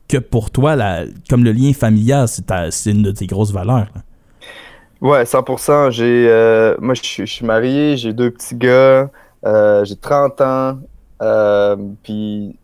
que 0.09 0.17
pour 0.17 0.51
toi, 0.51 0.75
la, 0.75 1.03
comme 1.29 1.43
le 1.43 1.51
lien 1.51 1.73
familial, 1.73 2.27
c'est 2.27 2.91
une 2.91 3.03
de 3.03 3.11
tes 3.11 3.27
grosses 3.27 3.51
valeurs. 3.51 3.87
Ouais, 5.01 5.23
100%. 5.23 5.91
J'ai, 5.91 6.27
euh, 6.29 6.75
moi, 6.79 6.93
je 6.95 7.25
suis 7.25 7.45
marié, 7.45 7.97
j'ai 7.97 8.13
deux 8.13 8.31
petits 8.31 8.55
gars, 8.55 9.09
euh, 9.45 9.85
j'ai 9.85 9.95
30 9.95 10.41
ans, 10.41 10.79
euh, 11.21 11.75
puis 12.03 12.57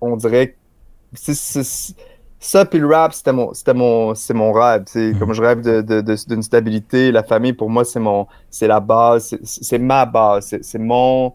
on 0.00 0.16
dirait 0.16 0.48
que 0.48 1.32
ça 2.42 2.64
puis 2.64 2.78
le 2.80 2.86
rap 2.86 3.12
c'était 3.12 3.32
mon 3.32 3.52
c'était 3.54 3.74
mon 3.74 4.14
c'est 4.14 4.34
mon 4.34 4.52
rêve 4.52 4.84
c'est 4.86 5.12
mhm. 5.12 5.18
comme 5.18 5.32
je 5.34 5.42
rêve 5.42 5.60
de, 5.60 6.00
d'une 6.28 6.42
stabilité 6.42 7.12
la 7.12 7.22
famille 7.22 7.52
pour 7.52 7.70
moi 7.70 7.84
c'est 7.84 8.00
mon 8.00 8.26
c'est 8.50 8.66
la 8.66 8.80
base 8.80 9.36
c'est, 9.44 9.78
ma 9.78 10.06
base 10.06 10.56
c'est, 10.62 10.78
mon 10.78 11.34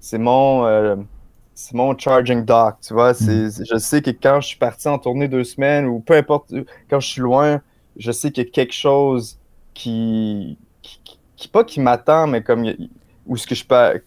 c'est 0.00 0.18
mon 0.18 0.64
euh, 0.66 0.96
c'est 1.54 1.74
mon 1.74 1.96
charging 1.96 2.44
dock 2.44 2.76
tu 2.80 2.94
vois 2.94 3.14
c'est, 3.14 3.32
mhm. 3.44 3.64
je 3.70 3.78
sais 3.78 4.02
que 4.02 4.10
quand 4.10 4.40
je 4.40 4.48
suis 4.48 4.58
parti 4.58 4.88
en 4.88 4.98
tournée 4.98 5.28
deux 5.28 5.44
semaines 5.44 5.86
ou 5.86 6.00
peu 6.00 6.14
importe 6.14 6.52
quand 6.90 7.00
je 7.00 7.06
suis 7.06 7.20
loin 7.20 7.60
je 7.96 8.12
sais 8.12 8.30
qu'il 8.30 8.44
y 8.44 8.46
a 8.46 8.50
quelque 8.50 8.74
chose 8.74 9.38
qui, 9.74 10.58
qui, 10.82 11.00
qui- 11.36 11.48
pas 11.48 11.64
qui 11.64 11.80
m'attend, 11.80 12.26
mais 12.26 12.42
comme 12.42 12.64
où 13.26 13.36
ce 13.36 13.46
que 13.46 13.54
je 13.54 13.64
peux, 13.64 14.00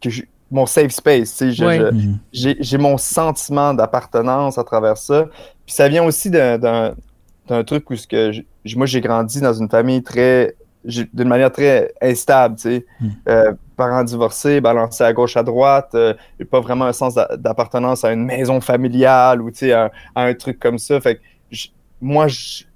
que 0.00 0.10
je- 0.10 0.22
mon 0.50 0.66
safe 0.66 0.90
space, 0.92 1.30
tu 1.32 1.36
sais, 1.36 1.52
je- 1.52 1.64
Ouais. 1.64 1.78
je- 1.78 2.08
j'ai 2.32 2.56
j'ai 2.60 2.78
mon 2.78 2.96
sentiment 2.98 3.72
d'appartenance 3.74 4.58
à 4.58 4.64
travers 4.64 4.96
ça. 4.96 5.26
Puis 5.70 5.76
ça 5.76 5.86
vient 5.88 6.02
aussi 6.02 6.30
d'un- 6.30 6.94
truc 7.64 7.88
où 7.90 7.94
ce 7.94 8.08
que 8.08 8.32
j- 8.32 8.44
j- 8.64 8.76
moi 8.76 8.86
j'ai 8.86 9.00
grandi 9.00 9.40
dans 9.40 9.52
une 9.52 9.68
famille 9.68 10.02
très 10.02 10.56
d'une 10.84 11.28
manière 11.28 11.52
très 11.52 11.92
instable, 12.02 12.56
tu 12.56 12.62
sais. 12.62 12.86
Mm. 13.00 13.08
Euh, 13.28 13.52
parents 13.76 14.02
divorcés, 14.02 14.60
balancés 14.60 15.04
à 15.04 15.12
gauche 15.12 15.36
à 15.36 15.44
droite, 15.44 15.90
euh, 15.94 16.12
pas 16.50 16.58
vraiment 16.58 16.86
un 16.86 16.92
sens 16.92 17.14
d'a- 17.14 17.36
d'appartenance 17.36 18.04
à 18.04 18.12
une 18.12 18.24
maison 18.24 18.60
familiale 18.60 19.42
ou 19.42 19.52
tu 19.52 19.58
sais 19.58 19.72
à, 19.72 19.92
à 20.16 20.24
un 20.24 20.34
truc 20.34 20.58
comme 20.58 20.78
ça. 20.78 21.00
Fait 21.00 21.16
que 21.16 21.20
moi 22.00 22.26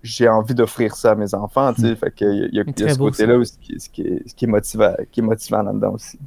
j'ai 0.05 0.29
envie 0.29 0.55
d'offrir 0.55 0.95
ça 0.95 1.13
à 1.13 1.15
mes 1.17 1.35
enfants, 1.35 1.73
tu 1.75 1.81
sais. 1.81 1.97
Fait 1.97 2.13
que 2.15 2.25
il 2.25 2.55
y 2.55 2.61
a, 2.61 2.63
y 2.63 2.75
ce 2.93 2.97
côté-là 2.99 3.39
qui, 3.61 3.81
ce 3.81 3.89
qui 3.89 4.03
est, 4.03 4.29
ce 4.29 4.35
qui 4.37 4.45
est 4.45 4.49
motivant, 4.49 4.95
qui 5.11 5.19
est 5.19 5.25
motivant 5.25 5.63
là-dedans 5.63 5.95
aussi. 5.95 6.21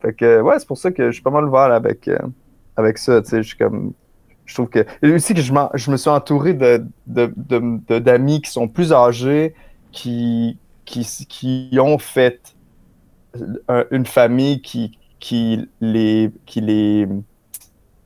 Fait 0.00 0.12
que 0.12 0.40
ouais, 0.40 0.54
c'est 0.60 0.68
pour 0.68 0.78
ça 0.78 0.92
que 0.92 1.06
je 1.06 1.14
suis 1.14 1.22
pas 1.22 1.30
mal 1.30 1.46
ouvert 1.46 1.72
avec 1.72 2.06
euh, 2.06 2.16
avec 2.76 2.96
ça, 2.98 3.20
tu 3.22 3.28
sais, 3.30 3.42
je 3.42 3.48
suis 3.48 3.58
comme 3.58 3.92
je 4.46 4.54
trouve 4.54 4.68
que 4.68 4.84
aussi 5.14 5.34
que 5.34 5.40
je, 5.40 5.52
je 5.74 5.90
me 5.90 5.96
suis 5.96 6.10
entouré 6.10 6.54
de 6.54 6.84
de- 7.06 7.98
d'amis 7.98 8.40
qui 8.42 8.50
sont 8.50 8.68
plus 8.68 8.92
âgés 8.92 9.54
qui 9.92 10.58
qui 10.84 11.06
qui 11.28 11.78
ont 11.80 11.98
fait 11.98 12.40
un- 13.68 13.84
une 13.90 14.06
famille 14.06 14.60
qui 14.60 14.98
qui 15.20 15.68
les 15.80 16.30
qui 16.46 16.60
les 16.60 17.06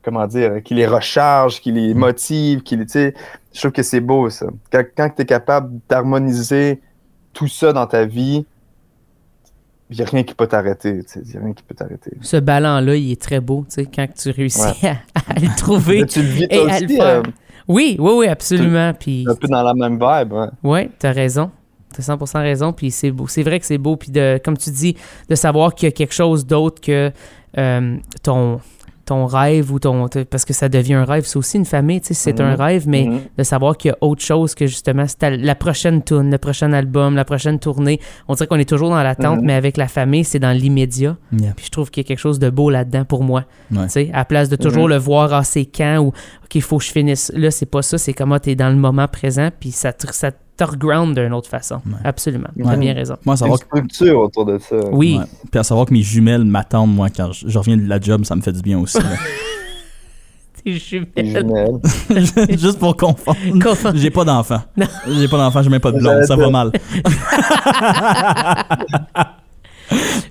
comment 0.03 0.27
dire 0.27 0.61
qui 0.63 0.73
les 0.73 0.87
recharge, 0.87 1.59
qui 1.59 1.71
les 1.71 1.93
motive, 1.93 2.61
qui 2.61 2.77
les 2.77 2.85
je 3.53 3.59
trouve 3.59 3.71
que 3.71 3.83
c'est 3.83 3.99
beau 4.01 4.29
ça. 4.29 4.47
Quand, 4.71 4.83
quand 4.95 5.09
tu 5.15 5.23
es 5.23 5.25
capable 5.25 5.79
d'harmoniser 5.89 6.81
tout 7.33 7.47
ça 7.47 7.73
dans 7.73 7.87
ta 7.87 8.05
vie, 8.05 8.45
n'y 9.95 10.01
a 10.01 10.05
rien 10.05 10.23
qui 10.23 10.33
peut 10.33 10.47
t'arrêter. 10.47 11.01
Il 11.15 11.21
n'y 11.29 11.37
a 11.37 11.39
rien 11.39 11.53
qui 11.53 11.63
peut 11.63 11.75
t'arrêter. 11.75 12.11
Ce 12.21 12.37
ballon-là, 12.37 12.95
il 12.95 13.11
est 13.11 13.21
très 13.21 13.39
beau, 13.39 13.65
tu 13.69 13.75
sais, 13.75 13.85
quand 13.85 14.07
tu 14.13 14.31
réussis 14.31 14.85
à, 14.85 14.97
à 15.29 15.39
le 15.39 15.55
trouver. 15.57 16.05
Tu 16.07 16.21
le 16.21 16.27
vis 16.27 16.47
et 16.49 16.69
à 16.69 16.79
le 16.79 16.87
faire. 16.87 17.05
euh, 17.05 17.23
Oui, 17.67 17.95
oui, 17.99 18.11
oui, 18.17 18.27
absolument. 18.27 18.93
Puis, 18.93 19.25
un 19.29 19.35
peu 19.35 19.47
dans 19.47 19.63
la 19.63 19.73
même 19.73 19.93
vibe. 19.99 20.33
ouais. 20.33 20.47
ouais, 20.63 20.89
t'as 20.99 21.11
raison. 21.13 21.51
T'as 21.93 22.03
100% 22.03 22.41
raison. 22.41 22.73
Puis 22.73 22.91
c'est 22.91 23.11
beau. 23.11 23.27
C'est 23.27 23.43
vrai 23.43 23.59
que 23.59 23.65
c'est 23.65 23.77
beau. 23.77 23.95
Puis 23.95 24.11
de, 24.11 24.39
comme 24.43 24.57
tu 24.57 24.69
dis, 24.71 24.95
de 25.29 25.35
savoir 25.35 25.73
qu'il 25.73 25.87
y 25.87 25.89
a 25.89 25.93
quelque 25.93 26.13
chose 26.13 26.45
d'autre 26.45 26.81
que 26.81 27.11
euh, 27.57 27.97
ton, 28.23 28.59
ton 29.07 29.25
rêve 29.25 29.71
ou 29.71 29.79
ton. 29.79 30.07
Parce 30.29 30.45
que 30.45 30.53
ça 30.53 30.69
devient 30.69 30.93
un 30.93 31.05
rêve. 31.05 31.23
C'est 31.25 31.37
aussi 31.37 31.57
une 31.57 31.65
famille, 31.65 32.01
tu 32.01 32.07
sais, 32.09 32.13
c'est 32.13 32.39
Mhm. 32.39 32.45
un 32.45 32.55
rêve, 32.55 32.87
mais 32.87 33.05
Mhm. 33.05 33.19
de 33.37 33.43
savoir 33.43 33.75
qu'il 33.77 33.89
y 33.89 33.91
a 33.93 33.97
autre 34.01 34.21
chose 34.21 34.53
que 34.53 34.67
justement 34.67 35.05
la 35.21 35.55
prochaine 35.55 36.03
tune, 36.03 36.29
le 36.29 36.37
prochain 36.37 36.71
album, 36.73 37.15
la 37.15 37.25
prochaine 37.25 37.57
tournée. 37.57 37.99
On 38.27 38.35
dirait 38.35 38.45
qu'on 38.47 38.59
est 38.59 38.69
toujours 38.69 38.89
dans 38.89 39.01
l'attente, 39.01 39.39
Mhm. 39.39 39.45
mais 39.45 39.53
avec 39.53 39.77
la 39.77 39.87
famille, 39.87 40.23
c'est 40.25 40.39
dans 40.39 40.51
l'immédiat. 40.51 41.17
Yeah. 41.31 41.53
Puis 41.55 41.65
je 41.65 41.71
trouve 41.71 41.89
qu'il 41.89 42.03
y 42.03 42.05
a 42.05 42.07
quelque 42.07 42.19
chose 42.19 42.37
de 42.37 42.49
beau 42.49 42.69
là-dedans 42.69 43.05
pour 43.05 43.23
moi. 43.23 43.45
Ouais. 43.71 43.83
Tu 43.85 43.89
sais, 43.89 44.09
à 44.13 44.17
la 44.19 44.25
place 44.25 44.49
de 44.49 44.55
toujours 44.57 44.83
Mhm. 44.83 44.89
le 44.89 44.97
voir 44.97 45.33
à 45.33 45.43
ses 45.43 45.65
camps 45.65 45.99
ou 45.99 46.11
OK, 46.47 46.55
il 46.55 46.61
faut 46.61 46.77
que 46.77 46.83
je 46.85 46.91
finisse. 46.91 47.31
Là, 47.35 47.51
c'est 47.51 47.65
pas 47.65 47.81
ça. 47.81 47.97
C'est 47.97 48.13
comment 48.13 48.39
tu 48.39 48.51
es 48.51 48.55
dans 48.55 48.69
le 48.69 48.75
moment 48.75 49.07
présent, 49.07 49.49
puis 49.59 49.71
ça 49.71 49.91
te, 49.93 50.07
ça 50.13 50.31
te 50.31 50.63
reground 50.63 51.17
d'une 51.19 51.33
autre 51.33 51.49
façon. 51.49 51.75
Ouais. 51.85 51.93
Absolument. 52.03 52.47
Tu 52.57 52.63
Ouais. 52.63 52.77
bien 52.77 52.93
raison. 52.93 53.15
Moi, 53.25 53.33
à 53.33 53.37
savoir 53.37 53.59
une 53.59 53.65
structure 53.89 54.19
autour 54.19 54.45
de 54.45 54.57
ça. 54.57 54.75
Oui. 54.91 55.17
Ouais. 55.19 55.25
Puis 55.51 55.59
à 55.59 55.63
savoir 55.63 55.85
que 55.85 55.93
mes 55.93 56.01
jumelles 56.01 56.45
m'attendent, 56.45 56.95
moi, 56.95 57.09
quand 57.15 57.31
je, 57.33 57.47
je 57.49 57.57
reviens 57.59 57.77
de 57.77 57.87
la 57.87 57.99
job, 57.99 58.23
ça 58.25 58.35
me 58.35 58.41
fait 58.41 58.53
du 58.53 58.61
bien 58.61 58.79
aussi. 58.79 58.97
Tes 60.63 60.71
Les 60.73 60.79
jumelles. 60.79 61.79
Juste 62.57 62.79
pour 62.79 62.97
confondre. 62.97 63.37
Confondre. 63.63 63.97
J'ai 63.97 64.09
pas 64.09 64.25
d'enfant. 64.25 64.61
J'ai 65.07 65.27
pas 65.27 65.37
d'enfant, 65.37 65.61
j'ai 65.61 65.69
même 65.69 65.79
pas 65.79 65.91
de 65.91 65.99
blonde. 65.99 66.23
Ça 66.23 66.35
va 66.35 66.49
mal. 66.49 66.71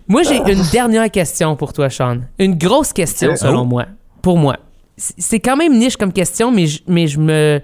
Moi, 0.08 0.22
j'ai 0.22 0.36
une 0.36 0.62
dernière 0.70 1.10
question 1.10 1.56
pour 1.56 1.72
toi, 1.72 1.88
Sean. 1.88 2.18
Une 2.38 2.56
grosse 2.56 2.92
question, 2.92 3.30
Ok. 3.30 3.38
selon 3.38 3.60
Oh. 3.62 3.64
moi. 3.64 3.86
Pour 4.22 4.36
moi. 4.38 4.56
C'est 4.96 5.40
quand 5.40 5.56
même 5.56 5.76
niche 5.78 5.96
comme 5.96 6.12
question, 6.12 6.50
mais 6.50 6.66
je, 6.66 6.80
mais 6.86 7.06
je 7.06 7.18
me. 7.18 7.60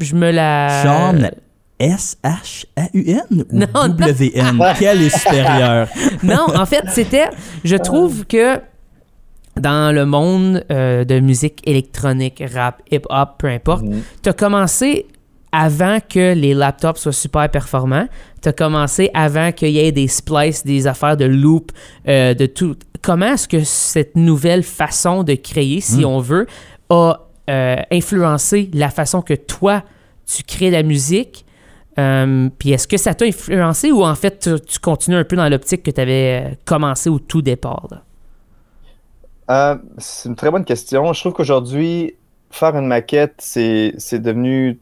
Je 0.00 0.14
me 0.16 0.30
la. 0.32 0.82
Sean, 0.82 1.30
S-H-A-U-N 1.78 3.44
ou 3.50 3.56
Non, 3.56 3.66
non. 3.74 3.88
W-N? 3.88 4.60
Quel 4.78 5.02
est 5.02 5.16
supérieur? 5.16 5.88
Non, 6.22 6.46
en 6.54 6.66
fait, 6.66 6.84
c'était. 6.90 7.26
Je 7.64 7.76
trouve 7.76 8.24
que 8.26 8.58
dans 9.60 9.94
le 9.94 10.04
monde 10.04 10.64
euh, 10.72 11.04
de 11.04 11.20
musique 11.20 11.60
électronique, 11.64 12.42
rap, 12.52 12.82
hip-hop, 12.90 13.30
peu 13.38 13.48
importe, 13.48 13.82
Mhm. 13.84 14.02
tu 14.22 14.28
as 14.28 14.32
commencé 14.32 15.06
avant 15.52 15.98
que 16.00 16.34
les 16.34 16.54
laptops 16.54 16.98
soient 17.00 17.12
super 17.12 17.48
performants. 17.48 18.08
Tu 18.42 18.48
as 18.48 18.52
commencé 18.52 19.10
avant 19.14 19.52
qu'il 19.52 19.70
y 19.70 19.78
ait 19.78 19.92
des 19.92 20.08
splices, 20.08 20.64
des 20.64 20.88
affaires 20.88 21.16
de 21.16 21.24
loop, 21.26 21.70
euh, 22.08 22.34
de 22.34 22.46
tout. 22.46 22.74
Comment 23.04 23.26
est-ce 23.34 23.46
que 23.48 23.62
cette 23.64 24.16
nouvelle 24.16 24.62
façon 24.62 25.22
de 25.24 25.34
créer, 25.34 25.80
si 25.80 26.00
Mm. 26.00 26.06
on 26.06 26.18
veut, 26.20 26.46
a 26.88 27.20
euh, 27.50 27.76
influencé 27.92 28.70
la 28.72 28.88
façon 28.88 29.20
que 29.20 29.34
toi, 29.34 29.82
tu 30.26 30.42
crées 30.42 30.70
la 30.70 30.82
musique? 30.82 31.44
Euh, 31.98 32.48
Puis 32.58 32.72
est-ce 32.72 32.88
que 32.88 32.96
ça 32.96 33.14
t'a 33.14 33.26
influencé 33.26 33.92
ou 33.92 34.04
en 34.04 34.14
fait 34.14 34.38
tu, 34.40 34.60
tu 34.66 34.78
continues 34.78 35.16
un 35.18 35.24
peu 35.24 35.36
dans 35.36 35.48
l'optique 35.48 35.82
que 35.82 35.90
tu 35.90 36.00
avais 36.00 36.58
commencé 36.64 37.08
au 37.10 37.18
tout 37.18 37.42
départ? 37.42 37.88
Euh, 39.50 39.76
c'est 39.98 40.28
une 40.28 40.34
très 40.36 40.50
bonne 40.50 40.64
question. 40.64 41.12
Je 41.12 41.20
trouve 41.20 41.34
qu'aujourd'hui, 41.34 42.14
faire 42.50 42.74
une 42.76 42.86
maquette, 42.86 43.34
c'est 43.38 43.92
devenu 44.18 44.80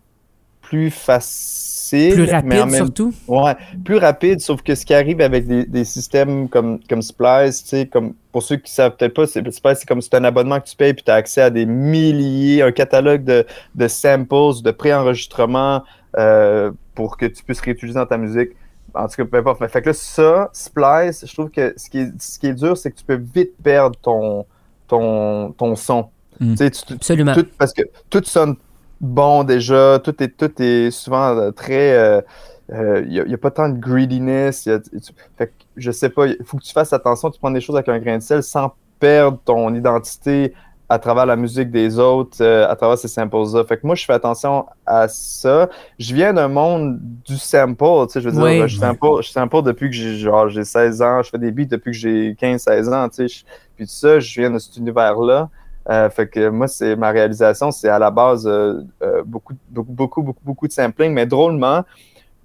plus 0.73 0.91
facile. 0.91 2.15
Plus 2.15 2.31
rapide 2.31 2.49
même 2.49 2.71
surtout? 2.71 3.13
Ouais, 3.29 3.55
plus 3.85 3.99
rapide, 3.99 4.41
sauf 4.41 4.63
que 4.63 4.75
ce 4.75 4.87
qui 4.87 4.95
arrive 4.95 5.21
avec 5.21 5.47
des, 5.47 5.67
des 5.67 5.85
systèmes 5.85 6.49
comme, 6.49 6.81
comme 6.89 7.03
Splice, 7.03 7.63
tu 7.63 7.69
sais, 7.69 7.87
comme 7.87 8.15
pour 8.33 8.43
ceux 8.43 8.57
qui 8.57 8.73
savent 8.73 8.97
peut-être 8.97 9.13
pas, 9.13 9.27
Splice, 9.27 9.81
c'est 9.81 9.87
comme 9.87 10.01
c'est 10.01 10.15
un 10.15 10.25
abonnement 10.25 10.59
que 10.61 10.67
tu 10.67 10.75
payes 10.75 10.95
puis 10.95 11.05
tu 11.05 11.11
as 11.11 11.17
accès 11.17 11.43
à 11.43 11.51
des 11.51 11.67
milliers, 11.67 12.63
un 12.63 12.73
catalogue 12.73 13.23
de, 13.25 13.45
de 13.75 13.89
samples, 13.89 14.63
de 14.65 14.71
préenregistrements 14.71 15.83
euh, 16.17 16.71
pour 16.95 17.19
que 17.19 17.27
tu 17.27 17.45
puisses 17.45 17.61
réutiliser 17.61 17.99
dans 17.99 18.07
ta 18.07 18.17
musique. 18.17 18.53
En 18.95 19.07
tout 19.09 19.17
cas, 19.17 19.25
peu 19.27 19.37
importe. 19.37 19.61
Mais 19.61 19.69
fait 19.69 19.83
que 19.83 19.91
là, 19.91 19.93
ça, 19.93 20.49
Splice, 20.55 21.27
je 21.27 21.33
trouve 21.35 21.51
que 21.51 21.75
ce 21.77 21.91
qui 21.91 21.99
est, 21.99 22.13
ce 22.19 22.39
qui 22.39 22.47
est 22.47 22.55
dur, 22.55 22.79
c'est 22.79 22.91
que 22.91 22.97
tu 22.97 23.05
peux 23.05 23.21
vite 23.35 23.53
perdre 23.63 23.99
ton, 24.01 24.47
ton, 24.89 25.53
ton 25.53 25.77
son. 25.77 26.09
Mm. 26.41 26.55
Tu- 26.55 26.71
tu- 26.71 26.95
Absolument. 26.95 27.35
tout, 27.35 27.47
parce 27.59 27.75
que 27.75 27.83
tout 28.09 28.23
sonne 28.25 28.57
bon 29.03 29.45
déjà, 29.45 29.99
tout 30.03 30.23
est, 30.23 30.29
tout 30.37 30.51
est 30.63 30.91
souvent 30.91 31.37
euh, 31.37 31.51
très. 31.51 32.23
Il 32.71 33.09
n'y 33.09 33.21
a, 33.21 33.27
y 33.27 33.35
a 33.35 33.39
pas 33.39 33.51
tant 33.51 33.69
de 33.69 33.79
greediness. 33.79 34.65
y 34.67 34.71
a- 34.71 34.79
tu- 34.81 34.91
fait 35.37 35.49
que, 35.49 35.53
je 35.77 35.91
sais 35.91 36.09
pas, 36.09 36.27
il 36.27 36.39
faut 36.45 36.57
que 36.57 36.63
tu 36.63 36.73
fasses 36.73 36.93
attention, 36.95 37.31
tu 37.31 37.39
prends 37.39 37.51
des 37.51 37.61
choses 37.61 37.77
avec 37.77 37.89
un 37.89 37.99
grain 37.99 38.17
de 38.17 38.23
sel 38.23 38.43
sans 38.43 38.73
perdre 38.99 39.39
ton 39.45 39.75
identité 39.75 40.55
à 40.89 40.99
travers 40.99 41.27
la 41.27 41.37
musique 41.37 41.71
des 41.71 41.99
autres, 41.99 42.39
euh, 42.43 42.69
à 42.69 42.77
travers 42.77 42.97
ces 42.99 43.09
samples-là. 43.09 43.65
Fait 43.65 43.79
que 43.79 43.87
moi, 43.87 43.95
je 43.95 44.05
fais 44.05 44.13
attention 44.13 44.67
à 44.87 45.09
ça. 45.09 45.69
Je 45.99 46.15
viens 46.15 46.33
d'un 46.35 46.49
monde 46.49 46.99
du 47.27 47.37
sample, 47.39 48.07
tu 48.07 48.13
sais, 48.13 48.21
je 48.21 48.29
veux 48.29 48.43
Oui. 48.43 48.57
dire, 48.57 48.69
je 48.69 48.79
sample, 48.79 49.23
je 49.23 49.29
sample 49.31 49.63
depuis 49.63 49.89
que 49.91 49.97
j'ai 49.97 50.17
genre 50.17 50.49
j'ai 50.49 50.65
16 50.65 51.03
ans, 51.03 51.23
je 51.23 51.31
fais 51.31 51.39
des 51.39 51.51
beats 51.51 51.65
depuis 51.65 51.93
que 51.93 51.97
j'ai 51.99 52.35
15-16 52.39 52.93
ans, 52.93 53.09
tu 53.09 53.17
sais. 53.17 53.29
je- 53.29 53.45
Puis 53.77 53.87
tout 53.87 53.93
ça, 53.93 54.19
je 54.21 54.41
viens 54.41 54.51
de 54.51 54.59
cet 54.59 54.77
univers-là. 54.77 55.49
Euh, 55.89 56.09
fait 56.11 56.29
que 56.29 56.49
moi, 56.49 56.69
c'est 56.69 56.95
ma 56.97 57.11
réalisation, 57.11 57.71
c'est 57.71 57.89
à 57.89 57.99
la 57.99 58.11
base 58.11 58.47
euh, 58.47 58.83
euh, 59.03 59.23
beaucoup, 59.25 59.55
beaucoup, 59.69 59.93
beaucoup, 59.93 60.23
beaucoup, 60.23 60.45
beaucoup 60.45 60.69
de 60.69 60.73
sampling, 60.73 61.13
mais 61.13 61.27
drôlement, 61.27 61.85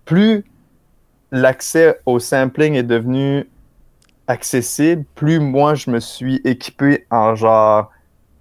plus 0.05 0.43
l'accès 1.31 1.99
au 2.05 2.19
sampling 2.19 2.73
est 2.73 2.83
devenu 2.83 3.47
accessible, 4.27 5.05
plus 5.15 5.39
moi 5.39 5.75
je 5.75 5.89
me 5.89 5.99
suis 5.99 6.41
équipé 6.43 7.05
en 7.11 7.35
genre 7.35 7.91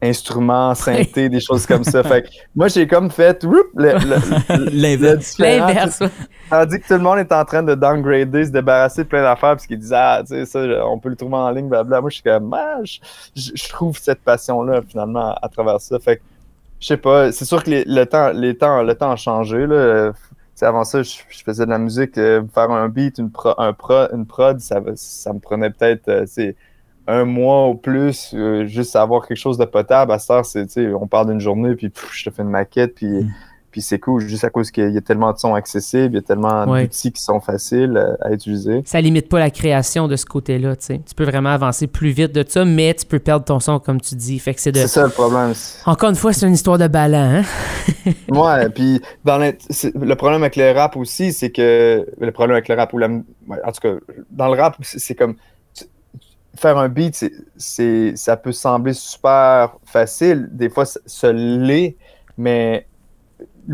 instruments, 0.02 0.74
synthé, 0.74 1.28
des 1.28 1.40
choses 1.40 1.66
comme 1.66 1.84
ça. 1.84 2.02
Fait 2.04 2.22
que 2.22 2.28
moi 2.54 2.68
j'ai 2.68 2.86
comme 2.86 3.10
fait 3.10 3.44
L'inverse. 3.74 5.38
L'inverse. 5.38 6.02
Tandis 6.50 6.80
que 6.80 6.86
tout 6.86 6.94
le 6.94 7.00
monde 7.00 7.18
est 7.18 7.32
en 7.32 7.44
train 7.44 7.62
de 7.62 7.74
downgrader, 7.74 8.44
se 8.44 8.50
débarrasser 8.50 9.02
de 9.02 9.08
plein 9.08 9.22
d'affaires, 9.22 9.50
parce 9.50 9.66
qu'ils 9.66 9.78
disent, 9.78 9.92
ah, 9.92 10.22
tu 10.26 10.34
sais, 10.34 10.46
ça, 10.46 10.60
on 10.86 10.98
peut 10.98 11.08
le 11.08 11.16
trouver 11.16 11.34
en 11.34 11.50
ligne, 11.50 11.68
blablabla. 11.68 12.00
Moi, 12.00 12.10
je 12.10 12.14
suis 12.14 12.22
comme, 12.22 12.54
ah, 12.54 12.78
je, 12.84 13.68
trouve 13.68 13.98
cette 13.98 14.20
passion-là, 14.20 14.82
finalement, 14.88 15.34
à 15.42 15.48
travers 15.48 15.80
ça. 15.80 15.98
Fait 15.98 16.18
que, 16.18 16.22
je 16.78 16.86
sais 16.86 16.96
pas, 16.96 17.32
c'est 17.32 17.44
sûr 17.44 17.64
que 17.64 17.70
les, 17.70 17.84
le, 17.84 18.04
temps, 18.06 18.30
les 18.30 18.56
temps, 18.56 18.82
le 18.82 18.94
temps 18.94 19.10
a 19.10 19.16
changé, 19.16 19.66
là. 19.66 20.12
Avant 20.62 20.84
ça, 20.84 21.02
je, 21.02 21.16
je 21.28 21.42
faisais 21.42 21.66
de 21.66 21.70
la 21.70 21.78
musique, 21.78 22.16
euh, 22.16 22.42
faire 22.54 22.70
un 22.70 22.88
beat, 22.88 23.18
une, 23.18 23.30
pro, 23.30 23.52
un 23.58 23.74
pro, 23.74 24.06
une 24.14 24.24
prod, 24.24 24.58
ça, 24.58 24.80
ça 24.94 25.32
me 25.34 25.38
prenait 25.38 25.68
peut-être, 25.68 26.08
euh, 26.08 26.52
un 27.08 27.24
mois 27.24 27.68
ou 27.68 27.74
plus, 27.74 28.32
euh, 28.34 28.66
juste 28.66 28.96
avoir 28.96 29.26
quelque 29.26 29.38
chose 29.38 29.58
de 29.58 29.64
potable. 29.64 30.12
À 30.12 30.18
heure, 30.30 30.44
c'est, 30.44 30.66
tu 30.66 30.72
sais, 30.72 30.88
on 30.92 31.06
parle 31.06 31.28
d'une 31.30 31.40
journée, 31.40 31.74
puis 31.74 31.88
pff, 31.90 32.08
je 32.12 32.28
te 32.28 32.34
fais 32.34 32.42
une 32.42 32.50
maquette, 32.50 32.94
puis 32.94 33.06
Mm. 33.06 33.30
puis 33.70 33.82
c'est 33.82 33.98
cool 33.98 34.22
juste 34.22 34.42
à 34.42 34.48
cause 34.48 34.70
qu'il 34.70 34.90
y 34.90 34.96
a 34.96 35.00
tellement 35.02 35.32
de 35.34 35.38
sons 35.38 35.54
accessibles, 35.54 36.14
il 36.14 36.16
y 36.16 36.18
a 36.18 36.22
tellement 36.22 36.64
Ouais. 36.66 36.84
d'outils 36.84 37.12
qui 37.12 37.22
sont 37.22 37.40
faciles 37.40 37.96
euh, 37.96 38.14
à 38.22 38.32
utiliser. 38.32 38.80
Ça 38.86 39.00
limite 39.02 39.28
pas 39.28 39.38
la 39.38 39.50
création 39.50 40.08
de 40.08 40.16
ce 40.16 40.24
côté-là, 40.24 40.76
tu 40.76 40.86
sais. 40.86 41.00
Tu 41.06 41.14
peux 41.14 41.24
vraiment 41.24 41.50
avancer 41.50 41.86
plus 41.86 42.08
vite 42.10 42.32
de 42.34 42.42
ça, 42.48 42.64
mais 42.64 42.94
tu 42.94 43.04
peux 43.04 43.18
perdre 43.18 43.44
ton 43.44 43.60
son, 43.60 43.78
comme 43.78 44.00
tu 44.00 44.14
dis. 44.14 44.38
Fait 44.38 44.54
que 44.54 44.60
c'est 44.62 44.72
de... 44.72 44.78
C'est 44.78 44.88
ça 44.88 45.04
le 45.04 45.10
problème. 45.10 45.52
Encore 45.84 46.08
une 46.08 46.16
fois, 46.16 46.32
c'est 46.32 46.46
une 46.46 46.54
histoire 46.54 46.78
de 46.78 46.88
ballon, 46.88 47.18
hein? 47.18 47.42
Ouais, 48.30 48.68
puis 48.70 49.00
dans 49.24 49.52
c'est- 49.68 49.94
le 49.94 50.14
problème 50.16 50.42
avec 50.42 50.56
le 50.56 50.72
rap 50.72 50.96
aussi, 50.96 51.32
c'est 51.34 51.50
que 51.50 52.06
le 52.18 52.32
problème 52.32 52.54
avec 52.56 52.68
le 52.68 52.74
rap 52.76 52.92
ou 52.94 52.98
la, 52.98 53.08
en 53.08 53.72
tout 53.72 53.80
cas, 53.82 53.92
dans 54.30 54.48
le 54.52 54.58
rap, 54.60 54.76
c'est 54.82 55.14
comme 55.14 55.36
faire 56.56 56.78
un 56.78 56.88
beat, 56.88 57.14
c'est- 57.14 57.32
c'est 57.56 58.16
ça 58.16 58.36
peut 58.36 58.52
sembler 58.52 58.92
super 58.92 59.76
facile, 59.84 60.48
des 60.52 60.68
fois 60.68 60.84
ça 60.84 61.00
ça 61.06 61.32
l'est, 61.32 61.96
mais 62.36 62.86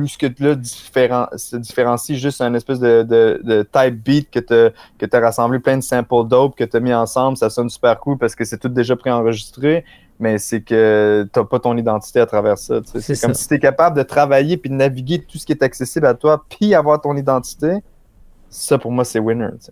ce 0.06 0.16
que 0.16 0.26
là 0.42 0.54
différen, 0.54 1.26
se 1.36 1.56
différencie 1.56 2.18
juste 2.18 2.40
un 2.40 2.54
espèce 2.54 2.80
de, 2.80 3.02
de, 3.02 3.40
de 3.44 3.62
type 3.62 4.02
beat 4.02 4.30
que 4.30 4.40
tu 4.40 4.74
que 5.06 5.16
as 5.16 5.20
rassemblé 5.20 5.58
plein 5.58 5.76
de 5.76 5.82
samples 5.82 6.26
dope 6.26 6.56
que 6.56 6.64
tu 6.64 6.76
as 6.76 6.80
mis 6.80 6.94
ensemble, 6.94 7.36
ça 7.36 7.50
sonne 7.50 7.68
super 7.68 7.98
cool 8.00 8.18
parce 8.18 8.34
que 8.34 8.44
c'est 8.44 8.58
tout 8.58 8.68
déjà 8.70 8.96
préenregistré, 8.96 9.84
mais 10.18 10.38
c'est 10.38 10.62
que 10.62 11.28
t'as 11.32 11.44
pas 11.44 11.58
ton 11.60 11.76
identité 11.76 12.20
à 12.20 12.26
travers 12.26 12.56
ça. 12.58 12.80
tu. 12.80 13.00
C'est 13.00 13.14
C'est 13.14 13.20
comme 13.20 13.34
ça. 13.34 13.42
si 13.42 13.48
tu 13.48 13.54
es 13.54 13.58
capable 13.58 13.96
de 13.98 14.02
travailler 14.02 14.56
puis 14.56 14.70
de 14.70 14.74
naviguer 14.74 15.20
tout 15.22 15.36
ce 15.38 15.44
qui 15.44 15.52
est 15.52 15.62
accessible 15.62 16.06
à 16.06 16.14
toi, 16.14 16.44
puis 16.48 16.74
avoir 16.74 17.00
ton 17.00 17.16
identité. 17.16 17.78
Ça, 18.48 18.78
pour 18.78 18.92
moi, 18.92 19.04
c'est 19.04 19.18
winner. 19.18 19.48
tu. 19.64 19.70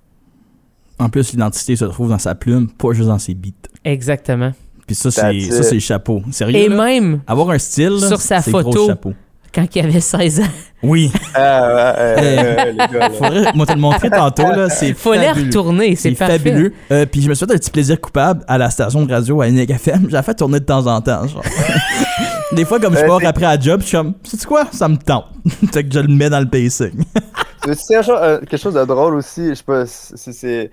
En 1.00 1.08
plus, 1.08 1.32
l'identité 1.32 1.76
se 1.76 1.84
trouve 1.86 2.10
dans 2.10 2.18
sa 2.18 2.34
plume, 2.34 2.68
pas 2.70 2.92
juste 2.92 3.08
dans 3.08 3.18
ses 3.18 3.34
beats. 3.34 3.50
Exactement. 3.84 4.52
Puis 4.86 4.94
ça, 4.96 5.10
c'est 5.10 5.40
ça, 5.40 5.62
c'est 5.62 5.74
le 5.74 5.80
chapeau. 5.80 6.22
Sérieux, 6.30 6.56
Et 6.58 6.68
là? 6.68 6.84
même 6.84 7.20
Avoir 7.26 7.50
un 7.50 7.58
style, 7.58 7.90
là, 8.00 8.08
Sur 8.08 8.20
sa 8.20 8.40
c'est 8.40 8.50
gros 8.50 8.62
photo. 8.62 8.86
chapeau. 8.88 9.12
quand 9.54 9.66
il 9.74 9.84
avait 9.84 10.00
16 10.00 10.40
ans. 10.40 10.44
Oui. 10.82 11.10
Ah, 11.34 11.94
ouais, 11.96 12.14
ouais, 12.22 12.72
les 12.72 12.76
gars, 12.76 12.88
là. 12.98 13.10
Faudrait, 13.10 13.52
moi, 13.54 13.66
te 13.66 13.72
le 13.72 13.78
montrer 13.80 14.10
tantôt, 14.10 14.42
là. 14.42 14.68
C'est 14.68 14.94
Faut 14.94 15.12
les 15.14 15.30
retourner, 15.30 15.94
c'est 15.96 16.10
C'est 16.10 16.14
fabuleux. 16.14 16.72
Euh, 16.90 17.04
puis 17.06 17.20
je 17.22 17.28
me 17.28 17.34
suis 17.34 17.44
fait 17.46 17.52
un 17.52 17.56
petit 17.56 17.70
plaisir 17.70 18.00
coupable 18.00 18.44
à 18.48 18.58
la 18.58 18.70
station 18.70 19.04
de 19.04 19.12
radio 19.12 19.40
à 19.42 19.48
Unique 19.48 19.70
FM. 19.70 20.08
J'ai 20.10 20.22
fait 20.22 20.34
tourner 20.34 20.60
de 20.60 20.64
temps 20.64 20.86
en 20.86 21.00
temps. 21.00 21.26
genre. 21.26 21.42
Des 22.52 22.64
fois, 22.64 22.80
comme 22.80 22.94
je 22.94 23.00
Ouais, 23.02 23.06
pars 23.06 23.20
c'est- 23.20 23.26
après 23.26 23.46
à 23.46 23.58
job, 23.60 23.80
je 23.82 23.86
suis 23.86 23.96
comme, 23.96 24.14
sais 24.24 24.44
quoi, 24.46 24.66
ça 24.72 24.88
me 24.88 24.96
tente. 24.96 25.26
fait 25.72 25.84
que 25.84 25.92
je 25.94 26.00
le 26.00 26.08
mets 26.08 26.30
dans 26.30 26.40
le 26.40 26.48
pacing. 26.48 27.04
Quelque 27.62 28.02
chose, 28.02 28.18
euh, 28.22 28.38
quelque 28.40 28.56
chose 28.56 28.72
de 28.74 28.84
drôle 28.86 29.14
aussi, 29.16 29.50
je 29.50 29.54
sais 29.54 29.62
pas, 29.62 29.84
c'est- 29.84 30.32
c'est... 30.32 30.70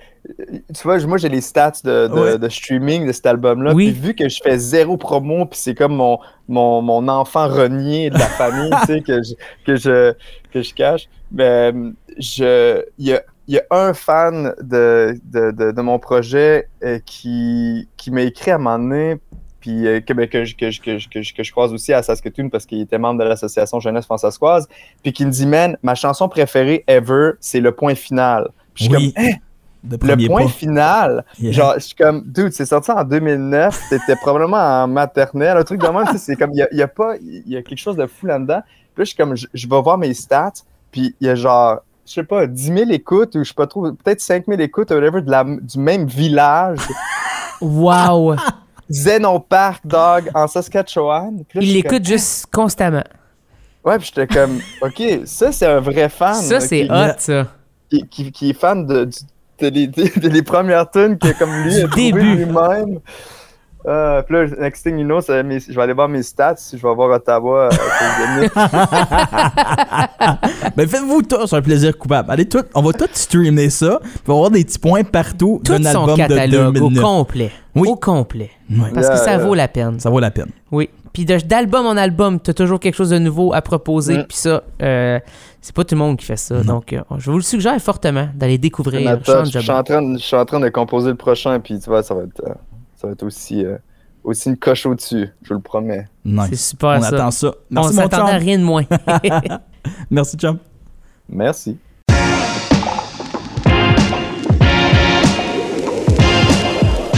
Tu 0.73 0.83
vois, 0.83 0.99
moi 1.05 1.17
j'ai 1.17 1.29
les 1.29 1.41
stats 1.41 1.73
de, 1.83 2.07
de, 2.07 2.13
Ouais. 2.13 2.37
de 2.37 2.49
streaming 2.49 3.07
de 3.07 3.11
cet 3.11 3.25
album-là, 3.25 3.73
Oui. 3.73 3.91
puis 3.91 4.01
vu 4.01 4.13
que 4.13 4.27
je 4.27 4.39
fais 4.43 4.57
zéro 4.57 4.97
promo, 4.97 5.45
puis 5.45 5.59
c'est 5.59 5.73
comme 5.75 5.95
mon, 5.95 6.19
mon, 6.47 6.81
mon 6.81 7.07
enfant 7.07 7.47
renié 7.47 8.09
de 8.09 8.17
la 8.17 8.25
famille, 8.25 8.71
tu 8.81 8.85
sais, 8.93 9.01
que 9.01 9.21
je, 9.23 9.33
que, 9.65 9.75
je, 9.77 10.13
que 10.51 10.61
je 10.61 10.73
cache, 10.73 11.07
ben, 11.31 11.93
je... 12.17 12.83
Il 12.97 13.07
y 13.07 13.13
a, 13.13 13.21
y 13.47 13.57
a 13.57 13.63
un 13.71 13.93
fan 13.93 14.53
de, 14.61 15.17
de, 15.23 15.81
mon 15.81 15.99
projet 15.99 16.67
euh, 16.83 16.99
qui, 17.05 17.87
qui 17.95 18.11
m'a 18.11 18.23
écrit 18.23 18.51
à 18.51 18.55
un 18.55 18.57
moment 18.57 18.77
donné, 18.79 19.15
puis 19.61 19.87
euh, 19.87 20.01
que, 20.01 20.11
ben, 20.13 20.27
que, 20.27 20.43
je- 20.43 20.55
que, 20.55 20.65
que, 20.83 20.97
je- 20.99 21.07
que, 21.09 21.21
je- 21.21 21.33
que 21.33 21.43
je 21.43 21.51
croise 21.51 21.71
aussi 21.73 21.93
à 21.93 22.03
Saskatoon 22.03 22.49
parce 22.49 22.65
qu'il 22.65 22.81
était 22.81 22.97
membre 22.97 23.23
de 23.23 23.27
l'association 23.29 23.79
Jeunesse 23.79 24.05
Françaiscoise, 24.05 24.67
puis 25.01 25.13
qui 25.13 25.25
me 25.25 25.31
dit, 25.31 25.45
man, 25.45 25.77
ma 25.83 25.95
chanson 25.95 26.27
préférée 26.27 26.83
ever, 26.87 27.31
c'est 27.39 27.61
le 27.61 27.71
point 27.71 27.95
final. 27.95 28.49
Puis 28.73 28.85
je 28.85 28.89
suis 28.89 28.97
Oui. 28.97 29.13
comme, 29.13 29.23
Hein, 29.25 29.31
le 29.83 30.27
point 30.27 30.43
pas. 30.43 30.47
final, 30.49 31.25
Yeah. 31.39 31.51
genre, 31.51 31.73
je 31.75 31.79
suis 31.81 31.95
comme, 31.95 32.23
dude, 32.25 32.51
c'est 32.53 32.65
sorti 32.65 32.91
en 32.91 33.03
2009, 33.03 33.79
t'étais 33.89 34.15
probablement 34.15 34.57
en 34.83 34.87
maternelle, 34.87 35.57
un 35.57 35.63
truc 35.63 35.81
de 35.81 35.87
même, 35.87 36.05
tu 36.07 36.13
sais, 36.13 36.17
c'est 36.17 36.35
comme, 36.35 36.51
il 36.53 36.57
y 36.59 36.61
a, 36.61 36.67
il 36.71 36.77
y 36.77 36.81
a 36.81 36.87
pas, 36.87 37.15
il 37.21 37.43
y 37.47 37.55
a 37.57 37.61
quelque 37.61 37.79
chose 37.79 37.95
de 37.95 38.05
fou 38.07 38.25
là-dedans. 38.25 38.61
Puis 38.93 39.01
là, 39.01 39.03
je 39.03 39.09
suis 39.09 39.15
comme, 39.17 39.35
je, 39.35 39.47
je 39.53 39.67
vais 39.67 39.81
voir 39.81 39.97
mes 39.97 40.13
stats, 40.13 40.51
puis 40.91 41.15
il 41.21 41.27
y 41.27 41.29
a 41.29 41.35
genre, 41.35 41.79
je 42.05 42.13
sais 42.13 42.23
pas, 42.23 42.47
10 42.47 42.63
000 42.73 42.91
écoutes, 42.91 43.35
ou 43.35 43.43
je 43.43 43.49
sais 43.49 43.53
pas 43.53 43.67
trop, 43.67 43.91
peut-être 43.91 44.21
5 44.21 44.45
000 44.47 44.59
écoutes, 44.61 44.89
ou 44.91 44.95
whatever, 44.95 45.21
de 45.21 45.29
la, 45.29 45.43
du 45.43 45.77
même 45.79 46.05
village, 46.07 46.79
Wow! 47.61 48.35
Zenon 48.89 49.39
Park, 49.41 49.81
dog, 49.85 50.29
en 50.33 50.47
Saskatchewan. 50.47 51.43
Puis 51.49 51.59
là, 51.59 51.65
je 51.65 51.71
Il 51.71 51.83
comme, 51.83 51.91
l'écoute 51.91 52.07
juste 52.07 52.45
constamment. 52.53 53.03
Ouais, 53.83 53.97
puis 53.97 54.11
j'étais 54.13 54.27
comme, 54.33 54.59
OK, 54.81 55.01
ça, 55.25 55.51
c'est 55.51 55.65
un 55.65 55.79
vrai 55.79 56.07
fan. 56.09 56.35
Ça, 56.35 56.59
c'est 56.61 56.85
qui- 56.85 56.91
hot, 56.91 57.13
ça. 57.17 57.47
qui, 57.89 58.07
qui- 58.07 58.31
qui 58.31 58.49
est 58.51 58.53
fan 58.53 58.85
de, 58.85 59.05
du- 59.05 59.17
de 59.59 59.67
les, 59.69 59.87
les 60.29 60.41
premières 60.41 60.89
tunes 60.91 61.17
que 61.17 61.37
comme 61.37 61.51
lui 61.63 61.75
a 61.75 61.87
trouvé 61.87 62.11
début. 62.11 62.35
lui-même. 62.35 62.99
Euh, 63.85 64.21
puis 64.23 64.35
là, 64.35 64.45
next 64.59 64.83
thing 64.83 64.97
you 64.97 65.05
know, 65.05 65.21
c'est 65.21 65.43
mes- 65.43 65.61
je 65.61 65.73
vais 65.73 65.81
aller 65.81 65.93
voir 65.93 66.09
mes 66.09 66.21
stats, 66.21 66.55
je 66.73 66.85
vais 66.85 66.93
voir 66.93 67.09
Ottawa. 67.09 67.69
euh. 67.71 68.47
Ben 70.75 70.87
faites-vous 70.87 71.21
tous 71.23 71.53
un 71.53 71.61
plaisir 71.61 71.97
coupable. 71.97 72.31
Allez, 72.31 72.45
tout, 72.45 72.63
on 72.75 72.81
va 72.81 72.93
tout 72.93 73.07
streamer 73.13 73.69
ça. 73.69 73.99
Puis 74.01 74.11
on 74.27 74.31
va 74.33 74.35
avoir 74.35 74.51
des 74.51 74.63
petits 74.65 74.79
points 74.79 75.03
partout 75.03 75.61
Tout 75.63 75.77
d'un 75.77 75.91
son 75.91 76.01
album 76.01 76.15
de 76.15 76.21
catalogue 76.21 76.69
au 76.69 76.71
2009. 76.89 77.03
complet. 77.03 77.51
Oui. 77.75 77.87
Au 77.89 77.95
complet. 77.95 78.51
Parce 78.93 79.09
que 79.09 79.17
ça 79.17 79.31
yeah. 79.31 79.37
vaut 79.37 79.53
la 79.55 79.67
peine. 79.67 79.99
Ça 79.99 80.09
vaut 80.09 80.19
la 80.19 80.31
peine. 80.31 80.49
Oui. 80.71 80.89
Puis 81.13 81.25
d'album 81.25 81.85
en 81.85 81.97
album, 81.97 82.39
t'as 82.39 82.53
toujours 82.53 82.79
quelque 82.79 82.95
chose 82.95 83.09
de 83.09 83.19
nouveau 83.19 83.53
à 83.53 83.61
proposer. 83.61 84.19
Mm. 84.19 84.23
Puis 84.27 84.37
ça, 84.37 84.63
euh, 84.81 85.19
c'est 85.67 85.75
pas 85.75 85.83
tout 85.83 85.95
le 85.95 85.99
monde 85.99 86.15
qui 86.15 86.25
fait 86.25 86.37
ça. 86.37 86.55
Non. 86.63 86.75
Donc, 86.75 86.93
euh, 86.93 87.01
je 87.17 87.29
vous 87.29 87.35
le 87.35 87.43
suggère 87.43 87.77
fortement 87.81 88.29
d'aller 88.33 88.57
découvrir 88.57 89.19
Sean. 89.25 89.43
Je 89.43 89.59
suis 89.59 89.69
en 89.69 89.83
train 89.83 90.01
de- 90.01 90.17
je 90.17 90.23
suis 90.23 90.35
en 90.37 90.45
train 90.45 90.61
de 90.61 90.69
composer 90.69 91.09
le 91.09 91.15
prochain, 91.17 91.59
puis 91.59 91.77
tu 91.77 91.89
vois, 91.89 92.03
ça 92.03 92.13
va 92.15 92.21
être, 92.23 92.41
euh, 92.47 92.53
ça 92.95 93.07
va 93.07 93.13
être 93.13 93.23
aussi, 93.23 93.65
euh, 93.65 93.75
aussi 94.23 94.47
une 94.47 94.55
coche 94.57 94.85
au-dessus, 94.85 95.27
je 95.43 95.49
vous 95.49 95.55
le 95.55 95.59
promets. 95.61 96.05
C'est 96.49 96.55
super 96.55 96.91
On 96.99 97.01
ça. 97.01 97.07
attend 97.09 97.31
ça. 97.31 97.47
On 97.49 97.51
Merci, 97.69 97.95
mon 97.95 98.01
s'attendait 98.01 98.31
à 98.31 98.37
rien 98.37 98.57
de 98.57 98.63
moins. 98.63 98.83
Merci, 100.09 100.37
chum. 100.37 100.57
Merci. 101.27 101.77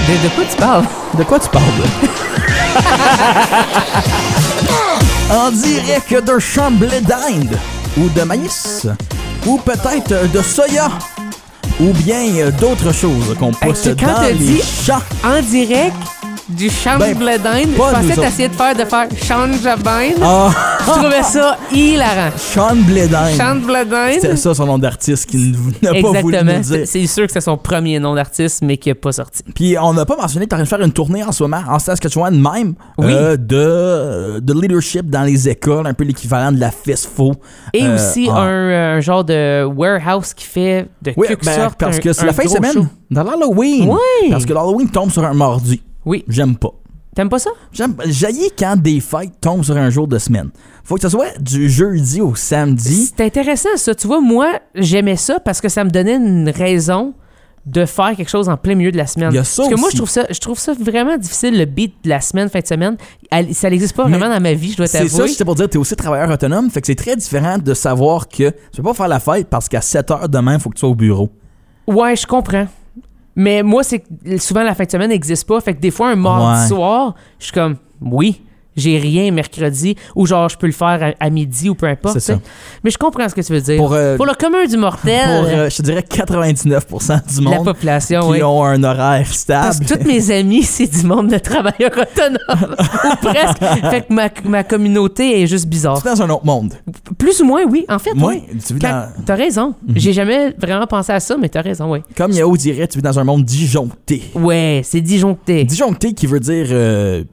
de, 0.07 0.23
de 0.23 0.29
quoi 0.35 0.43
tu 0.49 0.57
parles? 0.57 0.85
De 1.17 1.23
quoi 1.23 1.39
tu 1.39 1.49
parles? 1.49 1.63
en 5.31 5.51
direct 5.51 6.11
de 6.25 6.39
chamblé 6.39 7.01
d'Inde, 7.01 7.55
ou 7.99 8.09
de 8.09 8.21
maïs, 8.23 8.87
ou 9.45 9.57
peut-être 9.57 10.31
de 10.31 10.41
soya, 10.41 10.89
ou 11.79 11.91
bien 11.93 12.49
d'autres 12.59 12.93
choses 12.93 13.35
qu'on 13.39 13.51
pousse 13.51 13.85
Hey, 13.87 13.95
dans 13.95 14.21
les 14.21 14.33
dit- 14.35 14.61
champs. 14.85 14.99
En 15.23 15.41
direct 15.41 15.95
du 16.49 16.69
chambre 16.69 16.99
Ben, 16.99 17.13
d'Inde, 17.37 17.69
je 17.73 17.77
pensais 17.77 18.15
t'essayer 18.21 18.47
de 18.49 18.53
faire 18.53 18.75
de 18.75 18.83
faire 18.85 19.07
Sean 19.23 19.51
Jobin. 19.53 20.15
Ah, 20.21 20.49
Je 20.79 20.91
trouvais 20.91 21.23
ça 21.23 21.57
hilarant. 21.71 22.31
Sean 22.37 22.75
Bledine. 22.75 23.37
Sean 23.37 23.55
Bledine. 23.57 24.19
C'était 24.21 24.35
ça 24.35 24.53
son 24.55 24.65
nom 24.65 24.77
d'artiste 24.79 25.27
qui 25.29 25.53
n'a 25.81 25.91
pas 26.01 26.21
voulu 26.21 26.37
nous 26.43 26.51
C'est 26.63 26.77
dire. 26.77 26.87
c'est 26.87 27.07
sûr 27.07 27.27
que 27.27 27.33
c'est 27.33 27.41
son 27.41 27.57
premier 27.57 27.99
nom 27.99 28.15
d'artiste, 28.15 28.61
mais 28.63 28.77
qui 28.77 28.89
n'est 28.89 28.95
pas 28.95 29.11
sorti. 29.11 29.43
Puis 29.53 29.77
on 29.79 29.93
n'a 29.93 30.05
pas 30.05 30.15
mentionné 30.17 30.45
que 30.45 30.49
tu 30.49 30.55
en 30.55 30.57
train 30.57 30.63
de 30.63 30.69
faire 30.69 30.81
une 30.81 30.91
tournée 30.93 31.23
en 31.23 31.31
ce 31.31 31.43
moment 31.43 31.61
en 31.67 31.77
Saskatchewan 31.79 32.33
même 32.39 32.73
Oui. 32.97 33.11
euh, 33.13 33.37
de, 33.37 34.39
de 34.39 34.53
leadership 34.59 35.09
dans 35.09 35.23
les 35.23 35.47
écoles, 35.49 35.85
un 35.85 35.93
peu 35.93 36.03
l'équivalent 36.03 36.51
de 36.51 36.59
la 36.59 36.71
FESFO. 36.71 37.33
Et 37.73 37.83
Euh, 37.83 37.95
aussi 37.95 38.27
ah. 38.31 38.39
un, 38.41 38.95
un 38.97 38.99
genre 39.01 39.23
de 39.23 39.63
warehouse 39.65 40.33
qui 40.33 40.45
fait 40.45 40.87
de 41.01 41.13
Oui, 41.15 41.27
quelque 41.27 41.45
ben, 41.45 41.55
sorte 41.55 41.75
parce 41.79 41.97
un- 41.97 41.99
que 41.99 42.13
c'est 42.13 42.25
la 42.25 42.33
fin 42.33 42.43
de 42.43 42.49
semaine 42.49 42.73
show. 42.73 42.85
dans 43.11 43.23
l'Halloween. 43.23 43.89
Oui. 43.89 44.31
Parce 44.31 44.45
que 44.45 44.53
l'Halloween 44.53 44.89
tombe 44.89 45.11
sur 45.11 45.23
un 45.23 45.33
mardi. 45.33 45.81
Oui. 46.05 46.23
J'aime 46.27 46.55
pas. 46.55 46.71
T'aimes 47.15 47.29
pas 47.29 47.39
ça? 47.39 47.49
J'aime 47.73 47.95
jaillit 48.05 48.51
quand 48.57 48.77
des 48.77 48.99
fêtes 48.99 49.33
tombent 49.41 49.63
sur 49.63 49.75
un 49.75 49.89
jour 49.89 50.07
de 50.07 50.17
semaine. 50.19 50.49
Faut 50.83 50.95
que 50.95 51.01
ce 51.01 51.09
soit 51.09 51.37
du 51.39 51.69
jeudi 51.69 52.21
au 52.21 52.35
samedi. 52.35 53.11
C'est 53.15 53.25
intéressant 53.25 53.69
ça. 53.75 53.93
Tu 53.95 54.07
vois, 54.07 54.21
moi, 54.21 54.47
j'aimais 54.75 55.15
ça 55.15 55.39
parce 55.39 55.59
que 55.59 55.69
ça 55.69 55.83
me 55.83 55.89
donnait 55.89 56.15
une 56.15 56.49
raison 56.49 57.13
de 57.65 57.85
faire 57.85 58.15
quelque 58.15 58.29
chose 58.29 58.47
en 58.47 58.57
plein 58.57 58.73
milieu 58.73 58.91
de 58.91 58.97
la 58.97 59.05
semaine. 59.05 59.31
Il 59.31 59.35
y 59.35 59.39
a 59.39 59.43
ça 59.43 59.63
parce 59.63 59.75
que 59.75 59.79
moi, 59.79 59.89
je 59.91 59.97
trouve 59.97 60.09
ça, 60.09 60.25
je 60.29 60.39
trouve 60.39 60.57
ça 60.57 60.73
vraiment 60.79 61.17
difficile, 61.17 61.57
le 61.57 61.65
beat 61.65 61.93
de 62.03 62.09
la 62.09 62.21
semaine, 62.21 62.47
fin 62.49 62.59
de 62.61 62.67
semaine. 62.67 62.95
Ça 63.51 63.69
n'existe 63.69 63.95
pas 63.95 64.05
Mais 64.07 64.17
vraiment 64.17 64.33
dans 64.33 64.41
ma 64.41 64.53
vie, 64.53 64.71
je 64.71 64.77
dois 64.77 64.87
C'est 64.87 65.07
ça, 65.07 65.17
t'avouer. 65.17 65.27
c'était 65.29 65.45
pour 65.45 65.55
dire, 65.55 65.67
t'es 65.69 65.77
aussi 65.77 65.95
travailleur 65.95 66.29
autonome, 66.31 66.69
fait 66.69 66.79
que 66.81 66.87
c'est 66.87 66.95
très 66.95 67.15
différent 67.15 67.57
de 67.57 67.73
savoir 67.73 68.27
que 68.27 68.49
tu 68.49 68.77
peux 68.77 68.83
pas 68.83 68.93
faire 68.93 69.07
la 69.09 69.19
fête 69.19 69.47
parce 69.49 69.67
qu'à 69.67 69.81
7 69.81 70.09
heures 70.11 70.29
demain, 70.29 70.53
il 70.55 70.59
faut 70.61 70.69
que 70.69 70.75
tu 70.75 70.79
sois 70.79 70.89
au 70.89 70.95
bureau. 70.95 71.29
Ouais, 71.85 72.15
je 72.15 72.25
comprends. 72.25 72.67
Mais 73.39 73.63
moi, 73.63 73.83
c'est 73.83 73.99
que 73.99 74.37
souvent 74.37 74.63
la 74.63 74.75
fin 74.75 74.83
de 74.83 74.91
semaine 74.91 75.09
n'existe 75.11 75.47
pas. 75.47 75.61
Fait 75.61 75.73
que 75.73 75.79
des 75.79 75.91
fois, 75.91 76.09
un 76.09 76.15
mardi 76.17 76.61
Ouais. 76.61 76.67
soir, 76.67 77.15
je 77.39 77.45
suis 77.45 77.53
comme, 77.53 77.77
oui, 78.01 78.41
j'ai 78.79 78.97
rien 78.97 79.31
mercredi, 79.31 79.95
ou 80.15 80.25
genre, 80.25 80.49
je 80.49 80.57
peux 80.57 80.67
le 80.67 80.73
faire 80.73 81.13
à, 81.19 81.25
à 81.25 81.29
midi 81.29 81.69
ou 81.69 81.75
peu 81.75 81.87
importe. 81.87 82.19
C'est 82.19 82.33
ça. 82.33 82.39
Mais 82.83 82.89
je 82.91 82.97
comprends 82.97 83.27
ce 83.29 83.35
que 83.35 83.41
tu 83.41 83.53
veux 83.53 83.61
dire. 83.61 83.77
Pour, 83.77 83.93
euh, 83.93 84.15
Pour 84.17 84.25
le 84.25 84.33
commun 84.33 84.65
du 84.65 84.77
mortel, 84.77 85.19
pour 85.25 85.47
euh, 85.49 85.69
je 85.69 85.77
te 85.77 85.81
dirais 85.83 86.03
99% 86.09 87.37
du 87.37 87.43
la 87.43 87.49
monde 87.57 87.65
population, 87.65 88.21
qui 88.21 88.27
oui. 88.29 88.43
ont 88.43 88.63
un 88.63 88.83
horaire 88.83 89.23
Parce 89.25 89.37
stable. 89.37 89.85
que 89.85 89.93
tous 89.99 90.07
mes 90.07 90.31
amis, 90.39 90.63
c'est 90.63 90.87
du 90.87 91.05
monde 91.05 91.27
de 91.29 91.37
travailleurs 91.37 91.91
autonomes. 91.91 92.75
ou 93.05 93.15
presque. 93.27 93.59
Fait 93.89 94.01
que 94.07 94.13
ma, 94.13 94.29
ma 94.45 94.63
communauté 94.63 95.41
est 95.41 95.47
juste 95.47 95.67
bizarre. 95.67 95.99
C'est 96.03 96.09
dans 96.09 96.21
un 96.21 96.29
autre 96.29 96.45
monde. 96.45 96.73
Plus 97.17 97.41
ou 97.41 97.45
moins, 97.45 97.63
oui. 97.69 97.85
En 97.89 97.99
fait, 97.99 98.13
Moi, 98.13 98.33
oui. 98.33 98.59
tu 98.65 98.77
T'as 98.79 99.35
raison. 99.35 99.75
J'ai 99.95 100.13
jamais 100.13 100.51
vraiment 100.57 100.87
pensé 100.87 101.11
à 101.11 101.19
ça, 101.19 101.35
mais 101.37 101.49
t'as 101.49 101.61
raison, 101.61 101.91
oui. 101.91 101.99
comme 102.15 102.31
Yahoo 102.31 102.55
dirait, 102.57 102.87
tu 102.87 102.97
vis 102.97 103.01
dans 103.03 103.19
un 103.19 103.23
monde 103.23 103.43
disjoncté. 103.43 104.23
Ouais, 104.35 104.81
c'est 104.83 105.01
disjoncté. 105.01 105.63
Disjoncté 105.63 106.13
qui 106.13 106.27
veut 106.27 106.39
dire 106.39 106.67
euh, 106.71 107.23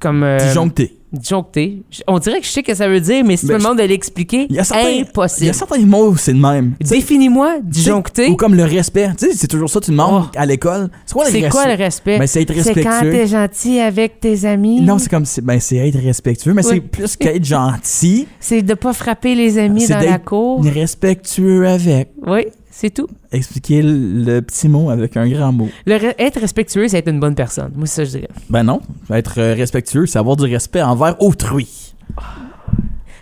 Comme. 0.00 0.22
euh, 0.22 0.38
disjoncté. 0.38 0.96
Disjoncté. 1.12 1.82
J- 1.92 2.02
On 2.08 2.18
dirait 2.18 2.40
que 2.40 2.46
je 2.46 2.50
sais 2.50 2.60
ce 2.62 2.66
que 2.66 2.74
ça 2.74 2.88
veut 2.88 3.00
dire, 3.00 3.24
mais 3.24 3.36
si 3.36 3.46
Ben, 3.46 3.54
me 3.54 3.58
demandes 3.60 3.78
de 3.78 3.84
l'expliquer, 3.84 4.48
certains, 4.64 4.88
il 4.90 4.98
y 4.98 5.00
impossible. 5.02 5.50
a 5.50 5.52
certains 5.52 5.86
mots, 5.86 6.16
c'est 6.16 6.32
le 6.32 6.40
même. 6.40 6.72
Définis-moi, 6.80 7.58
disjoncté. 7.62 8.30
Ou 8.30 8.34
comme 8.36 8.56
le 8.56 8.64
respect. 8.64 9.10
Tu 9.16 9.26
sais, 9.28 9.32
c'est 9.36 9.46
toujours 9.46 9.70
ça, 9.70 9.80
tu 9.80 9.92
demandes 9.92 10.24
Oh. 10.26 10.30
à 10.36 10.44
l'école. 10.44 10.90
C'est 11.06 11.12
quoi 11.14 11.24
le 11.26 11.30
respect? 11.32 11.48
quoi 11.50 11.66
le 11.68 11.74
respect? 11.74 12.18
Ben, 12.18 12.26
c'est 12.26 12.42
être 12.42 12.52
C'est 12.60 12.74
quand 12.82 12.90
respectueux. 12.90 13.10
t'es 13.12 13.26
gentil 13.28 13.78
avec 13.78 14.18
tes 14.18 14.44
amis? 14.44 14.80
Non, 14.80 14.98
c'est 14.98 15.08
comme, 15.08 15.24
ben, 15.42 15.60
c'est 15.60 15.76
être 15.76 15.98
respectueux, 16.02 16.52
mais 16.52 16.64
Oui. 16.66 16.70
c'est 16.74 16.80
plus 16.80 17.16
qu'être 17.16 17.44
gentil. 17.44 18.26
C'est 18.40 18.62
de 18.62 18.74
pas 18.74 18.92
frapper 18.92 19.36
les 19.36 19.56
amis 19.58 19.86
dans 19.86 20.00
la 20.00 20.18
cour. 20.18 20.64
Respectueux 20.64 21.66
avec. 21.68 22.10
Oui, 22.26 22.46
c'est 22.76 22.90
tout. 22.90 23.06
Expliquer 23.30 23.82
le, 23.82 24.40
petit 24.40 24.68
mot 24.68 24.90
avec 24.90 25.16
un 25.16 25.28
grand 25.28 25.52
mot. 25.52 25.68
Le 25.86 25.94
re- 25.94 26.14
être 26.18 26.40
respectueux, 26.40 26.88
c'est 26.88 26.98
être 26.98 27.08
une 27.08 27.20
bonne 27.20 27.36
personne. 27.36 27.72
Moi, 27.76 27.86
c'est 27.86 27.94
ça 27.94 28.02
que 28.02 28.08
je 28.08 28.18
dirais. 28.18 28.34
Ben 28.50 28.64
non. 28.64 28.80
Être 29.10 29.38
euh, 29.38 29.54
respectueux, 29.54 30.06
c'est 30.06 30.18
avoir 30.18 30.36
du 30.36 30.44
respect 30.44 30.82
envers 30.82 31.20
autrui. 31.22 31.94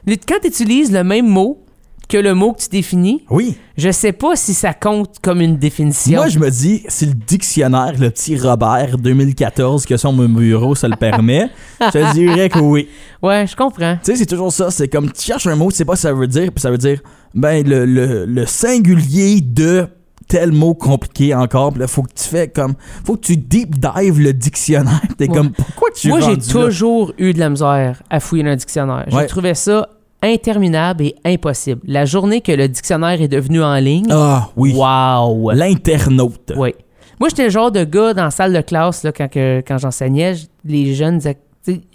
Quand 0.06 0.38
tu 0.40 0.48
utilises 0.48 0.90
le 0.90 1.04
même 1.04 1.28
mot 1.28 1.62
que 2.08 2.18
le 2.18 2.34
mot 2.34 2.52
que 2.52 2.60
tu 2.62 2.68
définis, 2.68 3.24
Oui. 3.30 3.56
je 3.78 3.90
sais 3.90 4.12
pas 4.12 4.36
si 4.36 4.52
ça 4.54 4.74
compte 4.74 5.16
comme 5.22 5.40
une 5.40 5.56
définition. 5.56 6.18
Moi, 6.18 6.28
je 6.28 6.38
me 6.38 6.50
dis, 6.50 6.82
si 6.88 7.06
le 7.06 7.14
dictionnaire, 7.14 7.94
le 7.98 8.10
petit 8.10 8.36
Robert 8.38 8.98
2014 8.98 9.86
que 9.86 9.96
sur 9.96 10.12
mon 10.12 10.28
bureau, 10.28 10.74
ça 10.74 10.88
le 10.88 10.96
permet, 10.96 11.48
je 11.80 11.90
te 11.90 12.12
dirais 12.12 12.48
que 12.48 12.58
oui. 12.58 12.88
Ouais, 13.22 13.46
je 13.46 13.56
comprends. 13.56 13.96
Tu 14.04 14.12
sais, 14.12 14.16
c'est 14.16 14.26
toujours 14.26 14.52
ça. 14.52 14.70
C'est 14.70 14.88
comme 14.88 15.10
tu 15.10 15.22
cherches 15.22 15.46
un 15.46 15.56
mot, 15.56 15.70
tu 15.70 15.76
sais 15.78 15.84
pas 15.84 15.96
ce 15.96 16.02
que 16.02 16.08
ça 16.08 16.12
veut 16.14 16.26
dire, 16.26 16.50
puis 16.52 16.60
ça 16.60 16.70
veut 16.70 16.78
dire, 16.78 17.00
ben, 17.34 17.66
le, 17.66 17.86
le, 17.86 18.26
le 18.26 18.46
singulier 18.46 19.40
de 19.40 19.86
tel 20.28 20.52
mot 20.52 20.74
compliqué 20.74 21.34
encore. 21.34 21.72
Puis 21.72 21.80
là, 21.80 21.86
faut 21.86 22.02
que 22.02 22.12
tu 22.14 22.24
fais 22.28 22.48
comme. 22.48 22.74
Faut 23.04 23.16
que 23.16 23.20
tu 23.26 23.36
deep 23.36 23.76
dive 23.78 24.18
le 24.20 24.32
dictionnaire. 24.32 25.00
T'es 25.18 25.28
Ouais. 25.28 25.34
comme, 25.36 25.50
pourquoi 25.52 25.88
tu 25.94 26.08
Moi, 26.08 26.20
j'ai 26.20 26.38
toujours 26.38 27.12
eu 27.18 27.32
de 27.34 27.38
la 27.38 27.50
misère 27.50 28.02
à 28.10 28.20
fouiller 28.20 28.44
dans 28.44 28.50
un 28.50 28.56
dictionnaire. 28.56 29.04
Je 29.08 29.16
Ouais. 29.16 29.26
trouvais 29.26 29.54
ça 29.54 29.88
interminable 30.22 31.04
et 31.04 31.14
impossible. 31.24 31.80
La 31.86 32.04
journée 32.04 32.40
que 32.40 32.52
le 32.52 32.68
dictionnaire 32.68 33.20
est 33.20 33.28
devenu 33.28 33.62
en 33.62 33.74
ligne, 33.76 34.06
Ah, 34.10 34.48
oui. 34.56 34.72
wow! 34.74 35.50
L'internaute. 35.52 36.52
Oui. 36.56 36.74
Moi, 37.20 37.28
j'étais 37.28 37.44
le 37.44 37.50
genre 37.50 37.70
de 37.70 37.84
gars 37.84 38.14
dans 38.14 38.24
la 38.24 38.30
salle 38.30 38.52
de 38.52 38.60
classe, 38.60 39.04
là, 39.04 39.12
quand, 39.12 39.28
que- 39.28 39.62
quand 39.66 39.78
j'enseignais, 39.78 40.34
je- 40.34 40.46
les 40.64 40.94
jeunes 40.94 41.18
disaient, 41.18 41.38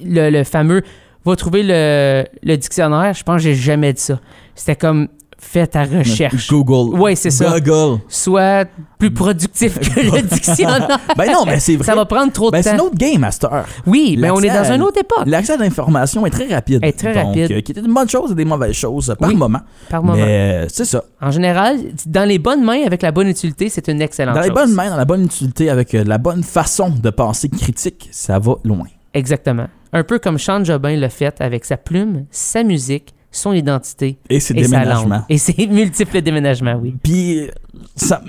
le, 0.04 0.30
le 0.30 0.44
fameux 0.44 0.82
va 1.26 1.36
trouver 1.36 1.64
le, 1.64 2.24
le 2.44 2.56
dictionnaire. 2.58 3.14
Je 3.14 3.24
pense 3.24 3.38
que 3.38 3.42
j'ai 3.44 3.56
jamais 3.56 3.92
dit 3.94 4.02
ça. 4.02 4.20
C'était 4.56 4.76
comme 4.78 5.08
fais 5.40 5.68
ta 5.68 5.84
recherche. 5.84 6.50
Google. 6.50 6.98
Ouais, 7.00 7.16
c'est 7.16 7.30
ça. 7.30 7.60
Google. 7.60 8.00
Sois 8.08 8.66
plus 8.98 9.12
productif 9.12 9.80
que 9.80 10.00
le 10.16 10.22
dictionnaire. 10.24 11.00
Ben 11.16 11.32
non, 11.32 11.46
mais 11.46 11.60
c'est 11.60 11.76
vrai. 11.76 11.86
Ça 11.86 11.96
va 11.96 12.06
prendre 12.06 12.32
trop 12.32 12.48
de 12.48 12.54
Ben, 12.54 12.64
c'est 12.64 12.72
temps. 12.72 12.76
une 12.76 12.82
autre 12.90 12.96
game, 12.98 13.20
Master. 13.22 13.66
Oui, 13.86 14.16
mais 14.20 14.30
on 14.32 14.40
est 14.42 14.48
dans 14.50 14.70
à- 14.70 14.76
une 14.76 14.82
autre 14.82 15.00
époque. 15.00 15.24
L'accès 15.26 15.54
à 15.54 15.58
l'information 15.58 16.26
est 16.26 16.30
très 16.32 16.48
rapide. 16.54 16.84
Est 16.84 16.98
très 16.98 17.14
Donc, 17.14 17.26
rapide. 17.28 17.52
euh, 17.52 17.62
qui 17.62 17.72
est 17.72 17.78
une 17.80 17.94
bonne 17.94 18.10
chose 18.10 18.32
et 18.32 18.36
des 18.36 18.46
mauvaises 18.46 18.74
choses 18.76 19.16
par 19.20 19.30
Oui, 19.30 19.36
moment. 19.36 19.60
Par 19.90 20.02
moment. 20.04 20.18
Mais 20.18 20.64
euh, 20.64 20.68
c'est 20.70 20.86
ça. 20.86 21.04
En 21.22 21.32
général, 21.32 21.78
dans 22.06 22.28
les 22.28 22.40
bonnes 22.40 22.64
mains 22.64 22.84
avec 22.86 23.02
la 23.02 23.12
bonne 23.12 23.28
utilité, 23.28 23.70
c'est 23.70 23.88
une 23.88 24.02
excellente 24.02 24.36
Dans 24.36 24.42
les 24.42 24.48
chose. 24.48 24.56
bonnes 24.56 24.74
mains, 24.74 24.90
dans 24.90 24.98
la 24.98 25.06
bonne 25.06 25.24
utilité, 25.26 25.70
avec 25.70 25.94
euh, 25.94 26.04
la 26.04 26.18
bonne 26.18 26.44
façon 26.44 26.90
de 26.90 27.10
penser 27.10 27.50
critique, 27.50 28.10
ça 28.12 28.40
va 28.40 28.56
loin. 28.64 28.86
Exactement. 29.14 29.68
Un 29.94 30.04
peu 30.04 30.20
comme 30.20 30.38
Sean 30.38 30.64
Jobin 30.64 30.96
l'a 30.98 31.10
fait 31.10 31.40
avec 31.42 31.64
sa 31.66 31.78
plume, 31.78 32.26
sa 32.30 32.64
musique, 32.64 33.14
son 33.32 33.54
identité 33.54 34.18
Et 34.30 34.40
c'est 34.40 34.56
et 34.58 34.64
sa 34.64 34.84
langue. 34.84 34.86
déménagement. 34.86 35.26
Et 35.30 35.38
ses 35.38 35.68
multiples 35.70 36.22
déménagements, 36.22 36.76
oui. 36.82 36.96
Puis, 37.04 37.48
ça, 37.96 38.22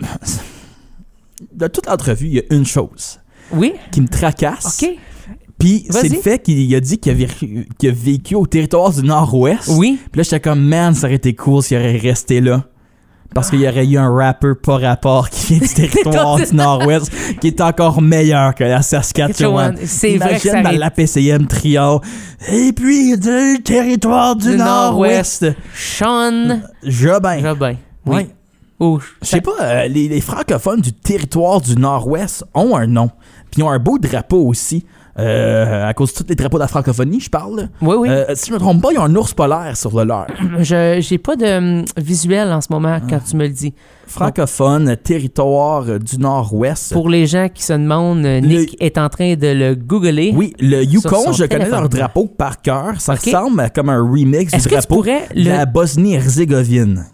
de 1.53 1.67
toute 1.69 1.87
l'entrevue, 1.87 2.27
il 2.27 2.35
y 2.35 2.39
a 2.41 2.43
une 2.55 2.67
chose 2.67 3.21
Oui, 3.53 3.73
qui 3.93 4.01
me 4.01 4.09
tracasse. 4.09 4.83
OK. 4.83 4.91
Puis, 5.59 5.87
c'est 5.91 6.09
le 6.09 6.21
fait 6.21 6.41
qu'il 6.41 6.73
a 6.75 6.81
dit 6.81 6.99
qu'il 6.99 7.11
a, 7.13 7.15
vécu- 7.17 7.67
qu'il 7.79 7.89
a 7.89 7.93
vécu 7.93 8.35
au 8.37 8.47
territoire 8.47 8.93
du 8.93 9.03
Nord-Ouest. 9.03 9.69
Oui. 9.77 9.99
Puis 10.13 10.19
là, 10.19 10.23
j'étais 10.23 10.41
comme, 10.41 10.61
man, 10.61 10.95
ça 10.95 11.07
aurait 11.09 11.17
été 11.17 11.35
cool 11.35 11.63
s'il 11.63 11.77
aurait 11.79 11.97
resté 11.97 12.41
là. 12.41 12.65
Parce 13.35 13.51
qu'il 13.51 13.61
y 13.61 13.69
aurait 13.69 13.87
eu 13.87 13.99
un 13.99 14.11
rapper 14.11 14.55
pas 14.55 14.79
rapport 14.79 15.29
qui 15.29 15.55
vient 15.55 15.67
du 15.67 15.75
territoire 15.91 16.37
du 16.37 16.55
Nord-Ouest 16.55 17.13
qui 17.41 17.49
est 17.49 17.61
encore 17.61 18.01
meilleur 18.01 18.55
que 18.55 18.65
la 18.65 18.83
Saskatchewan. 18.83 19.77
C'est 19.85 20.17
vrai 20.17 20.35
que 20.35 20.49
ça 20.49 20.63
dans 20.63 20.71
la 20.71 20.91
PCM 20.91 21.47
trio. 21.47 22.01
Et 22.51 22.73
puis, 22.73 23.17
du 23.19 23.63
territoire 23.63 24.35
du, 24.35 24.53
Du 24.53 24.57
Nord-Ouest. 24.57 25.47
Sean 25.75 26.61
Jobin. 26.83 27.41
Jobin. 27.41 27.75
Oui. 28.07 28.29
Ou- 28.81 29.01
Je 29.23 29.27
sais 29.27 29.41
pas, 29.41 29.53
euh, 29.61 29.89
les, 29.89 30.09
les 30.09 30.21
francophones 30.21 30.81
du 30.81 30.93
territoire 30.93 31.61
du 31.61 31.75
Nord-Ouest 31.77 32.45
ont 32.55 32.77
un 32.77 32.87
nom. 32.87 33.11
Puis 33.51 33.61
ils 33.61 33.63
ont 33.65 33.71
un 33.71 33.79
beau 33.79 33.99
drapeau 33.99 34.45
aussi. 34.47 34.85
Euh, 35.19 35.89
à 35.89 35.95
cause 35.95 36.13
de 36.13 36.19
tous 36.19 36.27
les 36.29 36.37
drapeaux 36.37 36.59
de 36.59 36.63
la 36.63 36.69
francophonie, 36.69 37.19
je 37.19 37.29
parle. 37.29 37.71
Oui, 37.83 37.97
oui. 37.99 38.09
Euh, 38.09 38.25
si 38.37 38.51
je 38.51 38.55
me 38.55 38.59
trompe 38.61 38.81
pas, 38.81 38.91
ils 38.93 38.99
ont 39.01 39.03
un 39.03 39.17
ours 39.17 39.35
polaire 39.35 39.77
sur 39.77 39.97
le 39.99 40.05
leur. 40.05 40.29
Je 40.61 40.99
j'ai 41.01 41.19
pas 41.19 41.35
de 41.35 41.57
hum, 41.81 41.85
visuel 41.97 42.53
en 42.53 42.61
ce 42.61 42.69
moment 42.71 42.99
Ah. 43.01 43.07
quand 43.11 43.19
tu 43.29 43.35
me 43.35 43.43
le 43.49 43.53
dis. 43.53 43.75
Francophone, 44.07 44.97
territoire 44.97 45.99
du 45.99 46.19
Nord-Ouest. 46.19 46.93
Pour 46.93 47.09
les 47.09 47.27
gens 47.27 47.49
qui 47.53 47.65
se 47.65 47.73
demandent, 47.73 48.25
Nick 48.25 48.77
est 48.81 48.97
en 48.97 49.09
train 49.09 49.35
de 49.35 49.49
le 49.49 49.75
googler. 49.75 50.33
Oui, 50.37 50.55
le 50.61 50.85
Yukon, 50.85 51.33
je 51.33 51.47
connais 51.47 51.69
leur 51.69 51.89
drapeau 51.89 52.27
par 52.27 52.63
cœur. 52.63 53.01
Ça 53.01 53.15
ressemble 53.15 53.59
à 53.61 53.71
comme 53.71 53.89
un 53.89 54.01
remix 54.01 54.53
du 54.53 54.57
Est-ce 54.57 54.69
que 54.69 54.75
tu 54.75 54.75
drapeau 54.77 54.95
pourrais 54.95 55.27
de 55.35 55.41
le... 55.43 55.51
la 55.51 55.67
Bosnie-Herzégovine. 55.67 57.07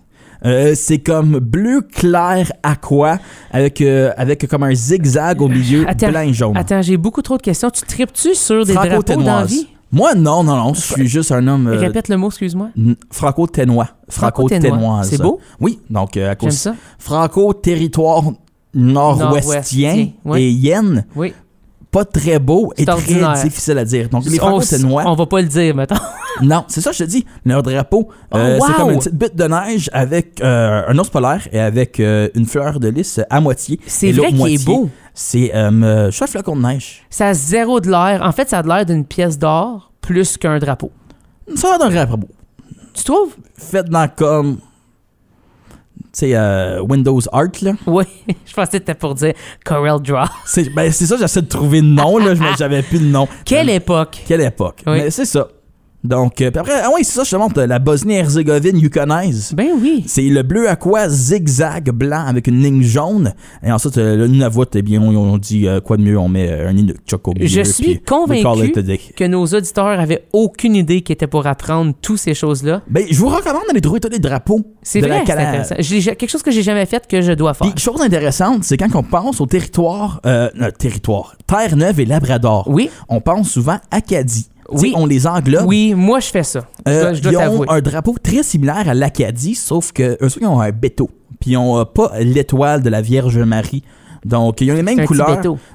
Euh, 0.44 0.74
c'est 0.74 0.98
comme 0.98 1.38
bleu 1.38 1.80
clair 1.80 2.52
aqua 2.62 3.18
avec, 3.50 3.80
euh, 3.80 4.12
avec 4.16 4.46
comme 4.46 4.62
un 4.62 4.74
zigzag 4.74 5.40
au 5.40 5.48
milieu 5.48 5.88
Attends, 5.88 6.10
blanc 6.10 6.20
et 6.20 6.32
jaune. 6.34 6.56
Attends, 6.56 6.82
j'ai 6.82 6.96
beaucoup 6.98 7.22
trop 7.22 7.36
de 7.38 7.42
questions. 7.42 7.70
Tu 7.70 7.82
tripes-tu 7.82 8.34
sur 8.34 8.64
des 8.66 8.74
drapeaux 8.74 9.02
d'envie? 9.02 9.68
Moi, 9.90 10.14
non, 10.16 10.42
non, 10.42 10.56
non. 10.56 10.74
Je 10.74 10.80
suis 10.80 11.06
juste 11.06 11.30
un 11.30 11.46
homme 11.46 11.68
euh, 11.68 11.78
Répète 11.78 12.08
le 12.08 12.16
mot, 12.16 12.26
excuse-moi. 12.26 12.70
franco-ténois. 13.10 13.88
Franco-ténoise. 14.08 15.08
C'est 15.08 15.22
beau? 15.22 15.38
Oui, 15.60 15.78
donc 15.88 16.16
euh, 16.16 16.24
à 16.24 16.30
J'aime 16.30 16.36
cause 16.36 16.56
ça. 16.58 16.74
franco-territoire 16.98 18.24
nord-ouestien 18.74 20.08
et 20.36 20.50
yen, 20.50 21.04
Oui. 21.16 21.32
Pas 21.94 22.04
très 22.04 22.40
beau 22.40 22.72
et 22.76 22.84
C'est 22.84 22.86
très 22.86 23.44
difficile 23.44 23.78
à 23.78 23.84
dire. 23.84 24.08
Donc 24.08 24.24
les 24.26 24.40
on, 24.40 24.46
franco-ténois, 24.46 25.04
on 25.06 25.14
va 25.14 25.26
pas 25.26 25.40
le 25.40 25.46
dire, 25.46 25.76
mettons. 25.76 25.94
non, 26.42 26.64
c'est 26.66 26.80
ça 26.80 26.90
je 26.90 26.98
te 26.98 27.04
dis. 27.04 27.24
Leur 27.44 27.62
drapeau, 27.62 28.08
euh, 28.34 28.58
Oh, 28.60 28.64
c'est 28.66 28.72
wow! 28.72 28.78
comme 28.78 28.90
une 28.90 28.98
petite 28.98 29.14
butte 29.14 29.36
de 29.36 29.44
neige 29.44 29.88
avec 29.92 30.40
euh, 30.40 30.82
un 30.88 30.98
ours 30.98 31.08
polaire 31.08 31.46
et 31.52 31.60
avec 31.60 32.00
euh, 32.00 32.28
une 32.34 32.46
fleur 32.46 32.80
de 32.80 32.88
lys 32.88 33.20
à 33.30 33.40
moitié. 33.40 33.78
C'est 33.86 34.10
vrai 34.10 34.32
qu'il 34.32 34.54
est 34.54 34.66
beau. 34.66 34.90
C'est 35.14 35.54
euh, 35.54 35.70
euh, 35.70 36.10
un 36.20 36.26
flocon 36.26 36.56
de 36.56 36.62
neige. 36.62 37.04
Ça 37.10 37.28
a 37.28 37.34
zéro 37.34 37.78
de 37.78 37.88
l'air. 37.88 38.22
En 38.24 38.32
fait, 38.32 38.50
ça 38.50 38.58
a 38.58 38.62
de 38.64 38.68
l'air 38.68 38.84
d'une 38.84 39.04
pièce 39.04 39.38
d'or 39.38 39.92
plus 40.00 40.36
qu'un 40.36 40.58
drapeau. 40.58 40.90
Ça 41.54 41.70
va 41.70 41.78
dans 41.78 41.88
le 41.88 41.94
drapeau. 41.94 42.28
Tu 42.92 43.04
trouves? 43.04 43.36
Fait 43.56 43.84
dans 43.88 44.08
comme 44.08 44.58
sais, 46.12 46.34
euh, 46.34 46.80
Windows 46.82 47.20
Art, 47.32 47.48
là. 47.62 47.72
Oui. 47.86 48.04
Je 48.46 48.52
pensais 48.54 48.70
que 48.72 48.72
c'était 48.78 48.94
pour 48.94 49.14
dire 49.14 49.34
Corel 49.64 50.00
Draw. 50.00 50.26
C'est 50.46 50.68
ben, 50.74 50.90
c'est 50.92 51.06
ça, 51.06 51.16
j'essaie 51.18 51.42
de 51.42 51.48
trouver 51.48 51.80
le 51.80 51.88
nom, 51.88 52.18
là. 52.18 52.34
mais 52.34 52.50
J'avais 52.58 52.82
plus 52.82 52.98
le 52.98 53.06
nom. 53.06 53.26
Quelle 53.44 53.68
Euh, 53.70 53.74
époque? 53.74 54.22
Quelle 54.26 54.40
époque. 54.42 54.82
Oui. 54.86 54.92
Mais 54.98 55.10
c'est 55.10 55.24
ça. 55.24 55.48
Donc, 56.04 56.40
euh, 56.42 56.50
puis 56.50 56.60
après, 56.60 56.80
ah 56.82 56.90
oui, 56.94 57.02
c'est 57.02 57.12
ça, 57.12 57.24
je 57.24 57.30
te 57.30 57.36
montre 57.36 57.62
la 57.62 57.78
Bosnie-Herzégovine 57.78 58.78
yukonaise. 58.78 59.54
Ben 59.56 59.68
oui. 59.80 60.04
C'est 60.06 60.22
le 60.22 60.42
bleu 60.42 60.68
à 60.68 60.76
quoi 60.76 61.08
zigzag 61.08 61.90
blanc 61.90 62.26
avec 62.26 62.46
une 62.46 62.60
ligne 62.62 62.82
jaune. 62.82 63.32
Et 63.62 63.72
ensuite, 63.72 63.96
euh, 63.96 64.16
le 64.16 64.26
Nunavut, 64.28 64.66
eh 64.74 64.82
bien, 64.82 65.00
on, 65.00 65.16
on 65.16 65.38
dit 65.38 65.66
euh, 65.66 65.80
quoi 65.80 65.96
de 65.96 66.02
mieux, 66.02 66.18
on 66.18 66.28
met 66.28 66.50
euh, 66.50 66.68
un 66.68 66.74
au 67.24 67.32
milieu. 67.32 67.46
Je 67.46 67.62
suis 67.62 68.00
convaincu 68.00 68.72
que 69.16 69.24
nos 69.24 69.46
auditeurs 69.46 69.98
avaient 69.98 70.26
aucune 70.32 70.76
idée 70.76 71.00
qu'ils 71.02 71.14
étaient 71.14 71.26
pour 71.26 71.46
apprendre 71.46 71.94
toutes 72.00 72.18
ces 72.18 72.34
choses-là. 72.34 72.82
Ben, 72.88 73.04
je 73.10 73.18
vous 73.18 73.28
recommande 73.28 73.62
d'aller 73.66 73.80
trouver 73.80 74.00
tous 74.00 74.10
les 74.10 74.18
drapeaux. 74.18 74.60
C'est 74.82 75.00
vrai, 75.00 75.22
c'est 75.24 75.32
intéressant. 75.32 75.74
Quelque 76.14 76.28
chose 76.30 76.42
que 76.42 76.50
j'ai 76.50 76.62
jamais 76.62 76.86
fait 76.86 77.06
que 77.06 77.22
je 77.22 77.32
dois 77.32 77.54
faire. 77.54 77.72
Puis, 77.72 77.82
chose 77.82 78.00
intéressante, 78.02 78.64
c'est 78.64 78.76
quand 78.76 78.94
on 78.94 79.02
pense 79.02 79.40
au 79.40 79.46
territoire, 79.46 80.20
euh, 80.26 80.48
territoire, 80.78 81.36
Terre-Neuve 81.46 82.00
et 82.00 82.04
Labrador, 82.04 82.68
Oui, 82.68 82.90
on 83.08 83.20
pense 83.20 83.50
souvent 83.50 83.78
Acadie. 83.90 84.48
Oui. 84.70 84.92
On 84.96 85.06
les 85.06 85.26
englobe. 85.26 85.64
oui, 85.66 85.94
moi 85.94 86.20
je 86.20 86.28
fais 86.28 86.42
ça. 86.42 86.66
Euh, 86.88 87.14
je 87.14 87.22
dois 87.22 87.32
ils 87.32 87.36
ont 87.38 87.70
un 87.70 87.80
drapeau 87.80 88.14
très 88.22 88.42
similaire 88.42 88.88
à 88.88 88.94
l'Acadie, 88.94 89.54
sauf 89.54 89.92
que 89.92 90.16
eux 90.22 90.28
ils 90.40 90.46
ont 90.46 90.60
un 90.60 90.70
béto. 90.70 91.10
Puis 91.40 91.52
ils 91.52 91.56
ont 91.56 91.78
euh, 91.78 91.84
pas 91.84 92.12
l'étoile 92.20 92.82
de 92.82 92.88
la 92.90 93.02
Vierge 93.02 93.38
Marie. 93.38 93.82
Donc, 94.24 94.62
ils 94.62 94.70
ont 94.72 94.74
les 94.74 94.82
mêmes 94.82 94.96
couleurs. 95.06 95.26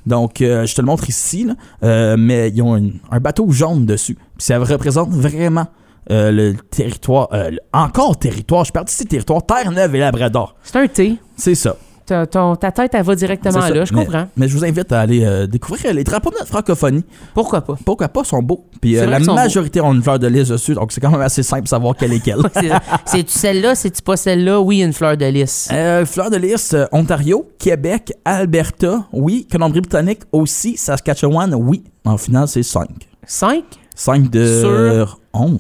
Donc, 0.08 0.42
euh, 0.42 0.66
je 0.66 0.74
te 0.74 0.82
le 0.82 0.88
montre 0.88 1.08
ici, 1.08 1.44
là. 1.44 1.54
Euh, 1.84 2.16
mais 2.18 2.50
ils 2.50 2.62
ont 2.64 2.76
une- 2.78 2.94
un 3.12 3.20
bateau 3.20 3.46
jaune 3.52 3.86
dessus. 3.86 4.16
Puis 4.16 4.24
ça 4.40 4.58
représente 4.58 5.12
vraiment 5.12 5.68
euh, 6.12 6.32
le 6.32 6.56
territoire, 6.72 7.30
encore 7.72 8.18
territoire, 8.18 8.66
je 8.66 8.72
parle 8.72 8.86
d'ici 8.88 9.06
territoire, 9.06 9.46
Terre-Neuve 9.46 9.94
et 9.96 10.00
Labrador. 10.00 10.56
C'est 10.64 10.78
un 10.78 10.88
T. 10.88 11.18
C'est 11.38 11.54
ça. 11.54 11.76
Ta, 12.10 12.26
ton- 12.26 12.56
ta 12.56 12.72
tête, 12.72 12.92
elle 12.96 13.04
va 13.04 13.14
directement 13.16 13.60
là. 13.60 13.86
Je 13.86 13.94
Mais- 13.94 14.04
comprends. 14.04 14.28
Mais 14.36 14.48
je 14.48 14.58
vous 14.58 14.66
invite 14.66 14.92
à 14.92 15.02
aller 15.02 15.24
euh, 15.24 15.46
découvrir 15.46 15.94
les 15.94 16.04
drapeaux 16.04 16.32
de 16.32 16.36
notre 16.38 16.48
francophonie. 16.48 17.06
Pourquoi 17.36 17.62
pas? 17.62 17.76
Pourquoi 17.86 18.08
pas, 18.08 18.24
sont 18.24 18.42
beaux. 18.42 18.66
Puis 18.82 18.98
euh, 18.98 19.06
la 19.06 19.20
majorité 19.20 19.80
ont 19.80 19.94
une 19.94 20.02
fleur 20.02 20.18
de 20.18 20.26
lys 20.26 20.48
dessus, 20.50 20.74
donc 20.74 20.92
c'est 20.92 21.00
quand 21.00 21.12
même 21.12 21.22
assez 21.22 21.44
simple 21.44 21.64
de 21.64 21.68
savoir 21.68 21.96
quelle 21.96 22.14
est 22.14 22.20
quelle. 22.20 22.40
C'est- 22.56 22.72
C'est-tu 23.06 23.32
celle-là? 23.38 23.76
C'est-tu 23.76 24.02
pas 24.02 24.18
celle-là? 24.18 24.60
Oui, 24.60 24.82
une 24.82 24.94
fleur 24.94 25.16
de 25.18 25.26
lys. 25.26 25.70
Euh, 25.72 26.04
fleur 26.08 26.32
de 26.32 26.38
lys, 26.38 26.74
euh, 26.74 26.86
Ontario, 26.92 27.48
Québec, 27.60 28.12
Alberta, 28.26 29.06
oui. 29.14 29.48
Colombie-Britannique 29.52 30.22
aussi. 30.32 30.78
Saskatchewan, 30.78 31.54
oui. 31.54 31.84
En 32.06 32.18
final, 32.18 32.48
c'est 32.48 32.64
5. 32.64 32.88
5? 33.28 33.64
5 33.94 34.30
de 34.32 34.62
Sur- 34.62 35.20
11. 35.34 35.60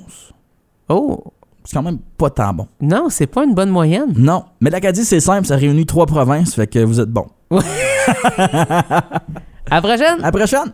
Oh, 0.89 1.24
C'est 1.70 1.78
quand 1.78 1.84
même 1.84 2.00
pas 2.18 2.32
tant 2.32 2.52
bon. 2.52 2.68
non, 2.82 3.10
c'est 3.12 3.28
pas 3.28 3.44
une 3.44 3.54
bonne 3.54 3.70
moyenne. 3.70 4.12
Non, 4.18 4.46
mais 4.60 4.72
l'Acadie, 4.72 5.06
c'est 5.06 5.20
simple, 5.20 5.46
ça 5.46 5.56
réunit 5.56 5.86
trois 5.86 6.08
provinces, 6.08 6.56
fait 6.56 6.66
que 6.66 6.80
vous 6.80 7.00
êtes 7.00 7.12
bon. 7.12 7.28
À 7.52 7.62
la 9.76 9.82
prochaine! 9.84 10.20
À 10.20 10.24
la 10.24 10.32
prochaine! 10.32 10.74